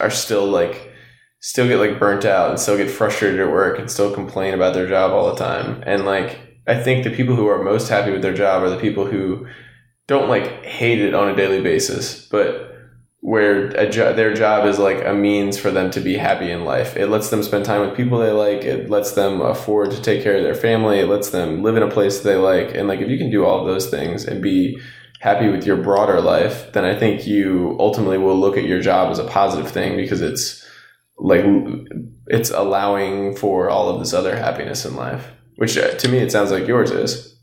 are 0.00 0.10
still 0.10 0.46
like 0.46 0.92
still 1.40 1.68
get 1.68 1.78
like 1.78 2.00
burnt 2.00 2.24
out 2.24 2.50
and 2.50 2.58
still 2.58 2.76
get 2.76 2.90
frustrated 2.90 3.40
at 3.40 3.50
work 3.50 3.78
and 3.78 3.90
still 3.90 4.12
complain 4.12 4.54
about 4.54 4.74
their 4.74 4.88
job 4.88 5.12
all 5.12 5.30
the 5.32 5.38
time. 5.38 5.82
And 5.86 6.04
like 6.04 6.40
I 6.66 6.80
think 6.82 7.04
the 7.04 7.14
people 7.14 7.36
who 7.36 7.46
are 7.46 7.62
most 7.62 7.88
happy 7.88 8.10
with 8.10 8.22
their 8.22 8.34
job 8.34 8.62
are 8.62 8.70
the 8.70 8.80
people 8.80 9.06
who 9.06 9.46
don't 10.06 10.28
like 10.28 10.64
hate 10.64 11.00
it 11.00 11.14
on 11.14 11.28
a 11.28 11.36
daily 11.36 11.60
basis, 11.60 12.26
but 12.28 12.72
where 13.20 13.90
jo- 13.90 14.12
their 14.12 14.34
job 14.34 14.66
is 14.66 14.78
like 14.78 15.04
a 15.04 15.12
means 15.12 15.58
for 15.58 15.72
them 15.72 15.90
to 15.90 16.00
be 16.00 16.16
happy 16.16 16.50
in 16.50 16.64
life. 16.64 16.96
It 16.96 17.08
lets 17.08 17.30
them 17.30 17.42
spend 17.42 17.64
time 17.64 17.80
with 17.80 17.96
people 17.96 18.18
they 18.18 18.30
like. 18.30 18.62
It 18.62 18.88
lets 18.88 19.12
them 19.12 19.40
afford 19.40 19.90
to 19.90 20.00
take 20.00 20.22
care 20.22 20.36
of 20.36 20.44
their 20.44 20.54
family. 20.54 21.00
It 21.00 21.08
lets 21.08 21.30
them 21.30 21.62
live 21.64 21.76
in 21.76 21.82
a 21.82 21.90
place 21.90 22.20
they 22.20 22.36
like. 22.36 22.72
And 22.74 22.86
like 22.86 23.00
if 23.00 23.08
you 23.08 23.18
can 23.18 23.30
do 23.30 23.44
all 23.44 23.60
of 23.60 23.66
those 23.66 23.90
things 23.90 24.24
and 24.24 24.40
be 24.40 24.80
happy 25.18 25.48
with 25.48 25.66
your 25.66 25.76
broader 25.76 26.20
life, 26.20 26.72
then 26.72 26.84
I 26.84 26.96
think 26.96 27.26
you 27.26 27.76
ultimately 27.80 28.18
will 28.18 28.38
look 28.38 28.56
at 28.56 28.64
your 28.64 28.80
job 28.80 29.10
as 29.10 29.18
a 29.18 29.24
positive 29.24 29.72
thing 29.72 29.96
because 29.96 30.22
it's 30.22 30.64
like 31.18 31.44
it's 32.28 32.50
allowing 32.50 33.34
for 33.34 33.68
all 33.68 33.88
of 33.88 33.98
this 33.98 34.14
other 34.14 34.36
happiness 34.36 34.84
in 34.84 34.94
life. 34.94 35.32
Which 35.56 35.76
uh, 35.76 35.94
to 35.94 36.08
me 36.08 36.18
it 36.18 36.30
sounds 36.30 36.52
like 36.52 36.68
yours 36.68 36.92
is. 36.92 37.35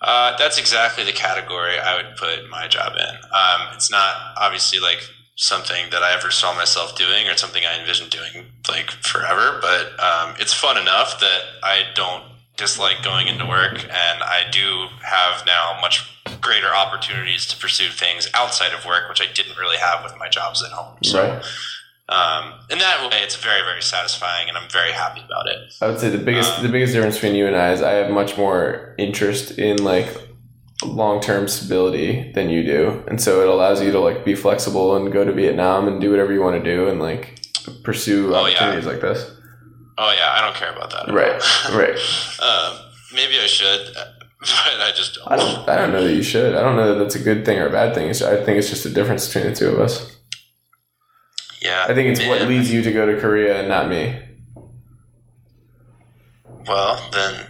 Uh, 0.00 0.36
that's 0.38 0.58
exactly 0.58 1.04
the 1.04 1.12
category 1.12 1.78
I 1.78 1.96
would 1.96 2.16
put 2.16 2.48
my 2.48 2.68
job 2.68 2.94
in. 2.96 3.14
Um, 3.16 3.68
it's 3.74 3.90
not 3.90 4.16
obviously 4.36 4.80
like 4.80 5.02
something 5.36 5.90
that 5.90 6.02
I 6.02 6.14
ever 6.14 6.30
saw 6.30 6.54
myself 6.54 6.96
doing 6.96 7.28
or 7.28 7.36
something 7.36 7.62
I 7.64 7.78
envisioned 7.78 8.10
doing 8.10 8.46
like 8.68 8.90
forever, 8.90 9.58
but 9.60 9.98
um, 10.00 10.34
it's 10.38 10.54
fun 10.54 10.78
enough 10.78 11.20
that 11.20 11.40
I 11.62 11.84
don't 11.94 12.24
dislike 12.56 13.02
going 13.02 13.26
into 13.26 13.46
work, 13.46 13.82
and 13.84 14.22
I 14.22 14.44
do 14.50 14.86
have 15.02 15.46
now 15.46 15.78
much 15.80 16.06
greater 16.42 16.74
opportunities 16.74 17.46
to 17.46 17.56
pursue 17.56 17.88
things 17.88 18.28
outside 18.34 18.74
of 18.74 18.84
work, 18.84 19.08
which 19.08 19.20
I 19.20 19.32
didn't 19.32 19.58
really 19.58 19.78
have 19.78 20.04
with 20.04 20.14
my 20.18 20.28
jobs 20.28 20.62
at 20.62 20.70
home. 20.70 20.96
So. 21.02 21.22
Right. 21.26 21.44
Um, 22.10 22.54
in 22.68 22.78
that 22.78 23.08
way, 23.08 23.18
it's 23.22 23.36
very, 23.36 23.62
very 23.62 23.80
satisfying, 23.82 24.48
and 24.48 24.58
I'm 24.58 24.68
very 24.68 24.90
happy 24.92 25.20
about 25.24 25.46
it. 25.46 25.72
I 25.80 25.86
would 25.86 26.00
say 26.00 26.10
the 26.10 26.18
biggest 26.18 26.60
the 26.60 26.68
biggest 26.68 26.92
difference 26.92 27.14
between 27.16 27.36
you 27.36 27.46
and 27.46 27.54
I 27.56 27.70
is 27.72 27.82
I 27.82 27.92
have 27.92 28.10
much 28.10 28.36
more 28.36 28.94
interest 28.98 29.58
in 29.58 29.82
like 29.84 30.08
long 30.84 31.20
term 31.20 31.46
stability 31.46 32.32
than 32.34 32.50
you 32.50 32.64
do, 32.64 33.04
and 33.06 33.20
so 33.20 33.42
it 33.42 33.48
allows 33.48 33.80
you 33.80 33.92
to 33.92 34.00
like 34.00 34.24
be 34.24 34.34
flexible 34.34 34.96
and 34.96 35.12
go 35.12 35.24
to 35.24 35.32
Vietnam 35.32 35.86
and 35.86 36.00
do 36.00 36.10
whatever 36.10 36.32
you 36.32 36.40
want 36.40 36.62
to 36.62 36.68
do 36.68 36.88
and 36.88 37.00
like 37.00 37.38
pursue 37.84 38.34
Oh, 38.34 38.46
yeah. 38.46 38.54
opportunities 38.56 38.86
like 38.86 39.00
this. 39.00 39.30
Oh 39.96 40.12
yeah, 40.16 40.32
I 40.32 40.40
don't 40.40 40.56
care 40.56 40.72
about 40.74 40.90
that. 40.90 41.12
Right, 41.14 41.40
right. 41.76 41.96
um, 42.42 42.86
maybe 43.14 43.38
I 43.38 43.46
should, 43.46 43.92
but 44.40 44.80
I 44.80 44.90
just 44.96 45.14
don't. 45.14 45.30
I 45.30 45.36
don't 45.36 45.68
I 45.68 45.76
don't 45.76 45.92
know 45.92 46.02
that 46.02 46.14
you 46.14 46.24
should. 46.24 46.56
I 46.56 46.62
don't 46.62 46.74
know 46.74 46.92
that 46.94 46.98
that's 47.04 47.14
a 47.14 47.22
good 47.22 47.44
thing 47.44 47.58
or 47.58 47.68
a 47.68 47.70
bad 47.70 47.94
thing. 47.94 48.08
It's, 48.10 48.20
I 48.20 48.42
think 48.44 48.58
it's 48.58 48.68
just 48.70 48.84
a 48.86 48.90
difference 48.90 49.26
between 49.28 49.50
the 49.52 49.54
two 49.56 49.68
of 49.68 49.78
us. 49.78 50.16
Yeah, 51.60 51.84
I 51.88 51.94
think 51.94 52.08
it's 52.16 52.26
what 52.26 52.42
leads 52.48 52.72
you 52.72 52.82
to 52.82 52.92
go 52.92 53.04
to 53.06 53.20
Korea 53.20 53.60
and 53.60 53.68
not 53.68 53.88
me. 53.88 54.18
Well, 56.66 57.08
then 57.12 57.46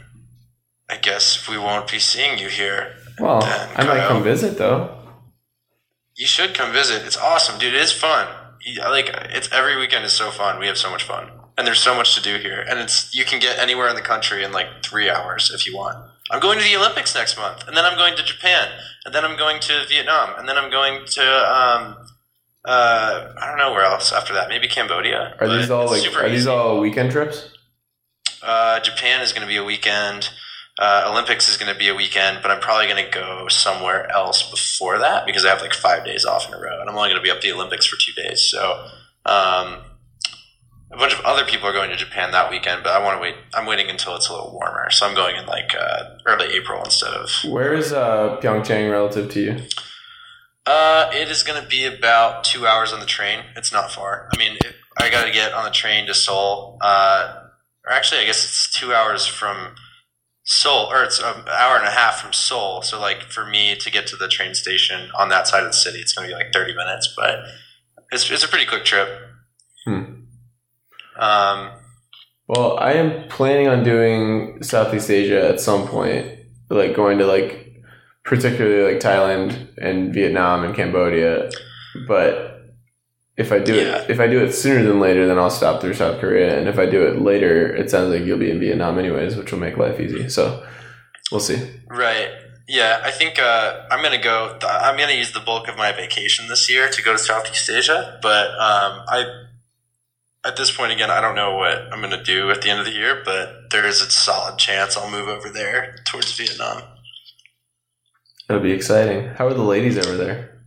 I 0.89 0.97
guess 0.97 1.49
we 1.49 1.59
won't 1.59 1.91
be 1.91 1.99
seeing 1.99 2.39
you 2.39 2.49
here. 2.49 2.95
Well, 3.19 3.41
Then, 3.41 3.69
I 3.77 3.85
might 3.85 3.99
Kyle. 3.99 4.09
come 4.09 4.23
visit 4.23 4.59
though. 4.59 4.97
You 6.17 6.27
should 6.27 6.55
come 6.55 6.73
visit. 6.73 7.03
It's 7.07 7.17
awesome, 7.17 7.59
dude. 7.59 7.75
It 7.75 7.81
is 7.81 7.93
fun. 7.93 8.27
You- 8.63 8.81
Like 8.83 9.09
it's 9.31 9.51
every 9.53 9.77
weekend 9.79 10.05
is 10.05 10.13
so 10.13 10.31
fun. 10.31 10.59
We 10.59 10.67
have 10.67 10.77
so 10.79 10.91
much 10.91 11.05
fun, 11.05 11.31
and 11.57 11.67
there's 11.67 11.81
so 11.81 11.95
much 11.95 12.15
to 12.17 12.23
do 12.23 12.37
here. 12.39 12.61
And 12.69 12.79
it's 12.79 13.15
you 13.15 13.25
can 13.25 13.39
get 13.41 13.59
anywhere 13.59 13.89
in 13.89 13.95
the 13.97 14.03
country 14.03 14.43
in 14.45 14.53
like 14.53 14.83
three 14.83 15.09
hours 15.09 15.51
if 15.55 15.67
you 15.67 15.77
want. 15.77 15.97
I'm 16.31 16.41
going 16.41 16.59
to 16.59 16.65
the 16.65 16.77
Olympics 16.77 17.15
next 17.15 17.37
month, 17.37 17.67
and 17.67 17.77
then 17.77 17.85
I'm 17.85 17.97
going 17.97 18.17
to 18.17 18.23
Japan, 18.23 18.69
and 19.05 19.15
then 19.15 19.25
I'm 19.25 19.37
going 19.37 19.61
to 19.61 19.85
Vietnam, 19.89 20.35
and 20.39 20.49
then 20.49 20.57
I'm 20.57 20.71
going 20.71 21.05
to 21.07 21.23
um, 21.25 21.97
uh, 22.65 23.33
I 23.41 23.47
don't 23.49 23.59
know 23.59 23.73
where 23.73 23.85
else 23.85 24.13
after 24.13 24.35
that. 24.35 24.49
Maybe 24.49 24.69
Cambodia. 24.69 25.35
Are 25.41 25.49
these 25.49 25.71
all 25.71 25.87
like 25.87 26.07
are 26.15 26.29
these 26.29 26.41
easy. 26.41 26.51
all 26.51 26.81
weekend 26.81 27.11
trips? 27.11 27.51
Uh, 28.43 28.81
Japan 28.81 29.23
is 29.23 29.33
going 29.33 29.43
to 29.43 29.49
be 29.49 29.57
a 29.57 29.65
weekend. 29.65 30.29
Uh, 30.79 31.07
Olympics 31.11 31.49
is 31.49 31.57
going 31.57 31.73
to 31.73 31.79
be 31.79 31.89
a 31.89 31.95
weekend, 31.95 32.39
but 32.43 32.51
I'm 32.51 32.61
probably 32.61 32.87
going 32.87 33.05
to 33.05 33.11
go 33.11 33.49
somewhere 33.49 34.11
else 34.11 34.51
before 34.51 34.99
that 34.99 35.27
because 35.27 35.45
I 35.45 35.51
have 35.51 35.61
like 35.61 35.75
five 35.75 36.05
days 36.07 36.25
off 36.25 36.49
in 36.49 36.55
a 36.55 36.59
row, 36.59 36.81
and 36.81 36.89
I'm 36.89 36.97
only 36.97 37.11
going 37.11 37.21
to 37.21 37.23
be 37.23 37.31
up 37.31 37.43
the 37.43 37.53
Olympics 37.53 37.87
for 37.87 37.97
two 37.97 38.13
days. 38.13 38.43
So, 38.49 38.87
um, 39.27 39.83
a 40.93 40.97
bunch 40.97 41.13
of 41.13 41.21
other 41.21 41.45
people 41.45 41.69
are 41.69 41.73
going 41.73 41.91
to 41.91 41.97
Japan 41.97 42.33
that 42.33 42.51
weekend, 42.51 42.83
but 42.83 42.93
I 42.93 43.05
want 43.05 43.19
to 43.19 43.23
wait. 43.23 43.35
I'm 43.55 43.67
waiting 43.67 43.91
until 43.91 44.17
it's 44.17 44.29
a 44.29 44.33
little 44.33 44.53
warmer, 44.53 44.91
so 44.91 45.07
I'm 45.07 45.15
going 45.15 45.37
in 45.37 45.47
like 45.47 45.75
uh, 45.79 46.05
early 46.27 46.47
April 46.47 46.83
instead 46.83 47.13
of. 47.13 47.31
Where 47.47 47.75
is 47.75 47.93
uh, 47.93 48.39
Pyeongchang 48.43 48.91
relative 48.91 49.31
to 49.33 49.41
you? 49.41 49.57
Uh, 50.73 51.11
it 51.13 51.29
is 51.29 51.43
going 51.43 51.61
to 51.61 51.69
be 51.69 51.85
about 51.85 52.45
two 52.45 52.65
hours 52.65 52.93
on 52.93 53.01
the 53.01 53.07
train. 53.07 53.41
It's 53.57 53.73
not 53.73 53.91
far. 53.91 54.29
I 54.33 54.39
mean, 54.39 54.57
it, 54.65 54.77
I 55.01 55.11
got 55.11 55.25
to 55.25 55.33
get 55.33 55.53
on 55.53 55.65
the 55.65 55.71
train 55.73 56.07
to 56.07 56.15
Seoul. 56.15 56.79
Uh, 56.81 57.41
or 57.85 57.93
actually, 57.93 58.21
I 58.21 58.27
guess 58.27 58.45
it's 58.45 58.73
two 58.73 58.95
hours 58.95 59.27
from 59.27 59.75
Seoul, 60.45 60.87
or 60.89 61.03
it's 61.03 61.19
an 61.19 61.49
hour 61.49 61.77
and 61.77 61.89
a 61.89 61.91
half 61.91 62.21
from 62.21 62.33
Seoul. 62.33 62.83
So, 62.83 63.01
like, 63.01 63.23
for 63.23 63.45
me 63.45 63.75
to 63.81 63.91
get 63.91 64.07
to 64.09 64.17
the 64.17 64.29
train 64.29 64.55
station 64.55 65.11
on 65.19 65.29
that 65.31 65.49
side 65.49 65.65
of 65.65 65.71
the 65.71 65.77
city, 65.77 65.99
it's 65.99 66.13
going 66.13 66.29
to 66.29 66.37
be 66.37 66.41
like 66.41 66.53
30 66.53 66.77
minutes, 66.77 67.13
but 67.17 67.41
it's, 68.13 68.31
it's 68.31 68.45
a 68.45 68.49
pretty 68.49 68.67
quick 68.67 68.85
trip. 68.85 69.09
Hmm. 69.87 70.03
Um, 71.19 71.73
Well, 72.47 72.79
I 72.79 72.93
am 72.93 73.29
planning 73.29 73.67
on 73.67 73.83
doing 73.83 74.63
Southeast 74.63 75.11
Asia 75.11 75.49
at 75.49 75.61
some 75.61 75.89
point, 75.89 76.29
like 76.69 76.95
going 76.95 77.19
to 77.19 77.27
like 77.27 77.70
particularly 78.25 78.93
like 78.93 79.03
Thailand 79.03 79.69
and 79.79 80.13
Vietnam 80.13 80.65
and 80.65 80.75
Cambodia. 80.75 81.51
But 82.07 82.63
if 83.37 83.53
I 83.53 83.59
do 83.59 83.75
Yeah. 83.75 84.03
it, 84.03 84.11
if 84.11 84.21
I 84.21 84.27
do 84.27 84.43
it 84.45 84.53
sooner 84.53 84.83
than 84.83 85.01
later, 85.01 85.27
then 85.27 85.39
I'll 85.39 85.51
stop 85.51 85.81
through 85.81 85.95
South 85.95 86.21
Korea. 86.21 86.59
And 86.59 86.69
if 86.69 86.79
I 86.79 86.87
do 86.87 87.07
it 87.07 87.21
later, 87.23 87.75
it 87.75 87.91
sounds 87.91 88.11
like 88.13 88.25
you'll 88.25 88.39
be 88.39 88.51
in 88.51 88.61
Vietnam 88.61 88.99
anyways, 88.99 89.37
which 89.37 89.51
will 89.53 89.59
make 89.59 89.77
life 89.77 89.99
easy. 89.99 90.29
So 90.29 90.65
we'll 91.33 91.41
see. 91.41 91.59
Right. 91.89 92.31
Yeah, 92.69 93.01
I 93.03 93.11
think 93.11 93.39
uh, 93.41 93.81
I'm 93.91 94.01
gonna 94.03 94.23
go. 94.23 94.57
I'm 94.63 94.97
gonna 94.97 95.15
use 95.15 95.33
the 95.33 95.41
bulk 95.41 95.67
of 95.67 95.77
my 95.77 95.91
vacation 95.91 96.47
this 96.47 96.71
year 96.71 96.89
to 96.89 97.03
go 97.03 97.13
to 97.13 97.19
Southeast 97.19 97.69
Asia. 97.69 98.19
But 98.23 98.47
um, 98.51 99.03
I, 99.09 99.25
at 100.45 100.57
this 100.57 100.71
point, 100.71 100.93
again, 100.93 101.11
I 101.11 101.21
don't 101.21 101.35
know 101.35 101.57
what 101.57 101.93
I'm 101.93 102.01
gonna 102.01 102.23
do 102.23 102.51
at 102.53 102.63
the 102.63 102.71
end 102.71 102.79
of 102.79 102.87
the 102.87 102.93
year. 102.93 103.23
But 103.25 103.71
there 103.73 103.87
is 103.87 104.01
a 104.01 104.09
solid 104.11 104.57
chance 104.59 104.97
I'll 104.97 105.11
move 105.11 105.27
over 105.27 105.49
there 105.49 105.97
towards 106.07 106.31
Vietnam. 106.37 106.83
It'll 108.51 108.63
be 108.63 108.73
exciting. 108.73 109.29
How 109.29 109.47
are 109.47 109.55
the 109.55 109.63
ladies 109.63 109.97
over 109.97 110.17
there? 110.17 110.61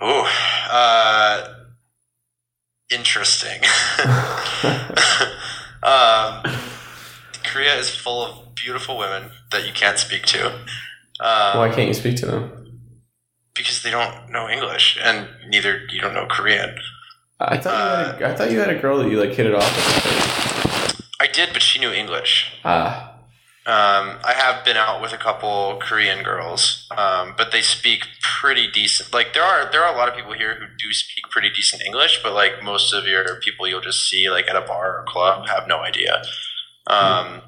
Oh, 0.00 0.28
uh, 0.70 1.54
interesting. 2.90 3.62
um, 5.82 6.42
Korea 7.44 7.76
is 7.76 7.88
full 7.88 8.24
of 8.26 8.54
beautiful 8.54 8.98
women 8.98 9.30
that 9.52 9.66
you 9.66 9.72
can't 9.72 9.98
speak 9.98 10.26
to. 10.26 10.46
Um, 11.20 11.58
Why 11.58 11.70
can't 11.74 11.88
you 11.88 11.94
speak 11.94 12.16
to 12.16 12.26
them? 12.26 12.64
because 13.54 13.82
they 13.82 13.90
don't 13.90 14.30
know 14.30 14.48
English, 14.48 14.98
and 15.02 15.28
neither 15.48 15.86
you 15.90 16.00
don't 16.00 16.14
know 16.14 16.26
Korean. 16.26 16.76
I 17.40 17.56
thought 17.56 18.18
you 18.18 18.24
had 18.24 18.30
a, 18.30 18.32
I 18.32 18.34
thought 18.36 18.50
you 18.50 18.60
had 18.60 18.70
a 18.70 18.78
girl 18.78 18.98
that 18.98 19.08
you 19.08 19.18
like 19.18 19.30
hit 19.30 19.46
it 19.46 19.54
off 19.54 19.76
with. 19.76 21.02
I 21.20 21.26
did, 21.26 21.50
but 21.52 21.62
she 21.62 21.78
knew 21.78 21.90
English. 21.90 22.52
Ah, 22.64 23.13
Um, 23.66 24.18
I 24.22 24.34
have 24.36 24.62
been 24.62 24.76
out 24.76 25.00
with 25.00 25.14
a 25.14 25.16
couple 25.16 25.78
Korean 25.80 26.22
girls, 26.22 26.86
um, 26.94 27.34
but 27.36 27.50
they 27.50 27.62
speak 27.62 28.02
pretty 28.20 28.70
decent. 28.70 29.14
Like 29.14 29.32
there 29.32 29.42
are 29.42 29.70
there 29.72 29.82
are 29.82 29.94
a 29.94 29.96
lot 29.96 30.06
of 30.06 30.14
people 30.14 30.34
here 30.34 30.54
who 30.56 30.66
do 30.66 30.92
speak 30.92 31.30
pretty 31.30 31.48
decent 31.48 31.80
English, 31.80 32.20
but 32.22 32.34
like 32.34 32.62
most 32.62 32.92
of 32.92 33.06
your 33.06 33.24
people 33.40 33.66
you'll 33.66 33.80
just 33.80 34.06
see 34.06 34.28
like 34.28 34.48
at 34.50 34.56
a 34.56 34.60
bar 34.60 34.98
or 34.98 35.04
club 35.08 35.48
have 35.48 35.66
no 35.66 35.78
idea. 35.78 36.22
Um, 36.86 37.40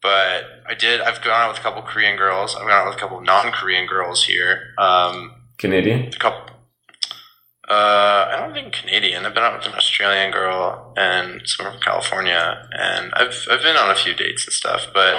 but 0.00 0.44
I 0.68 0.74
did. 0.78 1.00
I've 1.00 1.22
gone 1.22 1.40
out 1.40 1.48
with 1.50 1.58
a 1.58 1.62
couple 1.62 1.82
Korean 1.82 2.16
girls. 2.16 2.54
I've 2.54 2.62
gone 2.62 2.70
out 2.70 2.86
with 2.86 2.96
a 2.96 3.00
couple 3.00 3.20
non-Korean 3.20 3.86
girls 3.86 4.24
here. 4.24 4.74
Um, 4.78 5.32
Canadian. 5.58 6.08
a 6.08 6.18
couple. 6.18 6.51
Uh, 7.72 8.28
I 8.32 8.36
don't 8.40 8.52
think 8.52 8.74
Canadian. 8.74 9.24
I've 9.24 9.32
been 9.34 9.42
out 9.42 9.56
with 9.58 9.66
an 9.66 9.74
Australian 9.74 10.30
girl 10.30 10.92
and 10.96 11.40
someone 11.46 11.74
from 11.74 11.82
California, 11.82 12.68
and 12.78 13.12
I've 13.14 13.34
I've 13.50 13.62
been 13.62 13.76
on 13.76 13.90
a 13.90 13.94
few 13.94 14.12
dates 14.14 14.44
and 14.46 14.52
stuff. 14.52 14.88
But 14.92 15.14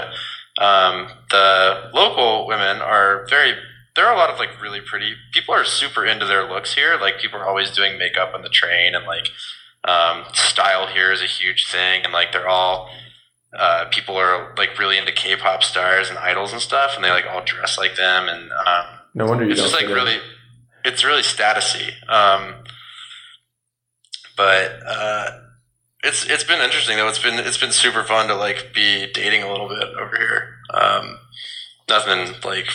um, 0.61 1.07
the 1.31 1.89
local 1.93 2.45
women 2.47 2.77
are 2.81 3.25
very. 3.29 3.53
There 3.95 4.05
are 4.05 4.13
a 4.13 4.17
lot 4.17 4.29
of 4.29 4.37
like 4.37 4.61
really 4.61 4.81
pretty 4.81 5.15
people 5.31 5.53
are 5.55 5.65
super 5.65 6.05
into 6.05 6.25
their 6.27 6.47
looks 6.47 6.75
here. 6.75 6.97
Like 6.99 7.19
people 7.19 7.39
are 7.39 7.47
always 7.47 7.71
doing 7.71 7.97
makeup 7.97 8.31
on 8.35 8.41
the 8.43 8.49
train, 8.49 8.93
and 8.93 9.05
like 9.05 9.29
um, 9.85 10.25
style 10.33 10.85
here 10.87 11.11
is 11.11 11.21
a 11.21 11.25
huge 11.25 11.67
thing, 11.71 12.03
and 12.03 12.13
like 12.13 12.31
they're 12.33 12.47
all. 12.47 12.89
Uh, 13.57 13.85
people 13.91 14.15
are 14.17 14.53
like 14.57 14.79
really 14.79 14.97
into 14.97 15.11
K-pop 15.11 15.61
stars 15.63 16.09
and 16.09 16.17
idols 16.17 16.51
and 16.53 16.61
stuff, 16.61 16.93
and 16.95 17.03
they 17.03 17.11
like 17.11 17.25
all 17.31 17.43
dress 17.43 17.77
like 17.77 17.95
them, 17.95 18.27
and 18.27 18.51
um, 18.51 18.85
No 19.13 19.25
wonder 19.27 19.45
you 19.45 19.51
it's 19.51 19.59
don't. 19.61 19.69
just 19.69 19.79
like 19.81 19.89
in. 19.89 20.19
It's 20.85 21.03
really 21.03 21.21
statusy. 21.21 21.91
Um 22.09 22.55
but 24.35 24.79
uh 24.85 25.31
it's 26.03 26.25
it's 26.29 26.43
been 26.43 26.61
interesting 26.61 26.97
though. 26.97 27.07
It's 27.07 27.19
been 27.21 27.39
it's 27.39 27.57
been 27.57 27.71
super 27.71 28.03
fun 28.03 28.27
to 28.27 28.35
like 28.35 28.71
be 28.73 29.11
dating 29.13 29.43
a 29.43 29.51
little 29.51 29.69
bit 29.69 29.87
over 29.99 30.15
here. 30.17 30.55
Um 30.73 31.19
nothing 31.89 32.33
like 32.43 32.67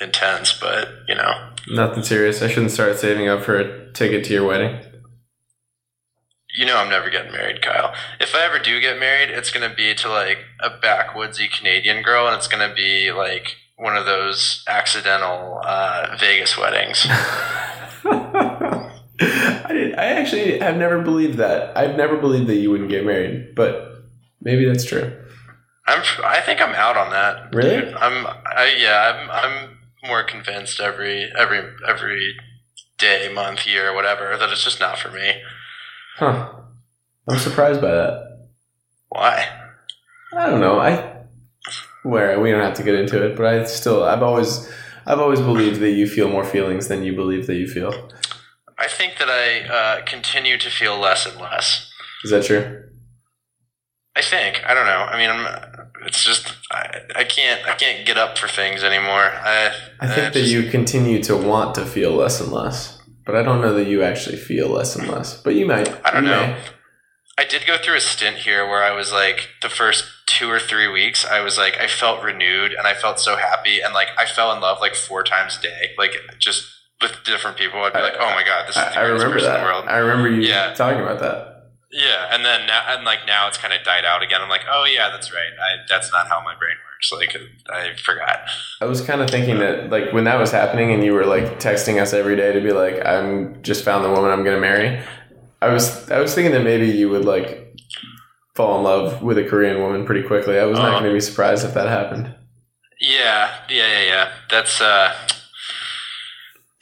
intense 0.00 0.52
but 0.58 0.88
you 1.08 1.14
know. 1.14 1.50
Nothing 1.70 2.02
serious. 2.02 2.40
I 2.42 2.48
shouldn't 2.48 2.72
start 2.72 2.98
saving 2.98 3.28
up 3.28 3.42
for 3.42 3.58
a 3.58 3.92
ticket 3.92 4.24
to 4.26 4.32
your 4.32 4.44
wedding. 4.46 4.78
you 6.56 6.64
know 6.64 6.76
i'm 6.78 6.88
never 6.88 7.10
getting 7.10 7.30
married 7.32 7.60
kyle. 7.62 7.92
If 8.20 8.34
i 8.34 8.44
ever 8.44 8.58
do 8.58 8.80
get 8.80 8.98
married 8.98 9.30
it's 9.30 9.50
gonna 9.50 9.74
be 9.74 9.94
to 9.96 10.08
like 10.08 10.38
a 10.60 10.70
backwoodsy 10.70 11.50
canadian 11.50 12.02
girl 12.02 12.26
and 12.26 12.36
it's 12.36 12.48
gonna 12.48 12.72
be 12.74 13.12
like 13.12 13.56
one 13.78 13.96
of 13.96 14.04
those 14.06 14.64
accidental 14.68 15.60
uh, 15.64 16.16
vegas 16.20 16.58
weddings 16.58 17.06
I 19.20 19.72
did, 19.72 19.94
I 19.94 20.04
actually 20.04 20.58
have 20.60 20.76
never 20.76 21.02
believed 21.02 21.38
that. 21.38 21.76
I've 21.76 21.96
never 21.96 22.16
believed 22.16 22.46
that 22.48 22.56
you 22.56 22.70
wouldn't 22.70 22.90
get 22.90 23.04
married, 23.04 23.54
but 23.54 24.04
maybe 24.40 24.64
that's 24.64 24.84
true. 24.84 25.12
I'm. 25.86 26.02
I 26.24 26.40
think 26.40 26.60
I'm 26.60 26.74
out 26.74 26.96
on 26.96 27.10
that. 27.10 27.54
Really? 27.54 27.80
dude. 27.80 27.94
I'm. 27.94 28.26
I 28.26 28.76
yeah. 28.78 29.14
I'm. 29.14 29.30
I'm 29.30 29.78
more 30.04 30.22
convinced 30.22 30.80
every 30.80 31.30
every 31.36 31.60
every 31.86 32.36
day, 32.98 33.32
month, 33.32 33.66
year, 33.66 33.94
whatever 33.94 34.36
that 34.36 34.50
it's 34.50 34.64
just 34.64 34.80
not 34.80 34.98
for 34.98 35.10
me. 35.10 35.42
Huh. 36.16 36.52
I'm 37.28 37.38
surprised 37.38 37.80
by 37.80 37.90
that. 37.90 38.48
Why? 39.08 39.48
I 40.36 40.46
don't 40.48 40.60
know. 40.60 40.78
I 40.78 41.17
where 42.02 42.38
we 42.40 42.50
don't 42.50 42.62
have 42.62 42.74
to 42.74 42.82
get 42.82 42.94
into 42.94 43.24
it, 43.24 43.36
but 43.36 43.46
I 43.46 43.64
still 43.64 44.04
I've 44.04 44.22
always 44.22 44.70
I've 45.06 45.18
always 45.20 45.40
believed 45.40 45.80
that 45.80 45.90
you 45.92 46.06
feel 46.06 46.28
more 46.28 46.44
feelings 46.44 46.88
than 46.88 47.02
you 47.02 47.14
believe 47.14 47.46
that 47.46 47.56
you 47.56 47.66
feel. 47.66 48.10
I 48.78 48.86
think 48.88 49.18
that 49.18 49.28
I 49.28 49.66
uh, 49.68 50.04
continue 50.04 50.56
to 50.58 50.70
feel 50.70 50.98
less 50.98 51.26
and 51.26 51.40
less. 51.40 51.90
Is 52.24 52.30
that 52.30 52.44
true? 52.44 52.84
I 54.16 54.22
think. 54.22 54.62
I 54.66 54.74
don't 54.74 54.86
know. 54.86 54.92
I 54.92 55.16
mean, 55.18 55.30
I'm, 55.30 55.88
it's 56.06 56.24
just 56.24 56.54
I, 56.72 57.00
I 57.16 57.24
can't. 57.24 57.64
I 57.66 57.74
can't 57.74 58.06
get 58.06 58.16
up 58.18 58.36
for 58.38 58.48
things 58.48 58.82
anymore. 58.82 59.30
I. 59.32 59.72
I 60.00 60.06
think 60.08 60.34
that 60.34 60.46
you 60.46 60.70
continue 60.70 61.22
to 61.24 61.36
want 61.36 61.74
to 61.76 61.84
feel 61.86 62.12
less 62.12 62.40
and 62.40 62.50
less, 62.52 63.00
but 63.26 63.34
I 63.36 63.42
don't 63.42 63.60
know 63.60 63.74
that 63.74 63.86
you 63.86 64.02
actually 64.02 64.36
feel 64.36 64.68
less 64.68 64.96
and 64.96 65.08
less. 65.08 65.40
But 65.40 65.54
you 65.54 65.66
might. 65.66 65.88
I 66.04 66.10
don't 66.12 66.24
You 66.24 66.30
know. 66.30 66.46
may. 66.48 66.58
I 67.38 67.44
did 67.44 67.66
go 67.66 67.76
through 67.78 67.96
a 67.96 68.00
stint 68.00 68.38
here 68.38 68.66
where 68.68 68.82
I 68.82 68.92
was 68.92 69.12
like 69.12 69.48
the 69.62 69.68
first 69.68 70.04
two 70.28 70.48
or 70.48 70.60
three 70.60 70.86
weeks, 70.86 71.24
I 71.26 71.40
was 71.40 71.58
like 71.58 71.76
I 71.78 71.86
felt 71.88 72.22
renewed 72.22 72.72
and 72.72 72.86
I 72.86 72.94
felt 72.94 73.18
so 73.18 73.36
happy 73.36 73.80
and 73.80 73.92
like 73.94 74.08
I 74.16 74.26
fell 74.26 74.52
in 74.52 74.60
love 74.60 74.78
like 74.80 74.94
four 74.94 75.24
times 75.24 75.58
a 75.58 75.62
day, 75.62 75.90
like 75.98 76.12
just 76.38 76.64
with 77.02 77.12
different 77.24 77.56
people. 77.56 77.80
I'd 77.82 77.92
be 77.92 78.00
like, 78.00 78.14
oh 78.20 78.30
my 78.34 78.44
god, 78.44 78.68
this 78.68 78.76
is 78.76 78.82
the 78.82 78.88
I, 78.88 79.02
I 79.02 79.06
greatest 79.06 79.24
remember 79.24 79.34
person 79.34 79.48
that. 79.50 79.58
in 79.58 79.64
the 79.64 79.66
world. 79.72 79.84
I 79.88 79.96
remember 79.98 80.30
you 80.30 80.42
Yeah. 80.42 80.74
talking 80.74 81.00
about 81.00 81.18
that. 81.20 81.54
Yeah, 81.90 82.28
and 82.30 82.44
then 82.44 82.66
now 82.66 82.82
and 82.88 83.04
like 83.04 83.20
now 83.26 83.48
it's 83.48 83.56
kind 83.56 83.72
of 83.72 83.82
died 83.82 84.04
out 84.04 84.22
again. 84.22 84.40
I'm 84.42 84.48
like, 84.50 84.66
oh 84.70 84.84
yeah, 84.84 85.08
that's 85.10 85.32
right. 85.32 85.52
I, 85.58 85.84
that's 85.88 86.12
not 86.12 86.28
how 86.28 86.40
my 86.44 86.54
brain 86.58 86.76
works. 86.92 87.10
Like 87.12 87.34
I 87.72 87.96
forgot. 87.96 88.40
I 88.82 88.84
was 88.84 89.00
kind 89.00 89.22
of 89.22 89.30
thinking 89.30 89.58
that, 89.60 89.88
like, 89.88 90.12
when 90.12 90.24
that 90.24 90.38
was 90.38 90.50
happening, 90.50 90.92
and 90.92 91.02
you 91.04 91.14
were 91.14 91.24
like 91.24 91.58
texting 91.60 92.00
us 92.02 92.12
every 92.12 92.36
day 92.36 92.52
to 92.52 92.60
be 92.60 92.72
like, 92.72 93.04
"I'm 93.06 93.62
just 93.62 93.84
found 93.84 94.04
the 94.04 94.10
woman 94.10 94.30
I'm 94.30 94.42
going 94.44 94.56
to 94.56 94.60
marry." 94.60 95.00
I 95.62 95.72
was, 95.72 96.10
I 96.10 96.20
was 96.20 96.34
thinking 96.34 96.52
that 96.52 96.62
maybe 96.62 96.86
you 96.88 97.08
would 97.10 97.24
like 97.24 97.67
fall 98.58 98.76
in 98.78 98.82
love 98.82 99.22
with 99.22 99.38
a 99.38 99.44
Korean 99.44 99.78
woman 99.80 100.04
pretty 100.04 100.26
quickly. 100.26 100.58
I 100.58 100.64
was 100.64 100.78
not 100.78 100.88
Uh-huh. 100.88 100.98
going 101.00 101.10
to 101.12 101.16
be 101.16 101.20
surprised 101.20 101.64
if 101.64 101.72
that 101.74 101.86
happened. 101.88 102.34
Yeah, 103.00 103.54
yeah, 103.70 103.86
yeah, 103.94 104.02
yeah. 104.12 104.26
That's 104.50 104.80
uh, 104.80 105.14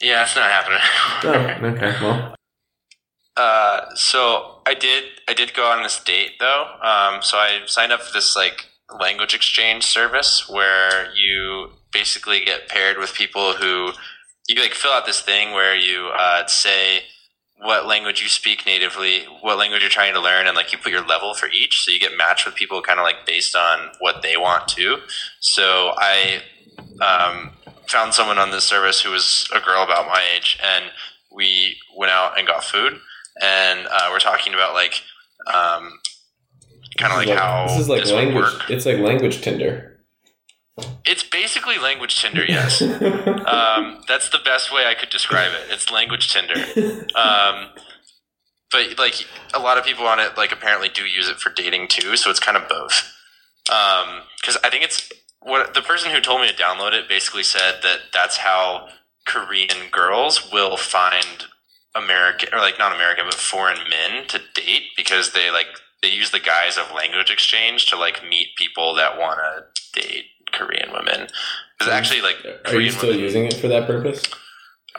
yeah, 0.01 0.23
it's 0.23 0.35
not 0.35 0.49
happening. 0.49 0.79
Oh, 1.23 1.67
okay. 1.75 1.93
Well, 2.01 2.33
Uh, 3.37 3.93
so 3.93 4.61
I 4.65 4.73
did 4.73 5.03
I 5.29 5.33
did 5.35 5.53
go 5.53 5.69
on 5.69 5.83
this 5.83 6.03
date 6.03 6.31
though. 6.39 6.65
Um, 6.81 7.21
so 7.21 7.37
I 7.37 7.59
signed 7.67 7.91
up 7.91 8.01
for 8.01 8.11
this 8.11 8.35
like 8.35 8.65
language 8.99 9.35
exchange 9.35 9.83
service 9.85 10.49
where 10.49 11.13
you 11.13 11.69
basically 11.93 12.43
get 12.43 12.67
paired 12.67 12.97
with 12.97 13.13
people 13.13 13.53
who 13.53 13.91
you 14.49 14.59
like 14.59 14.73
fill 14.73 14.89
out 14.91 15.05
this 15.05 15.21
thing 15.21 15.51
where 15.51 15.75
you 15.75 16.09
uh, 16.17 16.47
say 16.47 17.03
what 17.59 17.87
language 17.87 18.21
you 18.21 18.29
speak 18.29 18.65
natively, 18.65 19.25
what 19.41 19.57
language 19.57 19.81
you're 19.81 19.89
trying 19.89 20.13
to 20.13 20.21
learn, 20.21 20.47
and 20.47 20.55
like 20.55 20.71
you 20.71 20.77
put 20.77 20.91
your 20.91 21.05
level 21.05 21.33
for 21.33 21.47
each. 21.49 21.83
So 21.83 21.91
you 21.91 21.99
get 21.99 22.15
matched 22.15 22.45
with 22.45 22.55
people 22.55 22.81
kind 22.81 22.99
of 22.99 23.03
like 23.03 23.25
based 23.25 23.55
on 23.55 23.89
what 23.99 24.21
they 24.21 24.37
want 24.37 24.67
to. 24.69 24.97
So 25.39 25.93
I 25.97 26.41
um, 27.01 27.51
found 27.87 28.13
someone 28.13 28.37
on 28.37 28.51
this 28.51 28.63
service 28.63 29.01
who 29.01 29.11
was 29.11 29.49
a 29.55 29.59
girl 29.59 29.83
about 29.83 30.07
my 30.07 30.23
age, 30.35 30.59
and 30.63 30.85
we 31.31 31.77
went 31.95 32.11
out 32.11 32.37
and 32.37 32.47
got 32.47 32.63
food, 32.63 32.99
and 33.41 33.87
uh, 33.89 34.09
we're 34.11 34.19
talking 34.19 34.53
about 34.53 34.73
like 34.73 35.01
um, 35.51 35.99
kind 36.97 37.13
of 37.13 37.27
like, 37.27 37.37
how 37.37 37.67
this 37.67 37.79
is 37.79 37.89
like 37.89 38.03
would 38.05 38.13
language. 38.13 38.53
It's 38.69 38.85
like 38.85 38.99
language 38.99 39.41
Tinder. 39.41 39.96
It's 41.05 41.23
basically 41.23 41.77
language 41.79 42.21
Tinder, 42.21 42.43
yes. 42.45 42.81
um, 42.81 44.01
that's 44.07 44.29
the 44.29 44.39
best 44.43 44.73
way 44.73 44.85
I 44.85 44.93
could 44.93 45.09
describe 45.09 45.51
it. 45.53 45.71
It's 45.71 45.91
language 45.91 46.31
Tinder. 46.31 46.55
Um, 47.15 47.69
but 48.71 48.99
like 48.99 49.25
a 49.53 49.59
lot 49.59 49.77
of 49.77 49.85
people 49.85 50.05
on 50.05 50.19
it, 50.19 50.37
like 50.37 50.51
apparently 50.51 50.89
do 50.89 51.05
use 51.05 51.29
it 51.29 51.37
for 51.37 51.49
dating 51.49 51.87
too. 51.87 52.17
So 52.17 52.29
it's 52.29 52.39
kind 52.39 52.57
of 52.57 52.67
both. 52.67 53.13
Because 53.63 54.57
I 54.63 54.69
think 54.69 54.83
it's 54.83 55.11
what 55.41 55.73
the 55.73 55.81
person 55.81 56.11
who 56.11 56.19
told 56.19 56.41
me 56.41 56.47
to 56.49 56.53
download 56.53 56.93
it 56.93 57.07
basically 57.07 57.43
said 57.43 57.79
that 57.83 57.99
that's 58.13 58.37
how 58.37 58.89
Korean 59.25 59.89
girls 59.91 60.51
will 60.51 60.77
find 60.77 61.45
American 61.95 62.49
or 62.53 62.59
like 62.59 62.77
not 62.77 62.93
American 62.93 63.25
but 63.25 63.33
foreign 63.33 63.79
men 63.89 64.27
to 64.27 64.39
date 64.53 64.83
because 64.95 65.31
they 65.31 65.49
like 65.49 65.67
they 66.01 66.09
use 66.09 66.31
the 66.31 66.39
guise 66.39 66.77
of 66.77 66.93
language 66.93 67.31
exchange 67.31 67.87
to 67.87 67.97
like 67.97 68.27
meet 68.27 68.49
people 68.57 68.93
that 68.95 69.17
want 69.17 69.39
to 69.39 70.01
date 70.01 70.25
Korean 70.51 70.91
women. 70.91 71.27
Because 71.77 71.93
actually, 71.93 72.21
like 72.21 72.37
Are 72.65 72.79
you 72.79 72.91
still 72.91 73.09
women, 73.09 73.23
using 73.23 73.45
it 73.45 73.53
for 73.55 73.67
that 73.67 73.85
purpose? 73.87 74.23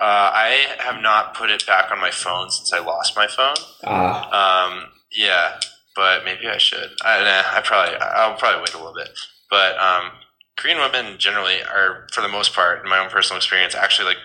uh, 0.01 0.31
I 0.33 0.77
have 0.79 1.03
not 1.03 1.35
put 1.35 1.51
it 1.51 1.67
back 1.67 1.91
on 1.91 2.01
my 2.01 2.11
phone 2.11 2.51
since 2.51 2.73
I 2.73 2.79
lost 2.79 3.17
my 3.17 3.27
phone. 3.27 3.57
Ah, 3.85 4.67
Um, 4.69 4.85
yeah, 5.11 5.59
but 5.97 6.25
maybe 6.25 6.47
I 6.47 6.59
should. 6.59 6.91
I, 7.03 7.19
nah, 7.25 7.59
I 7.59 7.61
probably, 7.63 7.97
I'll 7.97 8.37
probably 8.37 8.61
wait 8.61 8.75
a 8.75 8.79
little 8.79 8.95
bit. 8.95 9.09
But 9.51 9.77
um, 9.79 10.11
Korean 10.57 10.79
women 10.79 11.19
generally 11.19 11.63
are, 11.63 12.07
for 12.13 12.21
the 12.21 12.29
most 12.29 12.55
part, 12.55 12.85
in 12.85 12.89
my 12.91 12.99
own 12.99 13.11
personal 13.11 13.39
experience, 13.39 13.75
actually 13.75 14.07
like 14.07 14.19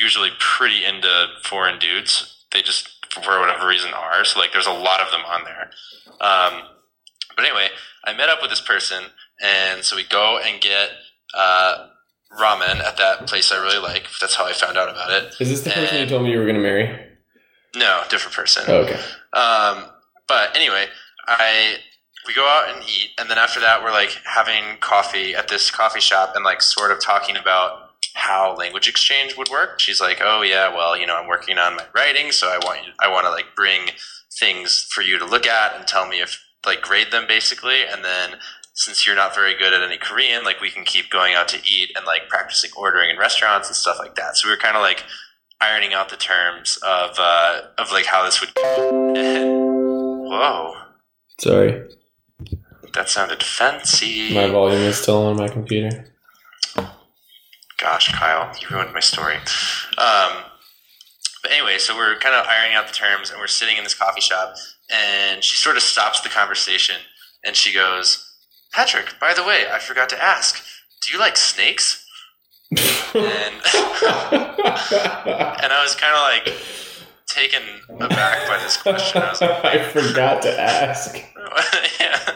usually 0.00 0.30
pretty 0.38 0.84
into 0.84 1.26
foreign 1.42 1.78
dudes. 1.80 2.44
They 2.52 2.62
just, 2.62 2.88
for 3.24 3.40
whatever 3.40 3.66
reason, 3.66 3.92
are. 3.94 4.24
So 4.24 4.38
like, 4.38 4.52
there's 4.52 4.66
a 4.66 4.72
lot 4.72 5.00
of 5.00 5.10
them 5.10 5.22
on 5.26 5.42
there. 5.44 5.70
Um, 6.20 6.68
but 7.34 7.44
anyway, 7.44 7.68
I 8.04 8.16
met 8.16 8.28
up 8.28 8.38
with 8.40 8.50
this 8.50 8.60
person, 8.60 9.04
and 9.42 9.84
so 9.84 9.96
we 9.96 10.04
go 10.04 10.38
and 10.44 10.60
get 10.60 10.90
uh, 11.34 11.88
ramen 12.38 12.80
at 12.80 12.96
that 12.96 13.26
place 13.26 13.52
I 13.52 13.56
really 13.62 13.78
like. 13.78 14.08
That's 14.20 14.34
how 14.34 14.46
I 14.46 14.52
found 14.52 14.76
out 14.76 14.88
about 14.88 15.10
it. 15.10 15.34
is 15.40 15.48
this 15.48 15.60
the 15.62 15.70
person 15.70 15.98
you 15.98 16.06
told 16.06 16.22
me 16.22 16.32
you 16.32 16.38
were 16.38 16.44
going 16.44 16.56
to 16.56 16.62
marry? 16.62 17.06
No, 17.74 18.02
different 18.08 18.34
person. 18.34 18.64
Oh, 18.68 18.78
okay. 18.78 19.00
Um, 19.32 19.90
but 20.26 20.56
anyway, 20.56 20.86
I 21.26 21.76
we 22.26 22.34
go 22.34 22.46
out 22.46 22.74
and 22.74 22.82
eat, 22.82 23.10
and 23.18 23.30
then 23.30 23.38
after 23.38 23.60
that, 23.60 23.82
we're 23.82 23.92
like 23.92 24.18
having 24.24 24.78
coffee 24.80 25.34
at 25.34 25.48
this 25.48 25.70
coffee 25.70 26.00
shop 26.00 26.32
and 26.34 26.44
like 26.44 26.60
sort 26.62 26.90
of 26.90 27.00
talking 27.00 27.36
about 27.36 27.90
how 28.14 28.56
language 28.56 28.88
exchange 28.88 29.36
would 29.36 29.48
work. 29.50 29.78
She's 29.78 30.00
like, 30.00 30.20
"Oh 30.22 30.42
yeah, 30.42 30.74
well, 30.74 30.98
you 30.98 31.06
know, 31.06 31.16
I'm 31.16 31.28
working 31.28 31.58
on 31.58 31.76
my 31.76 31.84
writing, 31.94 32.32
so 32.32 32.48
I 32.48 32.58
want 32.64 32.86
you, 32.86 32.92
I 32.98 33.08
want 33.08 33.26
to 33.26 33.30
like 33.30 33.54
bring 33.54 33.90
things 34.38 34.86
for 34.90 35.02
you 35.02 35.18
to 35.18 35.24
look 35.24 35.46
at 35.46 35.76
and 35.76 35.86
tell 35.86 36.06
me 36.06 36.20
if 36.20 36.42
like 36.64 36.80
grade 36.80 37.12
them 37.12 37.26
basically, 37.28 37.84
and 37.84 38.04
then 38.04 38.38
since 38.76 39.06
you're 39.06 39.16
not 39.16 39.34
very 39.34 39.56
good 39.56 39.72
at 39.72 39.82
any 39.82 39.96
Korean, 39.96 40.44
like 40.44 40.60
we 40.60 40.70
can 40.70 40.84
keep 40.84 41.10
going 41.10 41.34
out 41.34 41.48
to 41.48 41.56
eat 41.66 41.90
and 41.96 42.04
like 42.04 42.28
practicing 42.28 42.70
ordering 42.76 43.08
in 43.08 43.16
restaurants 43.18 43.68
and 43.68 43.74
stuff 43.74 43.98
like 43.98 44.14
that. 44.16 44.36
So 44.36 44.46
we 44.46 44.52
were 44.52 44.58
kind 44.60 44.76
of 44.76 44.82
like 44.82 45.02
ironing 45.62 45.94
out 45.94 46.10
the 46.10 46.16
terms 46.16 46.78
of 46.82 47.16
uh, 47.18 47.62
of 47.78 47.90
like 47.90 48.04
how 48.04 48.22
this 48.24 48.40
would. 48.40 48.50
And, 49.16 49.50
whoa, 50.28 50.74
Sorry, 51.40 51.88
that 52.92 53.08
sounded 53.08 53.42
fancy. 53.42 54.34
my 54.34 54.48
volume 54.48 54.82
is 54.82 54.98
still 54.98 55.22
on 55.24 55.36
my 55.38 55.48
computer. 55.48 56.12
Gosh, 57.78 58.12
Kyle, 58.12 58.54
you 58.60 58.68
ruined 58.74 58.92
my 58.92 59.00
story. 59.00 59.36
Um, 59.98 60.44
but 61.42 61.50
anyway, 61.52 61.78
so 61.78 61.96
we're 61.96 62.18
kind 62.18 62.34
of 62.34 62.46
ironing 62.46 62.74
out 62.76 62.86
the 62.88 62.92
terms, 62.94 63.30
and 63.30 63.38
we're 63.38 63.46
sitting 63.46 63.76
in 63.78 63.84
this 63.84 63.94
coffee 63.94 64.20
shop, 64.20 64.54
and 64.90 65.42
she 65.44 65.56
sort 65.56 65.76
of 65.76 65.82
stops 65.82 66.20
the 66.20 66.28
conversation, 66.28 66.96
and 67.44 67.54
she 67.54 67.72
goes, 67.72 68.25
"Patrick, 68.72 69.14
by 69.20 69.34
the 69.34 69.42
way, 69.44 69.64
I 69.70 69.78
forgot 69.78 70.08
to 70.10 70.22
ask. 70.22 70.64
Do 71.02 71.12
you 71.12 71.18
like 71.18 71.36
snakes?" 71.36 72.04
And 73.14 73.24
and 74.34 75.72
I 75.72 75.80
was 75.82 75.94
kind 75.94 76.14
of 76.14 76.20
like 76.20 76.54
taken 77.26 77.62
aback 78.00 78.46
by 78.48 78.58
this 78.62 78.76
question. 78.76 79.22
I 79.22 79.30
was 79.30 79.40
like, 79.40 79.64
I 79.64 79.82
forgot 79.88 80.42
to 80.42 80.60
ask. 80.60 81.16
yeah. 82.00 82.32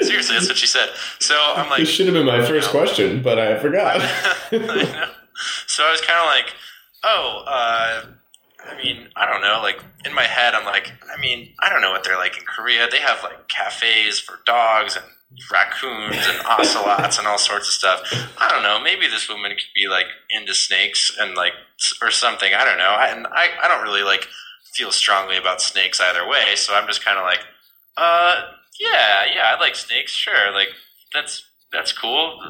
Seriously, 0.00 0.36
that's 0.36 0.48
what 0.48 0.56
she 0.56 0.66
said. 0.66 0.90
So 1.18 1.34
I'm 1.56 1.68
like, 1.68 1.80
this 1.80 1.88
should 1.88 2.06
have 2.06 2.14
been 2.14 2.26
my 2.26 2.44
first 2.44 2.70
question, 2.70 3.22
but 3.22 3.38
I 3.38 3.58
forgot. 3.58 4.00
I 4.52 4.58
know. 4.58 5.08
So 5.66 5.82
I 5.82 5.90
was 5.90 6.00
kind 6.00 6.20
of 6.20 6.26
like, 6.26 6.54
oh, 7.02 7.42
uh, 7.46 8.04
I 8.66 8.76
mean, 8.76 9.08
I 9.16 9.26
don't 9.26 9.42
know. 9.42 9.60
Like 9.62 9.82
in 10.04 10.14
my 10.14 10.24
head, 10.24 10.54
I'm 10.54 10.64
like, 10.64 10.92
I 11.14 11.20
mean, 11.20 11.54
I 11.60 11.68
don't 11.68 11.82
know 11.82 11.90
what 11.90 12.04
they're 12.04 12.16
like 12.16 12.38
in 12.38 12.44
Korea. 12.44 12.88
They 12.90 13.00
have 13.00 13.22
like 13.22 13.48
cafes 13.48 14.20
for 14.20 14.40
dogs 14.46 14.96
and 14.96 15.04
raccoons 15.50 16.16
and 16.16 16.46
ocelots 16.46 17.18
and 17.18 17.26
all 17.26 17.38
sorts 17.38 17.68
of 17.68 17.74
stuff. 17.74 18.00
I 18.38 18.48
don't 18.50 18.62
know. 18.62 18.80
Maybe 18.82 19.06
this 19.06 19.28
woman 19.28 19.50
could 19.52 19.72
be 19.74 19.88
like 19.88 20.06
into 20.30 20.54
snakes 20.54 21.16
and 21.18 21.34
like 21.34 21.52
or 22.02 22.10
something. 22.10 22.52
I 22.54 22.64
don't 22.64 22.78
know. 22.78 22.84
I, 22.84 23.08
and 23.08 23.26
I, 23.26 23.48
I 23.62 23.68
don't 23.68 23.82
really 23.82 24.02
like 24.02 24.28
feel 24.72 24.90
strongly 24.90 25.36
about 25.36 25.60
snakes 25.60 26.00
either 26.00 26.26
way. 26.26 26.56
So 26.56 26.74
I'm 26.74 26.86
just 26.86 27.04
kind 27.04 27.18
of 27.18 27.24
like, 27.24 27.40
uh, 27.96 28.42
yeah, 28.80 29.24
yeah, 29.34 29.54
I 29.54 29.60
like 29.60 29.76
snakes. 29.76 30.12
Sure, 30.12 30.52
like 30.52 30.68
that's 31.12 31.44
that's 31.72 31.92
cool. 31.92 32.40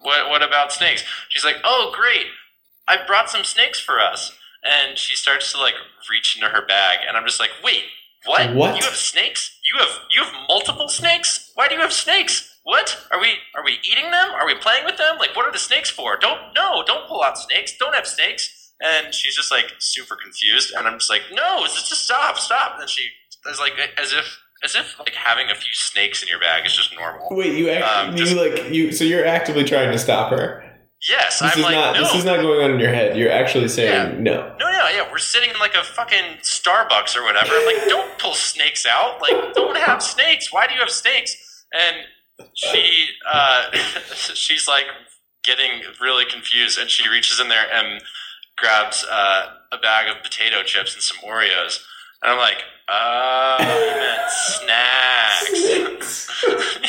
What 0.00 0.28
what 0.28 0.42
about 0.42 0.72
snakes? 0.72 1.04
She's 1.28 1.44
like, 1.44 1.56
oh 1.64 1.92
great, 1.94 2.26
I 2.86 3.04
brought 3.06 3.30
some 3.30 3.44
snakes 3.44 3.80
for 3.80 4.00
us. 4.00 4.32
And 4.64 4.96
she 4.96 5.16
starts 5.16 5.52
to 5.52 5.58
like 5.58 5.74
reach 6.10 6.36
into 6.36 6.48
her 6.48 6.64
bag, 6.66 7.00
and 7.06 7.16
I'm 7.16 7.24
just 7.26 7.40
like, 7.40 7.50
wait, 7.64 7.82
what? 8.26 8.54
What? 8.54 8.76
You 8.76 8.84
have 8.84 8.94
snakes? 8.94 9.58
You 9.72 9.78
have 9.80 9.98
you 10.14 10.22
have 10.24 10.32
multiple 10.48 10.88
snakes? 10.88 11.50
Why 11.54 11.68
do 11.68 11.74
you 11.74 11.80
have 11.80 11.92
snakes? 11.92 12.48
What 12.64 12.96
are 13.10 13.20
we 13.20 13.34
are 13.56 13.64
we 13.64 13.78
eating 13.90 14.10
them? 14.12 14.30
Are 14.30 14.46
we 14.46 14.54
playing 14.54 14.84
with 14.84 14.96
them? 14.96 15.18
Like, 15.18 15.34
what 15.34 15.46
are 15.46 15.52
the 15.52 15.58
snakes 15.58 15.90
for? 15.90 16.16
Don't 16.16 16.38
no, 16.54 16.84
don't 16.86 17.08
pull 17.08 17.22
out 17.22 17.38
snakes. 17.38 17.76
Don't 17.76 17.94
have 17.94 18.06
snakes. 18.06 18.72
And 18.80 19.12
she's 19.14 19.34
just 19.36 19.50
like 19.50 19.66
super 19.78 20.16
confused, 20.16 20.72
and 20.76 20.86
I'm 20.86 20.98
just 20.98 21.10
like, 21.10 21.22
no, 21.32 21.62
just 21.64 21.88
just 21.88 22.04
stop, 22.04 22.38
stop. 22.38 22.78
And 22.80 22.88
she 22.88 23.08
is 23.50 23.58
like, 23.58 23.72
as 23.98 24.12
if 24.12 24.38
as 24.64 24.76
if 24.76 24.96
like 25.00 25.14
having 25.14 25.50
a 25.50 25.54
few 25.56 25.72
snakes 25.72 26.22
in 26.22 26.28
your 26.28 26.38
bag 26.38 26.64
is 26.66 26.76
just 26.76 26.94
normal. 26.94 27.28
Wait, 27.32 27.56
you 27.56 27.68
act, 27.70 27.84
Um, 27.84 28.16
you 28.16 28.24
just- 28.24 28.36
like 28.36 28.72
you 28.72 28.92
so 28.92 29.02
you're 29.02 29.26
actively 29.26 29.64
trying 29.64 29.90
to 29.90 29.98
stop 29.98 30.30
her. 30.30 30.64
Yes, 31.08 31.40
This 31.40 31.52
I'm 31.52 31.58
is 31.58 31.64
like, 31.64 31.74
not 31.74 31.94
no, 31.96 32.02
this 32.02 32.14
is 32.14 32.24
not 32.24 32.40
going 32.40 32.62
on 32.64 32.70
in 32.72 32.78
your 32.80 32.92
head. 32.92 33.16
You're 33.16 33.32
actually 33.32 33.68
saying 33.68 34.22
no. 34.22 34.54
No, 34.58 34.70
no, 34.70 34.88
yeah, 34.88 35.10
we're 35.10 35.18
sitting 35.18 35.50
in 35.50 35.58
like 35.58 35.74
a 35.74 35.82
fucking 35.82 36.38
Starbucks 36.42 37.16
or 37.16 37.24
whatever. 37.24 37.50
I'm 37.52 37.66
like, 37.66 37.88
don't 37.88 38.16
pull 38.18 38.34
snakes 38.34 38.86
out. 38.86 39.20
Like, 39.20 39.52
don't 39.54 39.76
have 39.76 40.00
snakes. 40.02 40.52
Why 40.52 40.66
do 40.68 40.74
you 40.74 40.80
have 40.80 40.90
snakes? 40.90 41.64
And 41.72 41.96
she, 42.54 43.08
uh, 43.28 43.70
she's 44.34 44.68
like 44.68 44.84
getting 45.42 45.82
really 46.00 46.24
confused, 46.24 46.78
and 46.78 46.88
she 46.88 47.08
reaches 47.08 47.40
in 47.40 47.48
there 47.48 47.66
and 47.72 48.00
grabs 48.56 49.04
uh, 49.10 49.46
a 49.72 49.78
bag 49.78 50.08
of 50.08 50.22
potato 50.22 50.62
chips 50.62 50.94
and 50.94 51.02
some 51.02 51.16
Oreos. 51.28 51.82
And 52.22 52.30
I'm 52.32 52.38
like, 52.38 52.62
uh, 52.88 53.56
you 53.60 53.66
meant 54.00 54.30
snacks. 54.30 56.28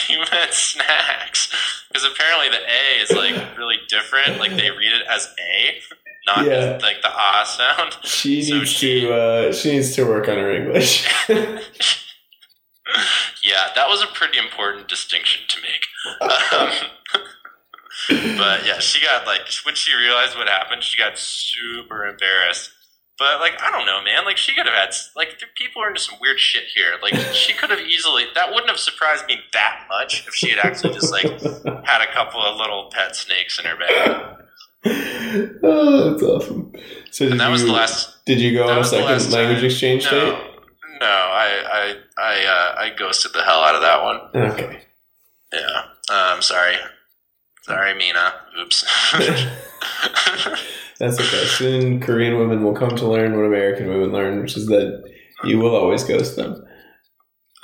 you 0.09 0.17
meant 0.31 0.53
snacks. 0.53 1.49
Because 1.91 2.07
apparently 2.11 2.49
the 2.49 2.63
A 2.63 3.01
is 3.03 3.11
like 3.11 3.57
really 3.57 3.77
different. 3.87 4.39
Like 4.39 4.51
they 4.51 4.69
read 4.71 4.93
it 4.93 5.03
as 5.09 5.27
A, 5.39 5.81
not 6.25 6.45
Yeah. 6.45 6.51
as 6.75 6.81
like 6.81 7.01
the 7.01 7.09
ah 7.11 7.43
sound. 7.45 7.93
She 8.03 8.41
So 8.43 8.57
needs 8.59 8.69
she- 8.71 9.01
to 9.01 9.13
uh, 9.13 9.51
she 9.53 9.71
needs 9.73 9.93
to 9.95 10.03
work 10.05 10.27
on 10.27 10.37
her 10.37 10.51
English. 10.53 11.05
Yeah, 13.43 13.69
that 13.75 13.87
was 13.89 14.01
a 14.03 14.07
pretty 14.07 14.37
important 14.37 14.87
distinction 14.87 15.41
to 15.49 15.57
make. 15.61 15.81
Um, 16.53 16.71
but 18.37 18.65
yeah, 18.65 18.79
she 18.79 19.01
got 19.03 19.25
like 19.25 19.41
when 19.65 19.75
she 19.75 19.93
realized 19.95 20.37
what 20.37 20.47
happened, 20.47 20.83
she 20.83 20.97
got 20.97 21.17
super 21.17 22.05
embarrassed. 22.05 22.69
But 23.19 23.39
like, 23.39 23.53
I 23.61 23.69
don't 23.71 23.85
know, 23.85 24.01
man. 24.03 24.25
Like, 24.25 24.37
she 24.37 24.53
could 24.55 24.65
have 24.65 24.73
had 24.75 24.89
like 25.15 25.39
people 25.55 25.81
are 25.83 25.89
into 25.89 26.01
some 26.01 26.15
weird 26.19 26.39
shit 26.39 26.63
here. 26.75 26.93
Like, 27.01 27.13
she 27.33 27.53
could 27.53 27.69
have 27.69 27.79
easily 27.79 28.25
that 28.35 28.49
wouldn't 28.49 28.69
have 28.69 28.79
surprised 28.79 29.25
me 29.27 29.37
that 29.53 29.85
much 29.89 30.27
if 30.27 30.33
she 30.33 30.49
had 30.49 30.59
actually 30.59 30.93
just 30.93 31.11
like 31.11 31.25
had 31.85 32.01
a 32.01 32.11
couple 32.11 32.41
of 32.41 32.57
little 32.57 32.89
pet 32.91 33.15
snakes 33.15 33.59
in 33.59 33.65
her 33.65 33.77
bag. 33.77 34.39
oh, 35.63 36.09
that's 36.11 36.23
awesome. 36.23 36.73
So 37.11 37.27
And 37.27 37.39
that 37.39 37.45
you, 37.47 37.51
was 37.51 37.63
the 37.63 37.71
last. 37.71 38.25
Did 38.25 38.41
you 38.41 38.53
go 38.57 38.67
on 38.67 38.79
a 38.79 38.83
second 38.83 39.31
language 39.31 39.57
time. 39.59 39.65
exchange 39.65 40.05
No, 40.05 40.11
date? 40.11 40.39
no, 40.99 41.05
I 41.07 41.63
I 41.71 41.95
I 42.17 42.45
uh, 42.45 42.75
I 42.81 42.89
ghosted 42.97 43.33
the 43.33 43.43
hell 43.43 43.59
out 43.61 43.75
of 43.75 43.81
that 43.81 44.03
one. 44.03 44.51
Okay. 44.51 44.81
Yeah. 45.53 45.83
Um, 46.09 46.41
sorry. 46.41 46.75
Sorry, 47.61 47.93
Mina. 47.93 48.33
Oops. 48.59 48.83
That's 50.99 51.19
okay. 51.19 51.45
Soon 51.45 51.99
Korean 51.99 52.37
women 52.37 52.63
will 52.63 52.73
come 52.75 52.95
to 52.95 53.07
learn 53.07 53.35
what 53.35 53.45
American 53.45 53.87
women 53.87 54.11
learn, 54.11 54.41
which 54.41 54.55
is 54.57 54.67
that 54.67 55.03
you 55.43 55.59
will 55.59 55.75
always 55.75 56.03
ghost 56.03 56.35
them. 56.35 56.63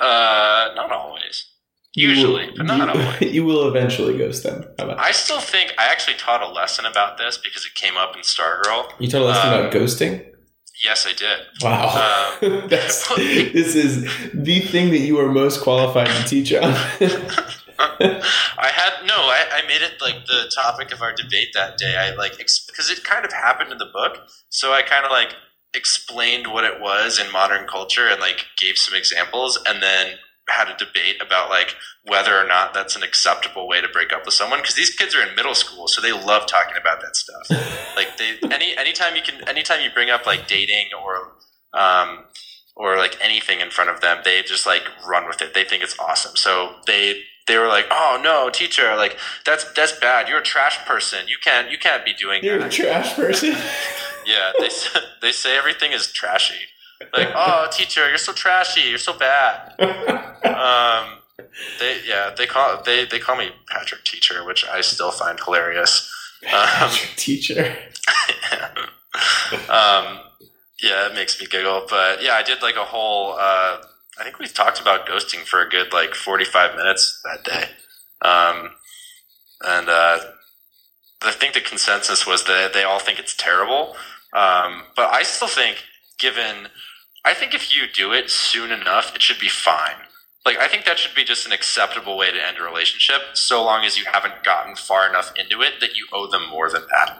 uh, 0.00 0.72
not 0.76 0.90
always. 0.92 1.46
You 1.94 2.08
will- 2.08 2.14
Usually, 2.16 2.48
but 2.56 2.66
not 2.66 2.94
you, 2.94 3.00
always. 3.02 3.20
You 3.34 3.44
will 3.44 3.68
eventually 3.68 4.16
ghost 4.16 4.42
them. 4.44 4.64
I 4.78 5.10
still 5.12 5.40
think 5.40 5.74
I 5.78 5.86
actually 5.86 6.16
taught 6.16 6.42
a 6.42 6.48
lesson 6.48 6.84
about 6.86 7.18
this 7.18 7.36
because 7.38 7.64
it 7.64 7.74
came 7.74 7.96
up 7.96 8.14
in 8.16 8.22
Stargirl. 8.22 8.92
you 8.98 9.08
taught 9.08 9.22
a 9.22 9.24
lesson 9.24 9.48
um, 9.52 9.60
about 9.60 9.72
ghosting? 9.72 10.26
Yes, 10.84 11.06
I 11.06 11.12
did. 11.12 11.40
Wow. 11.62 12.38
um, 12.42 12.68
this 12.68 13.74
is 13.74 14.02
the 14.32 14.60
thing 14.60 14.90
that 14.90 14.98
you 15.00 15.18
are 15.18 15.30
most 15.30 15.60
qualified 15.62 16.06
to 16.06 16.24
teach 16.24 16.52
on. 16.54 16.62
I 17.80 18.70
had 18.72 19.06
no. 19.06 19.14
I, 19.14 19.44
I 19.52 19.66
made 19.66 19.82
it 19.82 20.00
like 20.00 20.26
the 20.26 20.50
topic 20.54 20.92
of 20.92 21.02
our 21.02 21.14
debate 21.14 21.48
that 21.54 21.78
day. 21.78 21.96
I 21.96 22.14
like 22.14 22.36
because 22.38 22.90
it 22.90 23.04
kind 23.04 23.24
of 23.24 23.32
happened 23.32 23.72
in 23.72 23.78
the 23.78 23.90
book, 23.92 24.18
so 24.50 24.72
I 24.72 24.82
kind 24.82 25.04
of 25.04 25.10
like 25.10 25.34
explained 25.74 26.48
what 26.48 26.64
it 26.64 26.80
was 26.80 27.18
in 27.18 27.30
modern 27.32 27.66
culture 27.66 28.08
and 28.08 28.20
like 28.20 28.46
gave 28.58 28.76
some 28.76 28.94
examples, 28.94 29.58
and 29.66 29.82
then 29.82 30.18
had 30.50 30.68
a 30.68 30.76
debate 30.76 31.22
about 31.22 31.48
like 31.48 31.76
whether 32.04 32.36
or 32.36 32.46
not 32.46 32.74
that's 32.74 32.96
an 32.96 33.02
acceptable 33.02 33.68
way 33.68 33.80
to 33.80 33.88
break 33.88 34.12
up 34.12 34.24
with 34.24 34.34
someone 34.34 34.60
because 34.60 34.74
these 34.74 34.90
kids 34.90 35.14
are 35.14 35.22
in 35.22 35.34
middle 35.34 35.54
school 35.54 35.86
so 35.86 36.00
they 36.00 36.12
love 36.12 36.46
talking 36.46 36.74
about 36.80 37.00
that 37.00 37.14
stuff 37.14 37.48
like 37.96 38.16
they 38.16 38.36
any 38.50 38.76
anytime 38.76 39.14
you 39.14 39.22
can 39.22 39.46
anytime 39.48 39.80
you 39.80 39.90
bring 39.90 40.10
up 40.10 40.26
like 40.26 40.46
dating 40.48 40.86
or 41.04 41.32
um 41.78 42.24
or 42.74 42.96
like 42.96 43.16
anything 43.22 43.60
in 43.60 43.70
front 43.70 43.90
of 43.90 44.00
them 44.00 44.18
they 44.24 44.42
just 44.42 44.66
like 44.66 44.82
run 45.06 45.26
with 45.26 45.40
it 45.40 45.54
they 45.54 45.64
think 45.64 45.82
it's 45.82 45.98
awesome 45.98 46.34
so 46.36 46.74
they 46.86 47.22
they 47.50 47.58
were 47.58 47.68
like 47.68 47.86
oh 47.90 48.20
no 48.22 48.50
teacher 48.50 48.94
like 48.96 49.18
that's 49.44 49.64
that's 49.72 49.98
bad 49.98 50.28
you're 50.28 50.38
a 50.38 50.42
trash 50.42 50.78
person 50.84 51.26
you 51.26 51.36
can't 51.42 51.70
you 51.70 51.78
can't 51.78 52.04
be 52.04 52.14
doing 52.14 52.42
You're 52.42 52.64
a 52.64 52.68
trash 52.68 53.14
person. 53.14 53.50
yeah 54.26 54.52
they 54.58 54.68
they 55.22 55.32
say 55.32 55.56
everything 55.56 55.92
is 55.92 56.12
trashy 56.12 56.66
like 57.16 57.28
oh 57.34 57.68
teacher 57.72 58.08
you're 58.08 58.18
so 58.18 58.32
trashy 58.32 58.88
you're 58.88 58.98
so 58.98 59.16
bad 59.18 59.74
um 60.44 61.18
they 61.78 62.00
yeah 62.06 62.32
they 62.36 62.46
call 62.46 62.82
they 62.84 63.04
they 63.06 63.18
call 63.18 63.36
me 63.36 63.50
patrick 63.68 64.04
teacher 64.04 64.44
which 64.44 64.64
i 64.66 64.80
still 64.80 65.10
find 65.10 65.40
hilarious 65.40 66.10
um, 66.48 66.90
teacher. 67.16 67.60
um, 69.68 70.20
yeah, 70.82 71.08
it 71.08 71.14
makes 71.14 71.40
me 71.40 71.46
giggle. 71.46 71.86
But 71.88 72.22
yeah, 72.22 72.32
I 72.32 72.42
did 72.42 72.62
like 72.62 72.76
a 72.76 72.84
whole. 72.84 73.36
Uh, 73.38 73.78
I 74.18 74.24
think 74.24 74.38
we 74.38 74.46
talked 74.46 74.80
about 74.80 75.06
ghosting 75.06 75.46
for 75.46 75.62
a 75.62 75.68
good 75.68 75.92
like 75.92 76.14
forty-five 76.14 76.76
minutes 76.76 77.20
that 77.24 77.44
day, 77.44 77.64
um, 78.22 78.70
and 79.62 79.88
uh, 79.88 80.18
I 81.22 81.32
think 81.32 81.54
the 81.54 81.60
consensus 81.60 82.26
was 82.26 82.44
that 82.44 82.72
they 82.72 82.82
all 82.82 82.98
think 82.98 83.18
it's 83.18 83.36
terrible. 83.36 83.96
Um, 84.32 84.82
but 84.94 85.12
I 85.12 85.22
still 85.22 85.48
think, 85.48 85.84
given, 86.18 86.68
I 87.24 87.34
think 87.34 87.54
if 87.54 87.74
you 87.74 87.84
do 87.92 88.12
it 88.12 88.30
soon 88.30 88.70
enough, 88.70 89.14
it 89.14 89.22
should 89.22 89.40
be 89.40 89.48
fine. 89.48 89.96
Like 90.46 90.58
I 90.58 90.68
think 90.68 90.84
that 90.84 90.98
should 90.98 91.14
be 91.14 91.24
just 91.24 91.46
an 91.46 91.52
acceptable 91.52 92.16
way 92.16 92.30
to 92.30 92.46
end 92.46 92.58
a 92.58 92.62
relationship, 92.62 93.20
so 93.34 93.62
long 93.62 93.84
as 93.84 93.98
you 93.98 94.04
haven't 94.10 94.42
gotten 94.42 94.76
far 94.76 95.08
enough 95.08 95.32
into 95.36 95.60
it 95.62 95.74
that 95.80 95.96
you 95.96 96.06
owe 96.12 96.30
them 96.30 96.48
more 96.48 96.70
than 96.70 96.82
that. 96.90 97.18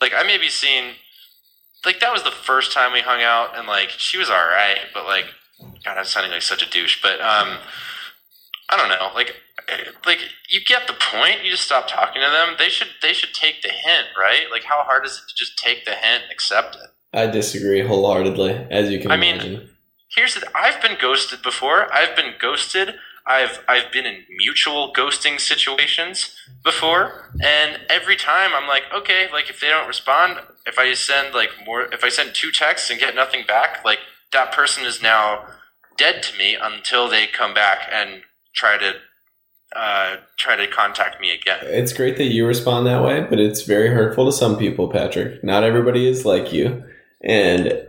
like 0.00 0.12
I 0.14 0.22
maybe 0.22 0.48
seen 0.48 0.94
like 1.84 2.00
that 2.00 2.12
was 2.12 2.24
the 2.24 2.30
first 2.30 2.72
time 2.72 2.92
we 2.92 3.00
hung 3.00 3.22
out, 3.22 3.56
and 3.56 3.66
like 3.66 3.90
she 3.90 4.18
was 4.18 4.30
all 4.30 4.36
right, 4.36 4.78
but 4.92 5.04
like 5.04 5.26
God, 5.84 5.98
I'm 5.98 6.04
sounding 6.04 6.32
like 6.32 6.42
such 6.42 6.62
a 6.62 6.70
douche, 6.70 7.00
but 7.02 7.20
um, 7.20 7.58
I 8.68 8.76
don't 8.76 8.88
know, 8.88 9.10
like 9.14 9.34
like 10.06 10.18
you 10.48 10.60
get 10.64 10.86
the 10.86 10.94
point. 10.94 11.44
You 11.44 11.50
just 11.50 11.64
stop 11.64 11.88
talking 11.88 12.22
to 12.22 12.30
them. 12.30 12.56
They 12.58 12.68
should 12.68 12.88
they 13.02 13.12
should 13.12 13.34
take 13.34 13.62
the 13.62 13.70
hint, 13.70 14.06
right? 14.18 14.46
Like 14.50 14.64
how 14.64 14.82
hard 14.82 15.04
is 15.04 15.12
it 15.12 15.28
to 15.28 15.34
just 15.36 15.58
take 15.58 15.84
the 15.84 15.92
hint 15.92 16.24
and 16.24 16.32
accept 16.32 16.76
it? 16.76 16.90
I 17.12 17.26
disagree 17.26 17.80
wholeheartedly, 17.80 18.66
as 18.70 18.90
you 18.90 19.00
can 19.00 19.10
I 19.10 19.16
mean, 19.16 19.36
imagine. 19.36 19.70
Here's 20.14 20.34
the 20.34 20.48
I've 20.54 20.80
been 20.80 20.96
ghosted 21.00 21.42
before. 21.42 21.92
I've 21.92 22.14
been 22.16 22.34
ghosted. 22.38 22.94
I've 23.26 23.62
I've 23.68 23.92
been 23.92 24.06
in 24.06 24.24
mutual 24.36 24.92
ghosting 24.94 25.38
situations 25.38 26.34
before, 26.64 27.30
and 27.42 27.80
every 27.90 28.16
time 28.16 28.50
I'm 28.54 28.66
like, 28.66 28.84
okay, 28.94 29.28
like 29.32 29.50
if 29.50 29.60
they 29.60 29.68
don't 29.68 29.86
respond, 29.86 30.38
if 30.66 30.78
I 30.78 30.92
send 30.94 31.34
like 31.34 31.50
more, 31.64 31.82
if 31.92 32.04
I 32.04 32.08
send 32.08 32.34
two 32.34 32.50
texts 32.50 32.90
and 32.90 32.98
get 32.98 33.14
nothing 33.14 33.44
back, 33.46 33.84
like 33.84 33.98
that 34.32 34.52
person 34.52 34.84
is 34.84 35.02
now 35.02 35.44
dead 35.96 36.22
to 36.22 36.38
me 36.38 36.56
until 36.60 37.08
they 37.08 37.26
come 37.26 37.54
back 37.54 37.88
and 37.92 38.22
try 38.54 38.78
to 38.78 38.94
uh, 39.76 40.16
try 40.38 40.56
to 40.56 40.66
contact 40.66 41.20
me 41.20 41.30
again. 41.30 41.58
It's 41.62 41.92
great 41.92 42.16
that 42.16 42.24
you 42.24 42.46
respond 42.46 42.86
that 42.86 43.02
way, 43.02 43.26
but 43.28 43.38
it's 43.38 43.62
very 43.62 43.90
hurtful 43.90 44.24
to 44.26 44.32
some 44.32 44.56
people, 44.56 44.88
Patrick. 44.88 45.44
Not 45.44 45.62
everybody 45.62 46.08
is 46.08 46.24
like 46.24 46.52
you. 46.52 46.82
And 47.22 47.86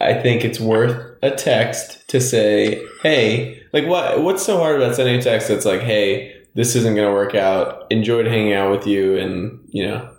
I 0.00 0.14
think 0.14 0.44
it's 0.44 0.60
worth 0.60 1.16
a 1.22 1.30
text 1.30 2.06
to 2.08 2.20
say, 2.20 2.82
hey, 3.02 3.62
like 3.72 3.86
what 3.86 4.22
what's 4.22 4.44
so 4.44 4.58
hard 4.58 4.80
about 4.80 4.96
sending 4.96 5.16
a 5.16 5.22
text 5.22 5.48
that's 5.48 5.64
like, 5.64 5.80
hey, 5.80 6.34
this 6.54 6.76
isn't 6.76 6.94
gonna 6.94 7.12
work 7.12 7.34
out. 7.34 7.86
Enjoyed 7.90 8.26
hanging 8.26 8.52
out 8.52 8.70
with 8.70 8.86
you 8.86 9.16
and, 9.16 9.60
you 9.68 9.86
know, 9.86 10.10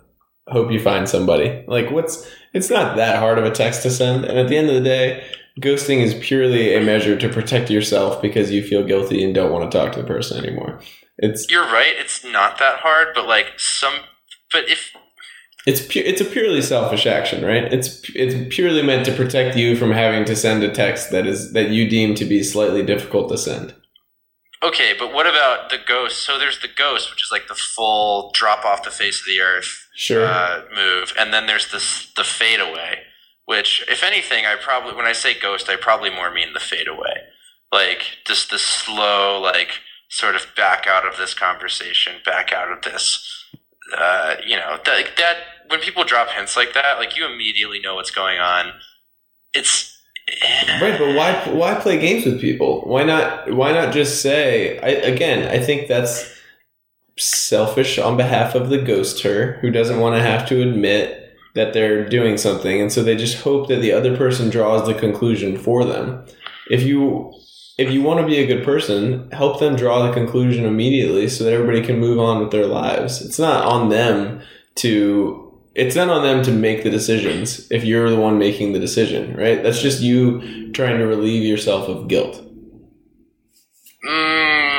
hope 0.48 0.72
you 0.72 0.80
find 0.80 1.08
somebody. 1.08 1.64
Like 1.68 1.90
what's 1.90 2.28
it's 2.52 2.70
not 2.70 2.96
that 2.96 3.18
hard 3.18 3.38
of 3.38 3.44
a 3.44 3.50
text 3.50 3.82
to 3.82 3.90
send. 3.90 4.24
And 4.24 4.38
at 4.38 4.48
the 4.48 4.56
end 4.56 4.68
of 4.68 4.74
the 4.74 4.80
day, 4.80 5.24
ghosting 5.60 6.02
is 6.02 6.14
purely 6.14 6.74
a 6.74 6.80
measure 6.82 7.16
to 7.16 7.28
protect 7.28 7.70
yourself 7.70 8.20
because 8.20 8.50
you 8.50 8.62
feel 8.62 8.84
guilty 8.84 9.22
and 9.24 9.34
don't 9.34 9.52
want 9.52 9.70
to 9.70 9.78
talk 9.78 9.92
to 9.92 10.00
the 10.02 10.06
person 10.06 10.42
anymore. 10.44 10.80
It's 11.18 11.50
You're 11.50 11.64
right. 11.64 11.94
It's 11.96 12.24
not 12.24 12.58
that 12.58 12.80
hard, 12.80 13.08
but 13.14 13.26
like 13.26 13.52
some, 13.58 13.94
but 14.52 14.68
if 14.68 14.92
it's 15.66 15.80
pu- 15.80 16.02
it's 16.04 16.20
a 16.20 16.24
purely 16.24 16.62
selfish 16.62 17.06
action, 17.06 17.44
right? 17.44 17.72
It's 17.72 18.08
it's 18.14 18.54
purely 18.54 18.82
meant 18.82 19.04
to 19.06 19.12
protect 19.12 19.56
you 19.56 19.76
from 19.76 19.90
having 19.90 20.24
to 20.26 20.36
send 20.36 20.62
a 20.62 20.70
text 20.70 21.10
that 21.10 21.26
is 21.26 21.52
that 21.54 21.70
you 21.70 21.88
deem 21.88 22.14
to 22.16 22.24
be 22.24 22.42
slightly 22.42 22.84
difficult 22.84 23.28
to 23.30 23.38
send. 23.38 23.74
Okay, 24.62 24.94
but 24.98 25.12
what 25.12 25.26
about 25.26 25.70
the 25.70 25.78
ghost? 25.86 26.18
So 26.24 26.38
there's 26.38 26.60
the 26.60 26.68
ghost, 26.68 27.10
which 27.10 27.22
is 27.22 27.30
like 27.32 27.48
the 27.48 27.54
full 27.54 28.30
drop 28.32 28.64
off 28.64 28.84
the 28.84 28.90
face 28.90 29.20
of 29.20 29.26
the 29.26 29.40
earth 29.42 29.86
Sure. 29.96 30.26
uh, 30.26 30.62
move, 30.74 31.12
and 31.18 31.32
then 31.32 31.46
there's 31.46 31.70
this 31.72 32.12
the 32.14 32.24
fade 32.24 32.60
away, 32.60 33.00
which, 33.46 33.84
if 33.88 34.02
anything, 34.02 34.44
I 34.44 34.56
probably 34.56 34.94
when 34.94 35.06
I 35.06 35.12
say 35.12 35.38
ghost, 35.38 35.68
I 35.68 35.76
probably 35.76 36.10
more 36.10 36.32
mean 36.32 36.52
the 36.52 36.60
fade 36.60 36.88
away, 36.88 37.22
like 37.72 38.18
just 38.26 38.50
the 38.50 38.58
slow, 38.58 39.40
like 39.40 39.80
sort 40.08 40.34
of 40.34 40.46
back 40.56 40.86
out 40.86 41.06
of 41.06 41.16
this 41.16 41.34
conversation, 41.34 42.14
back 42.24 42.52
out 42.52 42.70
of 42.70 42.82
this. 42.82 43.44
Uh, 43.96 44.34
you 44.44 44.56
know 44.56 44.78
that 44.84 45.16
that 45.16 45.36
when 45.68 45.80
people 45.80 46.04
drop 46.04 46.28
hints 46.30 46.56
like 46.56 46.74
that, 46.74 46.98
like 46.98 47.16
you 47.16 47.24
immediately 47.24 47.80
know 47.80 47.94
what's 47.94 48.10
going 48.10 48.38
on. 48.38 48.72
It's 49.54 49.96
Right, 50.80 50.98
but 50.98 51.14
why 51.14 51.34
why 51.54 51.74
play 51.76 52.00
games 52.00 52.24
with 52.24 52.40
people? 52.40 52.80
Why 52.80 53.04
not 53.04 53.52
why 53.54 53.70
not 53.70 53.94
just 53.94 54.20
say 54.22 54.78
I, 54.80 54.88
again, 54.88 55.48
I 55.48 55.64
think 55.64 55.86
that's 55.86 56.34
selfish 57.16 57.96
on 57.98 58.16
behalf 58.16 58.56
of 58.56 58.68
the 58.68 58.78
ghoster 58.78 59.60
who 59.60 59.70
doesn't 59.70 60.00
want 60.00 60.16
to 60.16 60.22
have 60.22 60.46
to 60.48 60.62
admit 60.62 61.25
that 61.56 61.72
they're 61.72 62.08
doing 62.08 62.36
something 62.36 62.80
and 62.80 62.92
so 62.92 63.02
they 63.02 63.16
just 63.16 63.42
hope 63.42 63.66
that 63.68 63.80
the 63.80 63.92
other 63.92 64.16
person 64.16 64.50
draws 64.50 64.86
the 64.86 64.94
conclusion 64.94 65.58
for 65.58 65.84
them. 65.84 66.24
If 66.70 66.82
you 66.82 67.32
if 67.78 67.90
you 67.90 68.02
want 68.02 68.20
to 68.20 68.26
be 68.26 68.38
a 68.38 68.46
good 68.46 68.64
person, 68.64 69.30
help 69.32 69.60
them 69.60 69.76
draw 69.76 70.06
the 70.06 70.12
conclusion 70.12 70.64
immediately 70.64 71.28
so 71.28 71.44
that 71.44 71.52
everybody 71.52 71.82
can 71.82 71.98
move 71.98 72.18
on 72.18 72.40
with 72.40 72.50
their 72.50 72.66
lives. 72.66 73.20
It's 73.20 73.38
not 73.38 73.64
on 73.64 73.90
them 73.90 74.40
to 74.76 75.42
it's 75.74 75.94
not 75.94 76.08
on 76.08 76.22
them 76.22 76.42
to 76.42 76.52
make 76.52 76.84
the 76.84 76.90
decisions 76.90 77.70
if 77.70 77.84
you're 77.84 78.08
the 78.08 78.16
one 78.16 78.38
making 78.38 78.72
the 78.72 78.78
decision, 78.78 79.36
right? 79.36 79.62
That's 79.62 79.82
just 79.82 80.00
you 80.00 80.72
trying 80.72 80.98
to 80.98 81.06
relieve 81.06 81.42
yourself 81.42 81.86
of 81.88 82.08
guilt. 82.08 82.42
Mm, 84.04 84.78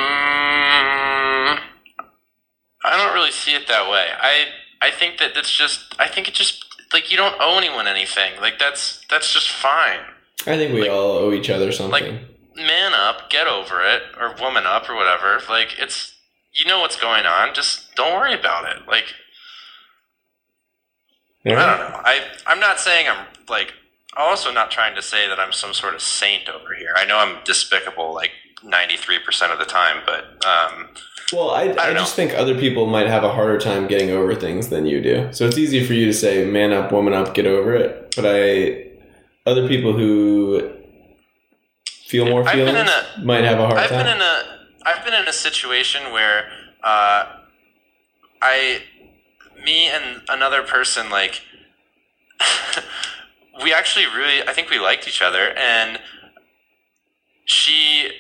I 2.84 2.98
don't 2.98 3.14
really 3.14 3.32
see 3.32 3.54
it 3.54 3.68
that 3.68 3.90
way. 3.92 4.08
I 4.20 4.46
I 4.82 4.90
think 4.90 5.20
that 5.20 5.38
it's 5.38 5.56
just 5.56 5.96
I 6.00 6.08
think 6.08 6.28
it 6.28 6.34
just 6.34 6.67
like 6.94 7.12
you 7.12 7.18
don't 7.18 7.36
owe 7.40 7.58
anyone 7.58 7.88
anything. 7.88 8.40
Like 8.42 8.60
that's 8.60 9.06
that's 9.10 9.32
just 9.34 9.50
fine. 9.50 10.00
I 10.46 10.56
think 10.58 10.74
we 10.74 10.82
Like- 10.82 10.92
all 10.92 11.12
owe 11.18 11.32
each 11.34 11.50
other 11.50 11.72
something. 11.72 11.92
Like 11.92 12.22
man 12.56 12.94
up, 12.94 13.30
get 13.30 13.48
over 13.48 13.82
it, 13.84 14.04
or 14.20 14.34
woman 14.42 14.66
up, 14.66 14.90
or 14.90 14.96
whatever. 14.96 15.40
Like 15.50 15.78
it's 15.80 16.16
you 16.54 16.66
know 16.66 16.80
what's 16.80 16.96
going 17.00 17.26
on. 17.26 17.54
Just 17.54 17.94
don't 17.96 18.14
worry 18.16 18.34
about 18.34 18.66
it. 18.66 18.88
Like 18.88 19.14
I 21.46 21.50
don't 21.50 21.58
know. 21.58 22.02
I 22.04 22.22
I'm 22.46 22.60
not 22.60 22.80
saying 22.80 23.08
I'm 23.08 23.26
like 23.48 23.74
also 24.16 24.52
not 24.52 24.72
trying 24.72 24.96
to 24.96 25.02
say 25.02 25.28
that 25.28 25.40
I'm 25.40 25.52
some 25.54 25.74
sort 25.74 25.94
of 25.94 26.02
saint 26.02 26.50
over 26.50 26.74
here. 26.74 26.94
I 26.96 27.06
know 27.06 27.18
I'm 27.18 27.38
despicable 27.46 28.14
like 28.14 28.32
93% 28.64 29.52
of 29.52 29.60
the 29.60 29.66
time, 29.66 30.02
but 30.06 30.24
um 30.46 30.88
Well, 31.32 31.52
I, 31.52 31.64
I, 31.64 31.88
don't 31.88 31.96
just 31.96 32.16
think 32.16 32.34
other 32.34 32.58
people 32.58 32.88
might 32.88 33.08
have 33.08 33.24
a 33.24 33.32
harder 33.32 33.60
time 33.60 33.88
getting 33.88 34.10
over 34.12 34.34
things 34.34 34.70
than 34.70 34.86
you 34.86 35.02
do. 35.02 35.30
So 35.32 35.46
it's 35.46 35.58
easy 35.58 35.86
for 35.86 35.94
you 35.94 36.06
to 36.06 36.14
say, 36.14 36.46
man 36.46 36.74
up, 36.74 36.92
woman 36.92 37.14
up, 37.14 37.34
get 37.34 37.46
over 37.46 37.76
it. 37.76 38.14
But 38.16 38.26
I, 38.26 38.88
other 39.46 39.68
people 39.68 39.94
who 39.94 40.74
feel 42.08 42.26
more 42.26 42.46
feelings 42.46 42.90
in 43.18 43.26
might 43.26 43.44
have 43.44 43.60
a 43.60 43.68
hard 43.68 43.78
time. 43.78 43.84
I've 43.84 43.90
time. 43.90 44.06
been 44.06 44.16
in 44.16 44.22
a 44.22 44.58
I've 44.86 45.04
been 45.04 45.14
in 45.14 45.28
a 45.28 45.34
situation 45.34 46.14
where 46.14 46.50
uh, 46.82 47.26
I, 48.42 48.82
me 49.66 49.88
and 49.88 50.22
another 50.30 50.64
person 50.64 51.10
like, 51.10 51.42
we 53.64 53.74
actually 53.74 54.06
really 54.06 54.48
I 54.48 54.54
think 54.54 54.70
we 54.70 54.80
liked 54.80 55.08
each 55.08 55.22
other, 55.22 55.54
and 55.58 56.00
she 57.44 58.12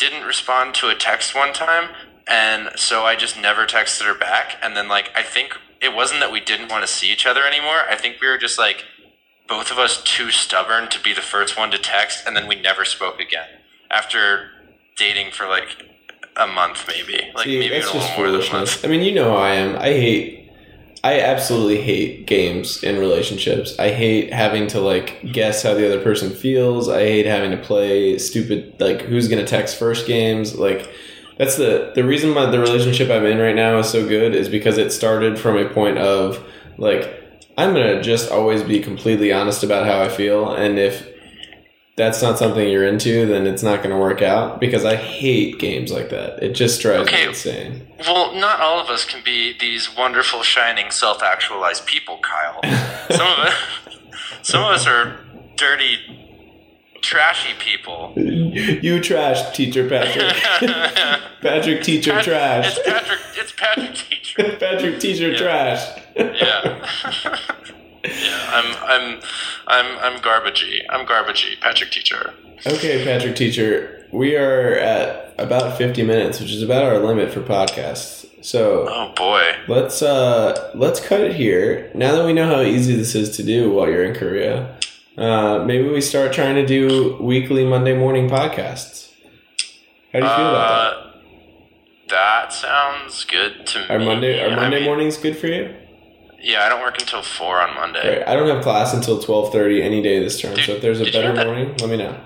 didn't 0.00 0.24
respond 0.24 0.74
to 0.76 0.88
a 0.88 0.94
text 0.94 1.34
one 1.34 1.52
time, 1.52 1.90
and 2.26 2.70
so 2.76 3.04
I 3.04 3.14
just 3.14 3.38
never 3.38 3.66
texted 3.66 4.02
her 4.02 4.18
back, 4.18 4.56
and 4.62 4.74
then 4.74 4.88
like 4.88 5.10
I 5.14 5.22
think 5.22 5.56
it 5.80 5.94
wasn't 5.94 6.20
that 6.20 6.32
we 6.32 6.40
didn't 6.40 6.70
want 6.70 6.82
to 6.86 6.92
see 6.92 7.12
each 7.12 7.26
other 7.26 7.44
anymore. 7.44 7.82
I 7.88 7.96
think 7.96 8.20
we 8.20 8.28
were 8.28 8.38
just 8.38 8.58
like 8.58 8.84
both 9.46 9.70
of 9.70 9.78
us 9.78 10.02
too 10.02 10.30
stubborn 10.30 10.88
to 10.90 11.00
be 11.00 11.12
the 11.12 11.20
first 11.20 11.58
one 11.58 11.70
to 11.72 11.78
text, 11.78 12.26
and 12.26 12.34
then 12.34 12.48
we 12.48 12.60
never 12.60 12.84
spoke 12.84 13.20
again 13.20 13.48
after 13.90 14.50
dating 14.96 15.32
for 15.32 15.46
like 15.46 15.84
a 16.36 16.46
month, 16.46 16.86
maybe. 16.88 17.30
Like 17.34 17.44
See, 17.44 17.58
maybe 17.58 17.74
that's 17.74 17.90
a 17.90 17.92
just 17.92 18.08
little 18.10 18.16
more 18.16 18.32
than 18.32 18.40
a 18.40 18.44
foolishness. 18.44 18.84
I 18.84 18.88
mean, 18.88 19.02
you 19.02 19.12
know 19.12 19.30
how 19.30 19.36
I 19.36 19.54
am. 19.54 19.76
I 19.76 19.88
hate, 19.88 20.39
I 21.02 21.20
absolutely 21.20 21.80
hate 21.80 22.26
games 22.26 22.82
in 22.82 22.98
relationships. 22.98 23.78
I 23.78 23.90
hate 23.90 24.32
having 24.32 24.66
to 24.68 24.80
like 24.80 25.32
guess 25.32 25.62
how 25.62 25.72
the 25.72 25.86
other 25.86 26.02
person 26.02 26.30
feels. 26.30 26.88
I 26.88 27.00
hate 27.00 27.26
having 27.26 27.52
to 27.52 27.56
play 27.56 28.18
stupid 28.18 28.74
like 28.78 29.02
who's 29.02 29.28
gonna 29.28 29.46
text 29.46 29.76
first 29.76 30.06
games. 30.06 30.54
Like 30.56 30.92
that's 31.38 31.56
the 31.56 31.92
the 31.94 32.04
reason 32.04 32.34
why 32.34 32.46
the 32.46 32.58
relationship 32.58 33.10
I'm 33.10 33.24
in 33.24 33.38
right 33.38 33.54
now 33.56 33.78
is 33.78 33.88
so 33.88 34.06
good 34.06 34.34
is 34.34 34.50
because 34.50 34.76
it 34.76 34.92
started 34.92 35.38
from 35.38 35.56
a 35.56 35.70
point 35.70 35.96
of 35.96 36.44
like 36.76 37.16
I'm 37.56 37.72
gonna 37.72 38.02
just 38.02 38.30
always 38.30 38.62
be 38.62 38.80
completely 38.80 39.32
honest 39.32 39.62
about 39.62 39.86
how 39.86 40.02
I 40.02 40.08
feel, 40.08 40.52
and 40.54 40.78
if 40.78 41.09
that's 42.00 42.22
not 42.22 42.38
something 42.38 42.66
you're 42.68 42.86
into, 42.86 43.26
then 43.26 43.46
it's 43.46 43.62
not 43.62 43.78
going 43.82 43.90
to 43.90 43.96
work 43.98 44.22
out 44.22 44.58
because 44.58 44.84
I 44.86 44.96
hate 44.96 45.58
games 45.58 45.92
like 45.92 46.08
that. 46.10 46.42
It 46.42 46.54
just 46.54 46.80
drives 46.80 47.08
Okay. 47.08 47.22
me 47.24 47.28
insane. 47.28 47.86
Well, 48.00 48.34
not 48.34 48.58
all 48.60 48.80
of 48.80 48.88
us 48.88 49.04
can 49.04 49.22
be 49.22 49.56
these 49.58 49.94
wonderful, 49.94 50.42
shining, 50.42 50.90
self-actualized 50.90 51.84
people, 51.86 52.18
Kyle. 52.22 52.60
Some 53.10 53.26
of 53.32 53.38
us, 53.38 53.54
some 54.42 54.62
of 54.62 54.70
us 54.72 54.86
are 54.86 55.18
dirty, 55.56 55.98
trashy 57.02 57.52
people. 57.58 58.14
You 58.16 59.00
trash, 59.02 59.54
teacher 59.54 59.86
Patrick. 59.88 60.32
Patrick, 61.42 61.82
teacher 61.82 62.12
Pat- 62.12 62.24
trash. 62.24 62.78
It's 62.78 62.88
Patrick. 62.88 63.20
It's 63.36 63.52
Patrick 63.52 63.94
Teacher. 64.08 64.56
Patrick, 64.58 65.00
teacher 65.00 65.30
Yeah. 65.32 65.36
trash. 65.38 66.02
Yeah. 66.16 67.38
I'm. 68.50 68.76
I'm. 68.82 69.20
I'm. 69.66 69.98
I'm 70.14 70.20
garbagey. 70.20 70.80
I'm 70.90 71.06
garbagey. 71.06 71.60
Patrick 71.60 71.90
Teacher. 71.90 72.34
okay, 72.66 73.04
Patrick, 73.04 73.36
teacher. 73.36 74.06
We 74.12 74.36
are 74.36 74.74
at 74.74 75.34
about 75.38 75.78
50 75.78 76.02
minutes, 76.02 76.40
which 76.40 76.50
is 76.50 76.62
about 76.62 76.82
our 76.82 76.98
limit 76.98 77.32
for 77.32 77.40
podcasts. 77.40 78.26
So 78.44 78.86
Oh 78.88 79.12
boy. 79.16 79.42
let's 79.68 80.02
uh 80.02 80.72
let's 80.74 80.98
cut 81.00 81.20
it 81.20 81.34
here. 81.36 81.90
Now 81.94 82.16
that 82.16 82.24
we 82.26 82.32
know 82.32 82.46
how 82.46 82.62
easy 82.62 82.96
this 82.96 83.14
is 83.14 83.36
to 83.36 83.42
do 83.42 83.70
while 83.70 83.88
you're 83.88 84.04
in 84.04 84.14
Korea, 84.14 84.76
uh, 85.16 85.62
maybe 85.64 85.88
we 85.88 86.00
start 86.00 86.32
trying 86.32 86.54
to 86.56 86.66
do 86.66 87.16
weekly 87.20 87.64
Monday 87.66 87.96
morning 87.96 88.28
podcasts. 88.28 89.10
How 90.12 90.20
do 90.20 90.24
you 90.26 90.32
feel 90.32 90.48
about 90.50 90.94
that? 90.94 90.96
Uh, 90.96 91.06
that 92.08 92.52
sounds 92.52 93.24
good 93.24 93.66
to 93.68 93.78
me. 93.78 93.84
Are 93.90 93.98
Monday 94.00 94.44
I 94.44 94.54
Monday 94.56 94.78
mean, 94.78 94.86
mornings 94.86 95.16
good 95.18 95.36
for 95.36 95.46
you? 95.46 95.74
Yeah, 96.42 96.64
I 96.64 96.68
don't 96.68 96.80
work 96.80 96.98
until 97.00 97.22
four 97.22 97.60
on 97.60 97.74
Monday. 97.74 98.18
Right. 98.18 98.28
I 98.28 98.34
don't 98.34 98.48
have 98.48 98.62
class 98.62 98.94
until 98.94 99.20
twelve 99.20 99.52
thirty 99.52 99.82
any 99.82 100.02
day 100.02 100.18
this 100.20 100.40
term. 100.40 100.54
Dude, 100.54 100.64
so 100.64 100.72
if 100.72 100.82
there's 100.82 101.00
a 101.00 101.04
did 101.04 101.14
you 101.14 101.20
better 101.20 101.32
know 101.32 101.36
that- 101.36 101.46
morning, 101.46 101.76
let 101.80 101.90
me 101.90 101.96
know. 101.96 102.18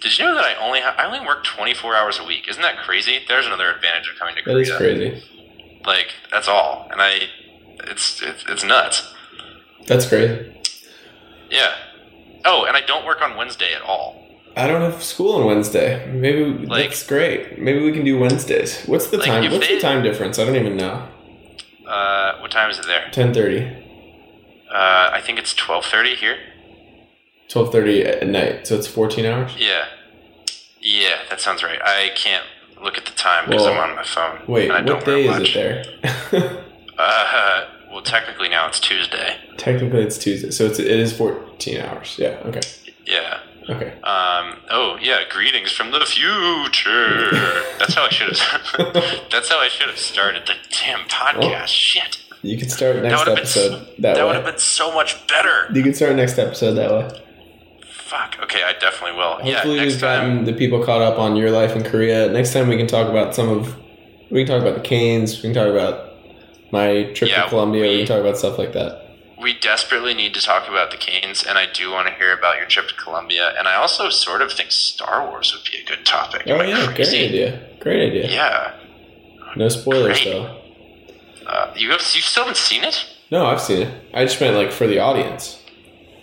Did 0.00 0.18
you 0.18 0.24
know 0.26 0.34
that 0.34 0.44
I 0.44 0.54
only 0.56 0.80
ha- 0.80 0.94
I 0.98 1.06
only 1.06 1.20
work 1.20 1.44
24 1.44 1.96
hours 1.96 2.18
a 2.18 2.24
week? 2.24 2.46
Isn't 2.46 2.60
that 2.60 2.76
crazy? 2.78 3.20
There's 3.26 3.46
another 3.46 3.70
advantage 3.70 4.10
of 4.12 4.18
coming 4.18 4.34
to 4.36 4.42
That 4.42 4.50
Korea. 4.50 4.60
is 4.62 4.76
crazy. 4.76 5.22
Like 5.86 6.08
that's 6.30 6.46
all, 6.48 6.88
and 6.90 7.00
I, 7.00 7.20
it's 7.84 8.20
it's, 8.22 8.44
it's 8.48 8.64
nuts. 8.64 9.14
That's 9.86 10.06
crazy. 10.06 10.52
Yeah. 11.50 11.72
Oh, 12.44 12.64
and 12.64 12.76
I 12.76 12.80
don't 12.82 13.06
work 13.06 13.22
on 13.22 13.36
Wednesday 13.36 13.72
at 13.74 13.80
all. 13.82 14.20
I 14.56 14.66
don't 14.66 14.82
have 14.82 15.02
school 15.02 15.36
on 15.36 15.46
Wednesday. 15.46 16.06
Maybe 16.12 16.44
Like- 16.66 16.88
that's 16.90 17.06
great. 17.06 17.58
Maybe 17.58 17.80
we 17.82 17.92
can 17.92 18.04
do 18.04 18.18
Wednesdays. 18.18 18.82
What's 18.86 19.06
the 19.08 19.16
Like, 19.18 19.26
time? 19.26 19.50
What's 19.52 19.66
they- 19.66 19.76
the 19.76 19.80
time 19.80 20.02
difference? 20.02 20.38
I 20.38 20.44
don't 20.44 20.56
even 20.56 20.76
know. 20.76 21.08
Uh, 21.86 22.38
what 22.40 22.50
time 22.50 22.70
is 22.70 22.78
it 22.78 22.86
there? 22.86 23.08
Ten 23.12 23.32
thirty. 23.34 23.66
Uh, 24.70 25.10
I 25.12 25.20
think 25.20 25.38
it's 25.38 25.54
12:30 25.54 26.16
here. 26.16 26.36
Twelve 27.48 27.70
thirty 27.70 28.02
at 28.04 28.26
night. 28.26 28.66
So 28.66 28.76
it's 28.76 28.86
fourteen 28.86 29.26
hours. 29.26 29.54
Yeah. 29.58 29.84
Yeah, 30.80 31.18
that 31.30 31.40
sounds 31.40 31.62
right. 31.62 31.78
I 31.82 32.10
can't 32.14 32.44
look 32.82 32.98
at 32.98 33.06
the 33.06 33.12
time 33.12 33.46
because 33.48 33.62
Well, 33.64 33.74
I'm 33.74 33.90
on 33.90 33.96
my 33.96 34.04
phone. 34.04 34.40
Wait, 34.46 34.70
and 34.70 34.88
I 34.88 34.92
what 34.94 35.04
day 35.04 35.26
is 35.26 35.48
it 35.48 35.54
there? 36.32 36.60
Uh, 36.96 37.66
well, 37.90 38.02
technically 38.02 38.48
now 38.48 38.68
it's 38.68 38.78
Tuesday. 38.78 39.36
Technically, 39.56 40.02
it's 40.02 40.16
Tuesday, 40.16 40.52
so 40.52 40.66
it's 40.66 40.78
it 40.78 40.86
is 40.86 41.12
fourteen 41.12 41.80
hours. 41.80 42.16
Yeah. 42.18 42.40
Okay. 42.44 42.60
Yeah. 43.04 43.40
Okay. 43.68 43.92
Um. 44.02 44.56
Oh, 44.70 44.98
yeah. 45.00 45.20
Greetings 45.30 45.72
from 45.72 45.90
the 45.90 46.00
future. 46.04 47.30
That's 47.78 47.94
how 47.94 48.04
I 48.04 48.08
should 48.10 48.36
have. 48.36 48.92
that's 49.30 49.48
how 49.48 49.58
I 49.60 49.68
should 49.68 49.88
have 49.88 49.98
started 49.98 50.46
the 50.46 50.54
damn 50.70 51.00
podcast. 51.08 51.68
Shit. 51.68 52.18
You 52.42 52.58
can 52.58 52.68
start 52.68 52.96
next 53.02 53.24
been 53.24 53.38
episode 53.38 53.86
that, 54.00 54.16
That 54.16 54.26
would 54.26 54.34
have 54.34 54.44
been 54.44 54.58
so 54.58 54.92
much 54.94 55.26
better. 55.28 55.68
You 55.72 55.82
can 55.82 55.94
start 55.94 56.14
next 56.16 56.38
episode 56.38 56.74
that 56.74 56.90
way. 56.90 57.20
Fuck. 57.90 58.36
Okay, 58.42 58.62
I 58.62 58.74
definitely 58.74 59.16
will. 59.16 59.40
yeah. 59.44 59.54
Hopefully, 59.54 59.76
Next 59.76 59.92
we've 59.94 60.00
time. 60.02 60.28
gotten 60.30 60.44
the 60.44 60.52
people 60.52 60.84
caught 60.84 61.00
up 61.00 61.18
on 61.18 61.36
your 61.36 61.50
life 61.50 61.74
in 61.74 61.82
Korea. 61.84 62.28
Next 62.30 62.52
time, 62.52 62.68
we 62.68 62.76
can 62.76 62.86
talk 62.86 63.08
about 63.08 63.34
some 63.34 63.48
of. 63.48 63.74
We 64.30 64.44
can 64.44 64.52
talk 64.52 64.62
about 64.62 64.74
the 64.82 64.86
Canes. 64.86 65.36
We 65.36 65.42
can 65.42 65.54
talk 65.54 65.68
about 65.68 66.10
my 66.70 67.04
trip 67.14 67.30
Yeah, 67.30 67.44
to 67.44 67.48
Colombia. 67.48 67.82
We, 67.82 67.88
we- 67.88 67.96
can 67.98 68.06
talk 68.08 68.20
about 68.20 68.36
stuff 68.36 68.58
like 68.58 68.74
that. 68.74 69.00
We 69.44 69.52
desperately 69.52 70.14
need 70.14 70.32
to 70.32 70.40
talk 70.40 70.70
about 70.70 70.90
the 70.90 70.96
Canes, 70.96 71.44
and 71.44 71.58
I 71.58 71.66
do 71.70 71.90
want 71.90 72.08
to 72.08 72.14
hear 72.14 72.32
about 72.32 72.56
your 72.56 72.64
trip 72.64 72.88
to 72.88 72.94
Colombia. 72.94 73.52
And 73.58 73.68
I 73.68 73.74
also 73.74 74.08
sort 74.08 74.40
of 74.40 74.50
think 74.50 74.72
Star 74.72 75.28
Wars 75.28 75.54
would 75.54 75.70
be 75.70 75.76
a 75.76 75.84
good 75.84 76.06
topic. 76.06 76.44
Oh 76.46 76.62
yeah, 76.62 76.86
great 76.96 77.08
idea. 77.08 77.68
Great 77.78 78.08
idea. 78.08 78.30
Yeah. 78.30 78.74
No 79.54 79.68
spoilers 79.68 80.22
Great. 80.22 80.32
though. 80.32 80.60
Uh, 81.46 81.74
you 81.76 81.90
have 81.90 82.00
you 82.00 82.22
still 82.22 82.44
haven't 82.44 82.56
seen 82.56 82.84
it? 82.84 83.04
No, 83.30 83.44
I've 83.44 83.60
seen 83.60 83.82
it. 83.82 83.94
I 84.14 84.24
just 84.24 84.40
meant 84.40 84.56
like 84.56 84.72
for 84.72 84.86
the 84.86 84.98
audience. 84.98 85.62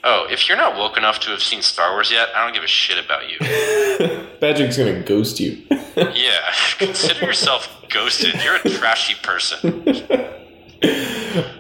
Oh, 0.04 0.26
if 0.32 0.50
you're 0.50 0.58
not 0.58 0.76
woke 0.76 0.98
enough 0.98 1.20
to 1.20 1.30
have 1.30 1.44
seen 1.44 1.62
Star 1.62 1.92
Wars 1.92 2.10
yet, 2.10 2.30
I 2.36 2.44
don't 2.44 2.56
give 2.56 2.64
a 2.64 2.68
shit 2.68 2.98
about 3.06 3.30
you. 3.30 3.38
Patrick's 4.42 4.78
gonna 4.78 5.04
ghost 5.04 5.40
you. 5.40 5.62
Yeah, 5.96 6.54
consider 6.80 7.26
yourself 7.26 7.70
ghosted. 7.90 8.42
You're 8.42 8.56
a 8.56 8.70
trashy 8.70 9.14
person. 9.22 9.84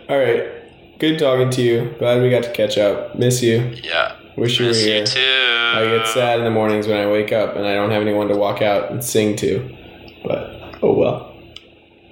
All 0.10 0.18
right. 0.18 0.62
Good 1.02 1.18
talking 1.18 1.50
to 1.50 1.64
you. 1.64 1.96
Glad 1.98 2.22
we 2.22 2.30
got 2.30 2.44
to 2.44 2.52
catch 2.52 2.78
up. 2.78 3.16
Miss 3.16 3.42
you. 3.42 3.76
Yeah. 3.84 4.18
Wish 4.38 4.60
you 4.60 4.68
were 4.68 4.74
here. 4.76 5.00
you 5.00 5.06
too. 5.08 5.20
I 5.20 5.98
get 5.98 6.06
sad 6.06 6.38
in 6.38 6.46
the 6.46 6.52
mornings 6.52 6.86
when 6.86 7.00
I 7.00 7.10
wake 7.10 7.32
up 7.32 7.56
and 7.56 7.66
I 7.66 7.74
don't 7.74 7.90
have 7.90 8.04
anyone 8.04 8.28
to 8.28 8.36
walk 8.36 8.62
out 8.62 8.92
and 8.92 9.04
sing 9.04 9.36
to. 9.38 9.76
But 10.24 10.78
oh 10.84 10.94
well. 10.94 11.36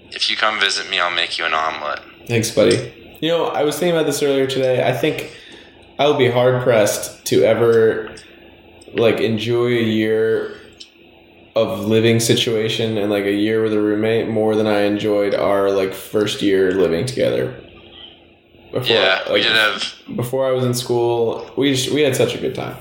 If 0.09 0.31
you 0.31 0.35
come 0.35 0.59
visit 0.59 0.89
me, 0.89 0.99
I'll 0.99 1.13
make 1.13 1.37
you 1.37 1.45
an 1.45 1.53
omelet. 1.53 2.01
Thanks, 2.25 2.49
buddy. 2.49 3.17
You 3.21 3.29
know, 3.29 3.45
I 3.49 3.61
was 3.61 3.77
thinking 3.77 3.95
about 3.95 4.07
this 4.07 4.23
earlier 4.23 4.47
today. 4.47 4.83
I 4.83 4.91
think 4.91 5.37
I 5.99 6.07
will 6.07 6.17
be 6.17 6.31
hard 6.31 6.63
pressed 6.63 7.27
to 7.27 7.43
ever 7.43 8.15
like 8.95 9.19
enjoy 9.19 9.67
a 9.67 9.83
year 9.83 10.59
of 11.55 11.81
living 11.81 12.19
situation 12.19 12.97
and 12.97 13.11
like 13.11 13.25
a 13.25 13.35
year 13.35 13.61
with 13.61 13.73
a 13.73 13.79
roommate 13.79 14.29
more 14.29 14.55
than 14.55 14.65
I 14.65 14.79
enjoyed 14.81 15.35
our 15.35 15.69
like 15.69 15.93
first 15.93 16.41
year 16.41 16.71
living 16.71 17.05
together. 17.05 17.55
Before, 18.71 18.95
yeah, 18.95 19.31
we 19.33 19.41
did 19.41 19.51
have 19.51 19.83
before 20.15 20.47
I 20.47 20.51
was 20.51 20.63
in 20.63 20.73
school, 20.73 21.49
we 21.57 21.73
just, 21.73 21.91
we 21.91 22.01
had 22.01 22.15
such 22.15 22.35
a 22.35 22.37
good 22.37 22.53
time. 22.55 22.77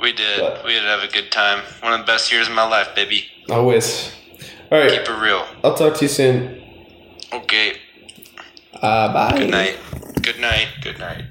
we 0.00 0.12
did 0.12 0.38
But- 0.40 0.64
we 0.64 0.72
did 0.72 0.84
have 0.84 1.02
a 1.02 1.08
good 1.08 1.30
time. 1.32 1.62
One 1.80 1.92
of 1.92 2.00
the 2.00 2.06
best 2.06 2.30
years 2.32 2.48
of 2.48 2.54
my 2.54 2.66
life, 2.68 2.94
baby. 2.94 3.26
Always. 3.50 4.12
All 4.70 4.78
right, 4.78 4.90
Keep 4.90 5.08
it 5.08 5.20
real. 5.20 5.44
I'll 5.64 5.74
talk 5.74 5.94
to 5.96 6.04
you 6.04 6.08
soon. 6.08 6.62
Okay. 7.32 7.76
Uh, 8.74 9.12
bye. 9.12 9.38
Good 9.38 9.50
night. 9.50 9.76
Good 10.22 10.40
night. 10.40 10.68
Good 10.82 10.98
night. 10.98 11.24